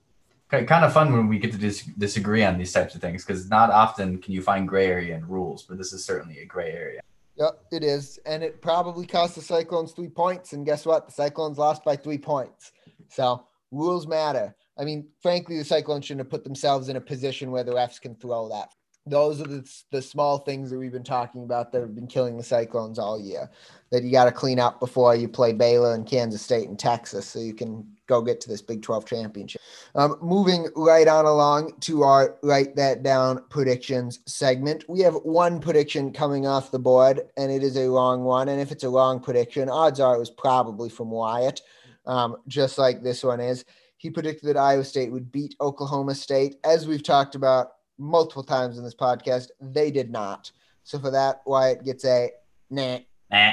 kind 0.48 0.84
of 0.84 0.92
fun 0.92 1.12
when 1.12 1.28
we 1.28 1.38
get 1.38 1.52
to 1.52 1.58
dis- 1.58 1.84
disagree 1.98 2.42
on 2.42 2.58
these 2.58 2.72
types 2.72 2.94
of 2.94 3.00
things 3.00 3.24
because 3.24 3.48
not 3.50 3.70
often 3.70 4.18
can 4.18 4.32
you 4.32 4.42
find 4.42 4.68
gray 4.68 4.86
area 4.86 5.16
in 5.16 5.26
rules, 5.26 5.62
but 5.62 5.78
this 5.78 5.92
is 5.92 6.04
certainly 6.04 6.38
a 6.38 6.46
gray 6.46 6.72
area. 6.72 7.00
Yep, 7.36 7.64
it 7.70 7.84
is. 7.84 8.18
And 8.26 8.42
it 8.42 8.60
probably 8.60 9.06
cost 9.06 9.36
the 9.36 9.42
Cyclones 9.42 9.92
three 9.92 10.08
points. 10.08 10.54
And 10.54 10.66
guess 10.66 10.84
what? 10.84 11.06
The 11.06 11.12
Cyclones 11.12 11.58
lost 11.58 11.84
by 11.84 11.94
three 11.94 12.18
points. 12.18 12.72
So 13.08 13.44
rules 13.70 14.06
matter. 14.06 14.54
I 14.76 14.84
mean, 14.84 15.06
frankly, 15.20 15.58
the 15.58 15.64
Cyclones 15.64 16.06
shouldn't 16.06 16.26
have 16.26 16.30
put 16.30 16.44
themselves 16.44 16.88
in 16.88 16.96
a 16.96 17.00
position 17.00 17.50
where 17.50 17.64
the 17.64 17.72
refs 17.72 18.00
can 18.00 18.14
throw 18.14 18.48
that 18.48 18.72
those 19.10 19.40
are 19.40 19.46
the, 19.46 19.82
the 19.90 20.02
small 20.02 20.38
things 20.38 20.70
that 20.70 20.78
we've 20.78 20.92
been 20.92 21.02
talking 21.02 21.42
about 21.42 21.72
that 21.72 21.80
have 21.80 21.94
been 21.94 22.06
killing 22.06 22.36
the 22.36 22.42
Cyclones 22.42 22.98
all 22.98 23.20
year 23.20 23.50
that 23.90 24.02
you 24.02 24.10
got 24.10 24.26
to 24.26 24.32
clean 24.32 24.58
up 24.58 24.80
before 24.80 25.14
you 25.14 25.28
play 25.28 25.52
Baylor 25.52 25.94
and 25.94 26.06
Kansas 26.06 26.42
State 26.42 26.68
and 26.68 26.78
Texas 26.78 27.26
so 27.26 27.38
you 27.38 27.54
can 27.54 27.86
go 28.06 28.20
get 28.22 28.40
to 28.40 28.48
this 28.48 28.62
Big 28.62 28.82
12 28.82 29.06
championship. 29.06 29.60
Um, 29.94 30.16
moving 30.20 30.68
right 30.76 31.08
on 31.08 31.24
along 31.24 31.78
to 31.80 32.02
our 32.02 32.36
write 32.42 32.76
that 32.76 33.02
down 33.02 33.42
predictions 33.48 34.20
segment. 34.26 34.84
We 34.88 35.00
have 35.00 35.14
one 35.14 35.60
prediction 35.60 36.12
coming 36.12 36.46
off 36.46 36.70
the 36.70 36.78
board, 36.78 37.22
and 37.36 37.50
it 37.50 37.62
is 37.62 37.76
a 37.76 37.88
wrong 37.88 38.24
one. 38.24 38.48
And 38.48 38.60
if 38.60 38.72
it's 38.72 38.84
a 38.84 38.90
wrong 38.90 39.20
prediction, 39.20 39.68
odds 39.68 40.00
are 40.00 40.16
it 40.16 40.18
was 40.18 40.30
probably 40.30 40.88
from 40.88 41.10
Wyatt, 41.10 41.60
um, 42.06 42.36
just 42.46 42.78
like 42.78 43.02
this 43.02 43.22
one 43.22 43.40
is. 43.40 43.64
He 43.96 44.10
predicted 44.10 44.48
that 44.48 44.56
Iowa 44.56 44.84
State 44.84 45.10
would 45.10 45.32
beat 45.32 45.56
Oklahoma 45.60 46.14
State. 46.14 46.56
As 46.64 46.86
we've 46.86 47.02
talked 47.02 47.34
about 47.34 47.72
multiple 47.98 48.42
times 48.42 48.78
in 48.78 48.84
this 48.84 48.94
podcast. 48.94 49.48
They 49.60 49.90
did 49.90 50.10
not. 50.10 50.50
So 50.84 50.98
for 50.98 51.10
that, 51.10 51.42
Wyatt 51.44 51.84
gets 51.84 52.04
a 52.04 52.30
nah. 52.70 52.98
Nah. 53.30 53.52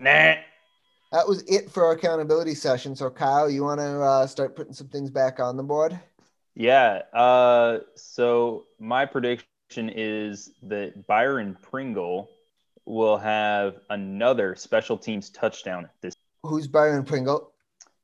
Nah. 0.00 0.34
That 1.10 1.26
was 1.26 1.42
it 1.44 1.70
for 1.70 1.86
our 1.86 1.92
accountability 1.92 2.54
session. 2.54 2.94
So 2.94 3.08
Kyle, 3.08 3.48
you 3.48 3.64
want 3.64 3.80
to 3.80 4.00
uh, 4.00 4.26
start 4.26 4.54
putting 4.54 4.74
some 4.74 4.88
things 4.88 5.10
back 5.10 5.40
on 5.40 5.56
the 5.56 5.62
board? 5.62 5.98
Yeah. 6.54 7.02
Uh, 7.14 7.78
so 7.94 8.66
my 8.78 9.06
prediction 9.06 9.88
is 9.94 10.50
that 10.64 11.06
Byron 11.06 11.56
Pringle 11.62 12.28
will 12.84 13.16
have 13.16 13.76
another 13.90 14.54
special 14.54 14.98
teams 14.98 15.30
touchdown 15.30 15.88
this. 16.00 16.14
Who's 16.42 16.66
Byron 16.66 17.04
Pringle? 17.04 17.52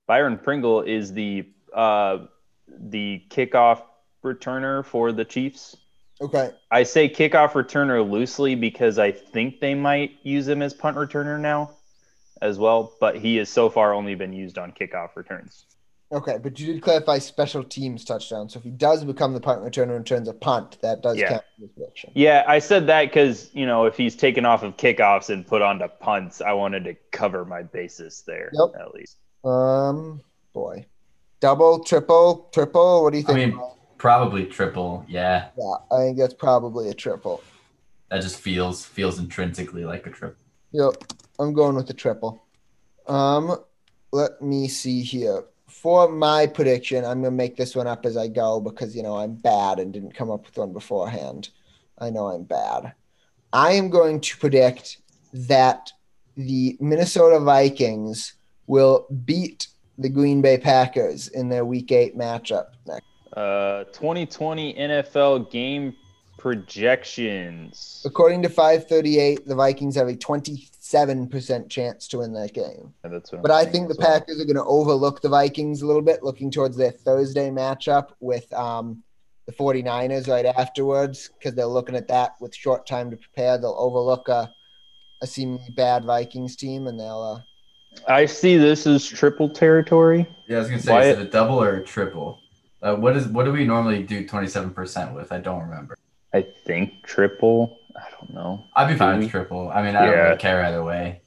Byron 0.07 0.39
Pringle 0.39 0.83
is 0.83 1.13
the 1.13 1.49
uh, 1.75 2.27
the 2.69 3.23
kickoff 3.29 3.83
returner 4.25 4.85
for 4.85 5.13
the 5.13 5.25
Chiefs. 5.25 5.77
Okay. 6.21 6.51
I 6.71 6.83
say 6.83 7.09
kickoff 7.09 7.53
returner 7.53 8.09
loosely 8.09 8.55
because 8.55 8.99
I 8.99 9.13
think 9.13 9.61
they 9.61 9.75
might 9.75 10.17
use 10.23 10.49
him 10.49 10.63
as 10.63 10.75
punt 10.75 10.97
returner 10.97 11.41
now 11.41 11.71
as 12.41 12.59
well, 12.59 12.93
but 13.01 13.17
he 13.17 13.37
has 13.37 13.49
so 13.49 13.71
far 13.71 13.95
only 13.95 14.15
been 14.15 14.33
used 14.33 14.59
on 14.59 14.73
kickoff 14.73 15.17
returns. 15.17 15.65
Okay, 16.13 16.39
but 16.41 16.61
you 16.61 16.73
did 16.75 16.83
clarify 16.83 17.19
special 17.19 17.65
teams 17.65 18.05
touchdown. 18.05 18.49
So 18.49 18.59
if 18.59 18.65
he 18.65 18.71
does 18.71 19.05
become 19.05 19.33
the 19.33 19.41
punt 19.41 19.63
returner 19.63 19.97
and 19.97 20.07
turns 20.07 20.29
a 20.29 20.35
punt, 20.35 20.79
that 20.83 21.03
does 21.03 21.17
yeah. 21.17 21.31
count 21.31 21.43
as 21.63 21.71
prediction. 21.71 22.13
Yeah, 22.15 22.45
I 22.47 22.61
said 22.61 22.87
that 22.87 23.07
because 23.07 23.51
you 23.53 23.67
know 23.67 23.87
if 23.87 23.97
he's 23.97 24.15
taken 24.15 24.45
off 24.45 24.63
of 24.63 24.77
kickoffs 24.77 25.31
and 25.31 25.45
put 25.45 25.63
onto 25.63 25.89
punts, 25.89 26.41
I 26.41 26.53
wanted 26.53 26.85
to 26.85 26.95
cover 27.11 27.45
my 27.45 27.63
basis 27.63 28.21
there 28.21 28.53
yep. 28.53 28.81
at 28.81 28.95
least. 28.95 29.17
Um, 29.45 30.21
boy, 30.53 30.87
double, 31.41 31.83
triple, 31.83 32.49
triple. 32.53 33.03
What 33.03 33.13
do 33.13 33.19
you 33.19 33.25
think? 33.25 33.39
I 33.39 33.47
mean, 33.47 33.61
Probably 34.05 34.45
triple, 34.45 35.03
yeah. 35.09 35.49
Yeah, 35.57 35.77
I 35.91 36.01
think 36.01 36.19
that's 36.19 36.35
probably 36.35 36.91
a 36.91 36.93
triple. 36.93 37.43
That 38.11 38.21
just 38.21 38.39
feels 38.39 38.85
feels 38.85 39.19
intrinsically 39.19 39.87
like 39.87 40.07
a 40.07 40.11
triple. 40.11 40.37
Yep, 40.73 41.15
I'm 41.39 41.55
going 41.55 41.75
with 41.75 41.87
the 41.87 41.95
triple. 41.95 42.45
Um, 43.07 43.57
let 44.13 44.43
me 44.43 44.69
see 44.69 45.01
here. 45.01 45.45
For 45.69 46.07
my 46.07 46.47
prediction, 46.47 47.03
I'm 47.03 47.23
gonna 47.23 47.31
make 47.31 47.57
this 47.57 47.75
one 47.75 47.87
up 47.87 48.05
as 48.05 48.19
I 48.19 48.29
go 48.29 48.61
because 48.61 48.95
you 48.95 49.03
know 49.03 49.17
I'm 49.17 49.37
bad 49.37 49.79
and 49.79 49.91
didn't 49.91 50.15
come 50.15 50.31
up 50.31 50.45
with 50.45 50.59
one 50.59 50.75
beforehand. 50.75 51.49
I 51.97 52.11
know 52.11 52.27
I'm 52.27 52.45
bad. 52.45 52.93
I 53.55 53.73
am 53.73 53.89
going 53.89 54.21
to 54.21 54.37
predict 54.37 54.99
that 55.33 55.91
the 56.37 56.77
Minnesota 56.79 57.41
Vikings 57.41 58.35
will 58.67 59.07
beat 59.25 59.69
the 59.97 60.11
Green 60.11 60.43
Bay 60.43 60.59
Packers 60.59 61.29
in 61.29 61.49
their 61.49 61.65
Week 61.65 61.91
Eight 61.91 62.19
matchup 62.19 62.67
next. 62.87 63.07
Uh, 63.35 63.85
2020 63.85 64.75
NFL 64.75 65.51
game 65.51 65.97
projections. 66.39 68.03
According 68.05 68.43
to 68.43 68.49
538, 68.49 69.47
the 69.47 69.55
Vikings 69.55 69.97
have 69.97 70.09
a 70.09 70.15
27% 70.15 71.71
chance 71.71 72.07
to 72.09 72.19
win 72.19 72.33
that 72.35 72.53
game. 72.53 72.93
Yeah, 73.03 73.11
that's 73.11 73.33
what 73.33 73.39
I'm 73.39 73.43
But 73.43 73.51
I 73.51 73.65
think 73.65 73.89
the 73.89 73.95
as 73.95 73.99
well. 73.99 74.13
Packers 74.13 74.41
are 74.41 74.45
going 74.45 74.57
to 74.57 74.65
overlook 74.65 75.23
the 75.23 75.29
Vikings 75.29 75.83
a 75.83 75.87
little 75.87 76.03
bit, 76.03 76.23
looking 76.23 76.51
towards 76.51 76.77
their 76.77 76.91
Thursday 76.91 77.51
matchup 77.51 78.11
with 78.21 78.53
um, 78.53 79.03
the 79.47 79.53
49ers 79.53 80.29
right 80.29 80.47
afterwards, 80.47 81.31
because 81.39 81.55
they're 81.55 81.67
looking 81.67 81.97
at 81.97 82.09
that 82.09 82.33
with 82.41 82.55
short 82.55 82.87
time 82.87 83.11
to 83.11 83.17
prepare. 83.17 83.59
They'll 83.59 83.77
overlook 83.79 84.29
a, 84.29 84.53
a 85.23 85.27
seemingly 85.27 85.71
bad 85.75 86.05
Vikings 86.05 86.57
team, 86.57 86.87
and 86.87 87.01
they'll. 87.01 87.43
Uh, 87.43 88.13
I 88.13 88.27
see 88.27 88.59
this 88.59 88.87
as 88.87 89.07
triple 89.07 89.49
territory. 89.49 90.29
Yeah, 90.47 90.57
I 90.57 90.61
was 90.61 90.69
gonna 90.69 90.83
say, 90.83 90.93
Wyatt? 90.93 91.07
is 91.07 91.19
it 91.21 91.29
a 91.29 91.31
double 91.31 91.63
or 91.63 91.77
a 91.77 91.85
triple? 91.85 92.41
Uh, 92.85 92.95
what 92.95 93.17
is 93.17 93.27
what 93.29 93.45
do 93.45 93.53
we 93.53 93.65
normally 93.65 94.03
do 94.03 94.27
twenty 94.27 94.47
seven 94.47 94.71
percent 94.71 95.15
with? 95.15 95.33
I 95.33 95.39
don't 95.39 95.63
remember. 95.63 95.97
I 96.35 96.43
think 96.67 97.03
triple. 97.03 97.79
I 97.97 98.11
don't 98.11 98.35
know. 98.35 98.65
I'd 98.77 98.89
be 98.89 98.97
fine 98.97 99.21
with 99.21 99.31
triple. 99.31 99.71
I 99.71 99.83
mean, 99.83 99.97
I 99.97 100.05
don't 100.05 100.19
really 100.19 100.37
care 100.37 100.63
either 100.63 100.85
way. 100.85 101.23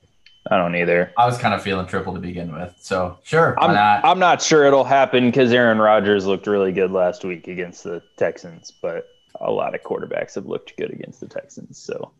I 0.51 0.57
don't 0.57 0.75
either. 0.75 1.11
I 1.17 1.25
was 1.25 1.39
kind 1.39 1.55
of 1.55 1.63
feeling 1.63 1.87
triple 1.87 2.13
to 2.13 2.19
begin 2.19 2.53
with, 2.53 2.75
so 2.79 3.17
sure, 3.23 3.59
I'm 3.59 3.73
not? 3.73 4.05
I'm 4.05 4.19
not 4.19 4.41
sure 4.41 4.65
it'll 4.65 4.83
happen 4.83 5.25
because 5.29 5.51
Aaron 5.51 5.79
Rodgers 5.79 6.27
looked 6.27 6.45
really 6.45 6.71
good 6.71 6.91
last 6.91 7.25
week 7.25 7.47
against 7.47 7.83
the 7.83 8.03
Texans, 8.17 8.71
but 8.81 9.07
a 9.41 9.51
lot 9.51 9.73
of 9.73 9.81
quarterbacks 9.81 10.35
have 10.35 10.45
looked 10.45 10.77
good 10.77 10.91
against 10.91 11.19
the 11.19 11.27
Texans. 11.27 11.79
So, 11.79 12.11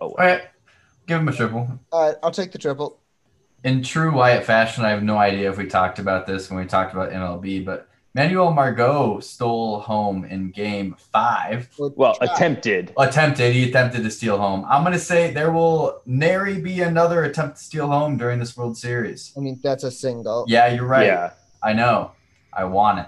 oh 0.00 0.14
well. 0.16 0.16
right, 0.18 0.42
give 1.08 1.20
him 1.20 1.28
a 1.28 1.32
triple. 1.32 1.68
all 1.90 2.06
right, 2.06 2.16
I'll 2.22 2.30
take 2.30 2.52
the 2.52 2.58
triple. 2.58 3.00
In 3.64 3.82
true 3.82 4.12
Wyatt 4.12 4.44
fashion, 4.44 4.84
I 4.84 4.90
have 4.90 5.02
no 5.02 5.18
idea 5.18 5.50
if 5.50 5.58
we 5.58 5.66
talked 5.66 5.98
about 5.98 6.26
this 6.26 6.50
when 6.50 6.60
we 6.60 6.66
talked 6.66 6.92
about 6.94 7.10
MLB, 7.10 7.64
but 7.64 7.88
Manuel 8.14 8.52
Margot 8.52 9.20
stole 9.20 9.80
home 9.80 10.24
in 10.26 10.50
Game 10.50 10.94
Five. 11.12 11.70
Well, 11.78 12.14
try. 12.14 12.26
attempted. 12.26 12.92
Attempted, 12.98 13.54
he 13.54 13.68
attempted 13.70 14.02
to 14.04 14.10
steal 14.10 14.36
home. 14.36 14.66
I'm 14.68 14.82
gonna 14.84 14.98
say 14.98 15.30
there 15.32 15.50
will 15.50 16.02
nary 16.04 16.60
be 16.60 16.82
another 16.82 17.24
attempt 17.24 17.56
to 17.56 17.62
steal 17.64 17.86
home 17.88 18.18
during 18.18 18.38
this 18.38 18.54
World 18.56 18.76
Series. 18.76 19.32
I 19.36 19.40
mean, 19.40 19.58
that's 19.62 19.84
a 19.84 19.90
single. 19.90 20.44
Yeah, 20.46 20.68
you're 20.72 20.84
right. 20.86 21.06
Yeah. 21.06 21.30
I 21.62 21.72
know. 21.72 22.12
I 22.52 22.64
want 22.64 22.98
it. 22.98 23.06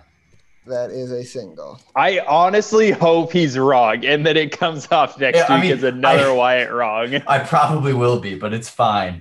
That 0.66 0.90
is 0.90 1.12
a 1.12 1.22
single. 1.22 1.78
I 1.94 2.20
honestly 2.20 2.90
hope 2.90 3.30
he's 3.30 3.58
wrong 3.58 4.06
and 4.06 4.24
that 4.24 4.38
it 4.38 4.58
comes 4.58 4.90
off 4.90 5.20
next 5.20 5.36
Yeah, 5.36 5.46
I 5.50 5.54
week 5.56 5.64
mean, 5.64 5.72
as 5.72 5.82
another 5.82 6.30
I- 6.30 6.32
Wyatt 6.32 6.72
wrong. 6.72 7.14
I 7.26 7.40
probably 7.40 7.92
will 7.92 8.20
be, 8.20 8.36
but 8.36 8.54
it's 8.54 8.70
fine. 8.70 9.20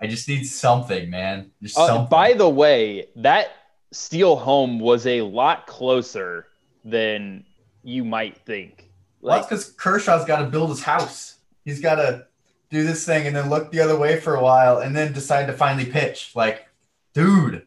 I 0.00 0.06
just 0.06 0.28
need 0.28 0.44
something, 0.44 1.10
man. 1.10 1.50
Just 1.60 1.76
Uh, 1.76 1.86
something. 1.88 2.08
by 2.10 2.34
the 2.34 2.48
way, 2.48 3.08
that 3.16 3.48
steal 3.92 4.36
home 4.36 4.80
was 4.80 5.06
a 5.06 5.22
lot 5.22 5.66
closer 5.66 6.48
than 6.84 7.44
you 7.82 8.04
might 8.04 8.36
think. 8.38 8.90
well, 9.20 9.36
Like, 9.36 9.48
that's 9.48 9.64
because 9.66 9.72
Kershaw's 9.76 10.24
got 10.24 10.40
to 10.40 10.46
build 10.46 10.70
his 10.70 10.82
house. 10.82 11.36
He's 11.64 11.80
got 11.80 11.96
to 11.96 12.26
do 12.70 12.84
this 12.84 13.04
thing 13.04 13.26
and 13.26 13.34
then 13.34 13.48
look 13.48 13.70
the 13.70 13.80
other 13.80 13.98
way 13.98 14.18
for 14.20 14.34
a 14.34 14.42
while 14.42 14.78
and 14.78 14.96
then 14.96 15.12
decide 15.12 15.46
to 15.46 15.52
finally 15.52 15.86
pitch. 15.90 16.32
Like, 16.34 16.68
dude, 17.14 17.64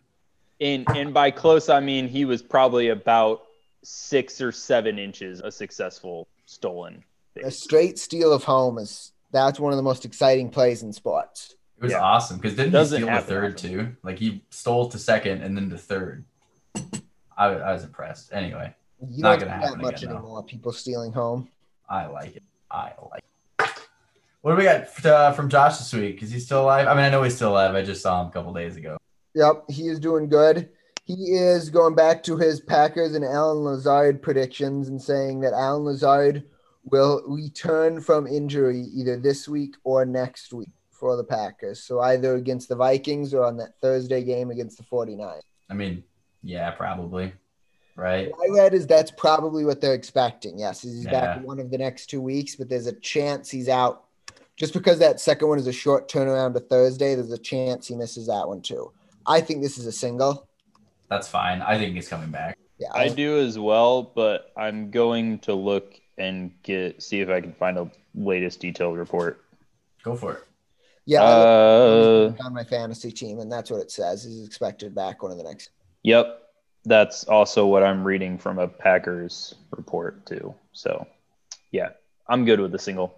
and 0.61 0.85
and 0.95 1.13
by 1.13 1.31
close, 1.31 1.69
I 1.69 1.79
mean 1.79 2.07
he 2.07 2.25
was 2.25 2.41
probably 2.41 2.89
about 2.89 3.43
six 3.83 4.41
or 4.41 4.51
seven 4.51 4.99
inches 4.99 5.39
a 5.41 5.51
successful 5.51 6.27
stolen. 6.45 7.03
A 7.43 7.51
straight 7.51 7.97
steal 7.97 8.33
of 8.33 8.43
home 8.43 8.77
is 8.77 9.13
that's 9.31 9.59
one 9.59 9.71
of 9.71 9.77
the 9.77 9.83
most 9.83 10.05
exciting 10.05 10.49
plays 10.49 10.83
in 10.83 10.91
sports. 10.91 11.55
It 11.79 11.83
was 11.83 11.91
Yeah. 11.93 12.01
awesome 12.01 12.37
because 12.37 12.57
didn't 12.57 12.73
Doesn't 12.73 12.99
he 12.99 13.05
steal 13.05 13.15
the 13.15 13.21
third 13.21 13.55
often. 13.55 13.71
too? 13.71 13.95
Like 14.03 14.19
he 14.19 14.43
stole 14.49 14.89
to 14.89 14.99
second 14.99 15.41
and 15.41 15.55
then 15.55 15.69
to 15.69 15.77
third. 15.77 16.25
I, 17.37 17.45
I 17.45 17.71
was 17.71 17.85
impressed. 17.85 18.33
Anyway, 18.33 18.75
You 19.01 19.23
Not 19.23 19.39
gonna 19.39 19.51
see 19.51 19.59
that 19.59 19.63
happen 19.63 19.81
much 19.81 20.03
again, 20.03 20.09
though. 20.15 20.19
anymore. 20.19 20.43
People 20.43 20.73
stealing 20.73 21.13
home. 21.13 21.47
I 21.89 22.07
like 22.07 22.35
it. 22.35 22.43
I 22.69 22.91
like 23.09 23.23
it. 23.59 23.69
What 24.41 24.51
do 24.51 24.57
we 24.57 24.63
got 24.65 25.05
uh, 25.05 25.31
from 25.31 25.49
Josh 25.49 25.77
this 25.77 25.93
week? 25.93 26.21
Is 26.21 26.31
he 26.31 26.39
still 26.39 26.63
alive? 26.63 26.87
I 26.87 26.93
mean, 26.95 27.05
I 27.05 27.09
know 27.09 27.23
he's 27.23 27.35
still 27.35 27.51
alive. 27.51 27.75
I 27.75 27.81
just 27.81 28.01
saw 28.01 28.21
him 28.21 28.27
a 28.27 28.31
couple 28.31 28.53
days 28.53 28.75
ago. 28.75 28.97
Yep, 29.35 29.65
he 29.69 29.87
is 29.87 29.99
doing 29.99 30.27
good. 30.27 30.69
He 31.05 31.13
is 31.35 31.69
going 31.69 31.95
back 31.95 32.21
to 32.23 32.37
his 32.37 32.59
Packers 32.59 33.15
and 33.15 33.23
Allen 33.25 33.63
Lazard 33.63 34.21
predictions 34.21 34.89
and 34.89 35.01
saying 35.01 35.39
that 35.41 35.53
Allen 35.53 35.83
Lazard 35.85 36.43
will 36.83 37.23
return 37.25 38.01
from 38.01 38.27
injury 38.27 38.81
either 38.93 39.17
this 39.17 39.47
week 39.47 39.75
or 39.83 40.05
next 40.05 40.53
week 40.53 40.69
for 40.99 41.15
the 41.15 41.23
Packers. 41.23 41.81
So 41.83 42.01
either 42.01 42.35
against 42.35 42.69
the 42.69 42.75
Vikings 42.75 43.33
or 43.33 43.43
on 43.43 43.57
that 43.57 43.79
Thursday 43.81 44.23
game 44.23 44.51
against 44.51 44.77
the 44.77 44.83
49ers. 44.83 45.41
I 45.69 45.73
mean, 45.73 46.03
yeah, 46.43 46.71
probably. 46.71 47.33
Right? 47.95 48.31
What 48.31 48.49
I 48.49 48.63
read 48.63 48.73
is 48.73 48.87
that's 48.87 49.11
probably 49.11 49.65
what 49.65 49.81
they're 49.81 49.93
expecting. 49.93 50.57
Yes, 50.57 50.81
he's 50.81 51.05
back 51.05 51.43
one 51.43 51.59
of 51.59 51.69
the 51.69 51.77
next 51.77 52.07
two 52.07 52.21
weeks, 52.21 52.55
but 52.55 52.69
there's 52.69 52.87
a 52.87 52.93
chance 52.93 53.49
he's 53.49 53.67
out. 53.69 54.05
Just 54.55 54.73
because 54.73 54.99
that 54.99 55.19
second 55.19 55.47
one 55.47 55.59
is 55.59 55.67
a 55.67 55.73
short 55.73 56.09
turnaround 56.09 56.53
to 56.53 56.59
Thursday, 56.59 57.15
there's 57.15 57.31
a 57.31 57.37
chance 57.37 57.87
he 57.87 57.95
misses 57.95 58.27
that 58.27 58.47
one 58.47 58.61
too. 58.61 58.91
I 59.25 59.41
think 59.41 59.61
this 59.61 59.77
is 59.77 59.85
a 59.85 59.91
single. 59.91 60.47
That's 61.09 61.27
fine. 61.27 61.61
I 61.61 61.77
think 61.77 61.95
he's 61.95 62.07
coming 62.07 62.29
back. 62.29 62.57
Yeah, 62.77 62.89
I 62.93 63.09
do 63.09 63.39
as 63.39 63.59
well, 63.59 64.03
but 64.03 64.51
I'm 64.55 64.91
going 64.91 65.39
to 65.39 65.53
look 65.53 65.99
and 66.17 66.51
get 66.63 67.01
see 67.01 67.19
if 67.19 67.29
I 67.29 67.41
can 67.41 67.53
find 67.53 67.77
a 67.77 67.89
latest 68.15 68.59
detailed 68.59 68.97
report. 68.97 69.43
Go 70.03 70.15
for 70.15 70.33
it. 70.33 70.43
Yeah. 71.09 71.23
Uh, 71.23 72.33
on 72.41 72.53
my 72.53 72.63
fantasy 72.63 73.11
team, 73.11 73.39
and 73.39 73.51
that's 73.51 73.71
what 73.71 73.81
it 73.81 73.89
says. 73.89 74.23
He's 74.23 74.45
expected 74.45 74.93
back 74.93 75.23
one 75.23 75.31
of 75.31 75.37
the 75.37 75.43
next. 75.43 75.71
yep, 76.03 76.43
that's 76.85 77.23
also 77.23 77.65
what 77.65 77.83
I'm 77.83 78.03
reading 78.03 78.37
from 78.37 78.59
a 78.59 78.67
Packers 78.67 79.55
report 79.71 80.25
too. 80.27 80.53
So, 80.71 81.07
yeah, 81.71 81.89
I'm 82.27 82.45
good 82.45 82.59
with 82.59 82.71
the 82.71 82.79
single. 82.79 83.17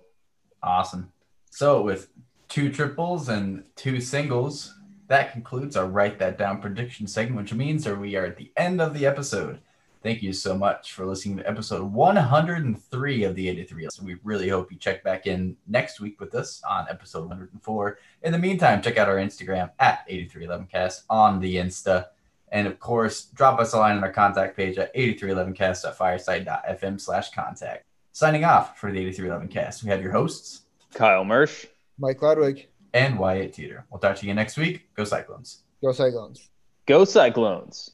Awesome. 0.64 1.12
So, 1.50 1.82
with 1.82 2.08
two 2.48 2.72
triples 2.72 3.28
and 3.28 3.66
two 3.76 4.00
singles, 4.00 4.74
that 5.08 5.34
concludes 5.34 5.76
our 5.76 5.86
Write 5.86 6.18
That 6.20 6.38
Down 6.38 6.62
prediction 6.62 7.08
segment, 7.08 7.42
which 7.42 7.54
means 7.54 7.84
that 7.84 8.00
we 8.00 8.16
are 8.16 8.26
at 8.26 8.38
the 8.38 8.52
end 8.56 8.80
of 8.80 8.94
the 8.94 9.06
episode. 9.06 9.60
Thank 10.04 10.24
you 10.24 10.34
so 10.34 10.58
much 10.58 10.94
for 10.94 11.06
listening 11.06 11.38
to 11.38 11.48
episode 11.48 11.84
103 11.84 13.24
of 13.24 13.36
the 13.36 13.50
83. 13.50 13.88
So 13.92 14.04
we 14.04 14.18
really 14.24 14.50
hope 14.50 14.72
you 14.72 14.78
check 14.78 15.04
back 15.04 15.28
in 15.28 15.56
next 15.68 16.00
week 16.00 16.20
with 16.20 16.34
us 16.34 16.60
on 16.68 16.88
episode 16.90 17.30
104. 17.30 18.00
In 18.24 18.32
the 18.32 18.40
meantime, 18.40 18.82
check 18.82 18.98
out 18.98 19.08
our 19.08 19.18
Instagram 19.18 19.70
at 19.80 20.10
8311cast 20.10 21.04
on 21.08 21.40
the 21.40 21.56
Insta. 21.56 22.08
And 22.52 22.68
of 22.68 22.80
course, 22.80 23.26
drop 23.26 23.60
us 23.60 23.74
a 23.74 23.78
line 23.78 23.98
on 23.98 24.04
our 24.04 24.12
contact 24.12 24.58
page 24.58 24.80
at 24.80 24.94
8311cast.fireside.fm 24.96 27.00
slash 27.00 27.30
contact. 27.30 27.86
Signing 28.12 28.44
off 28.44 28.80
for 28.80 28.92
the 28.92 29.06
8311cast, 29.06 29.84
we 29.84 29.90
have 29.90 30.02
your 30.02 30.12
hosts 30.12 30.62
Kyle 30.96 31.24
Mersch. 31.24 31.68
Mike 31.98 32.22
Ludwig, 32.22 32.68
and 32.94 33.20
Wyatt 33.20 33.54
Teeter. 33.54 33.86
We'll 33.90 34.00
talk 34.00 34.16
to 34.18 34.26
you 34.26 34.30
again 34.30 34.36
next 34.38 34.58
week. 34.58 34.90
Go 34.96 35.04
Cyclones. 35.04 35.64
go 35.82 35.92
Cyclones. 35.92 36.50
Go 36.88 37.06
Cyclones. 37.06 37.92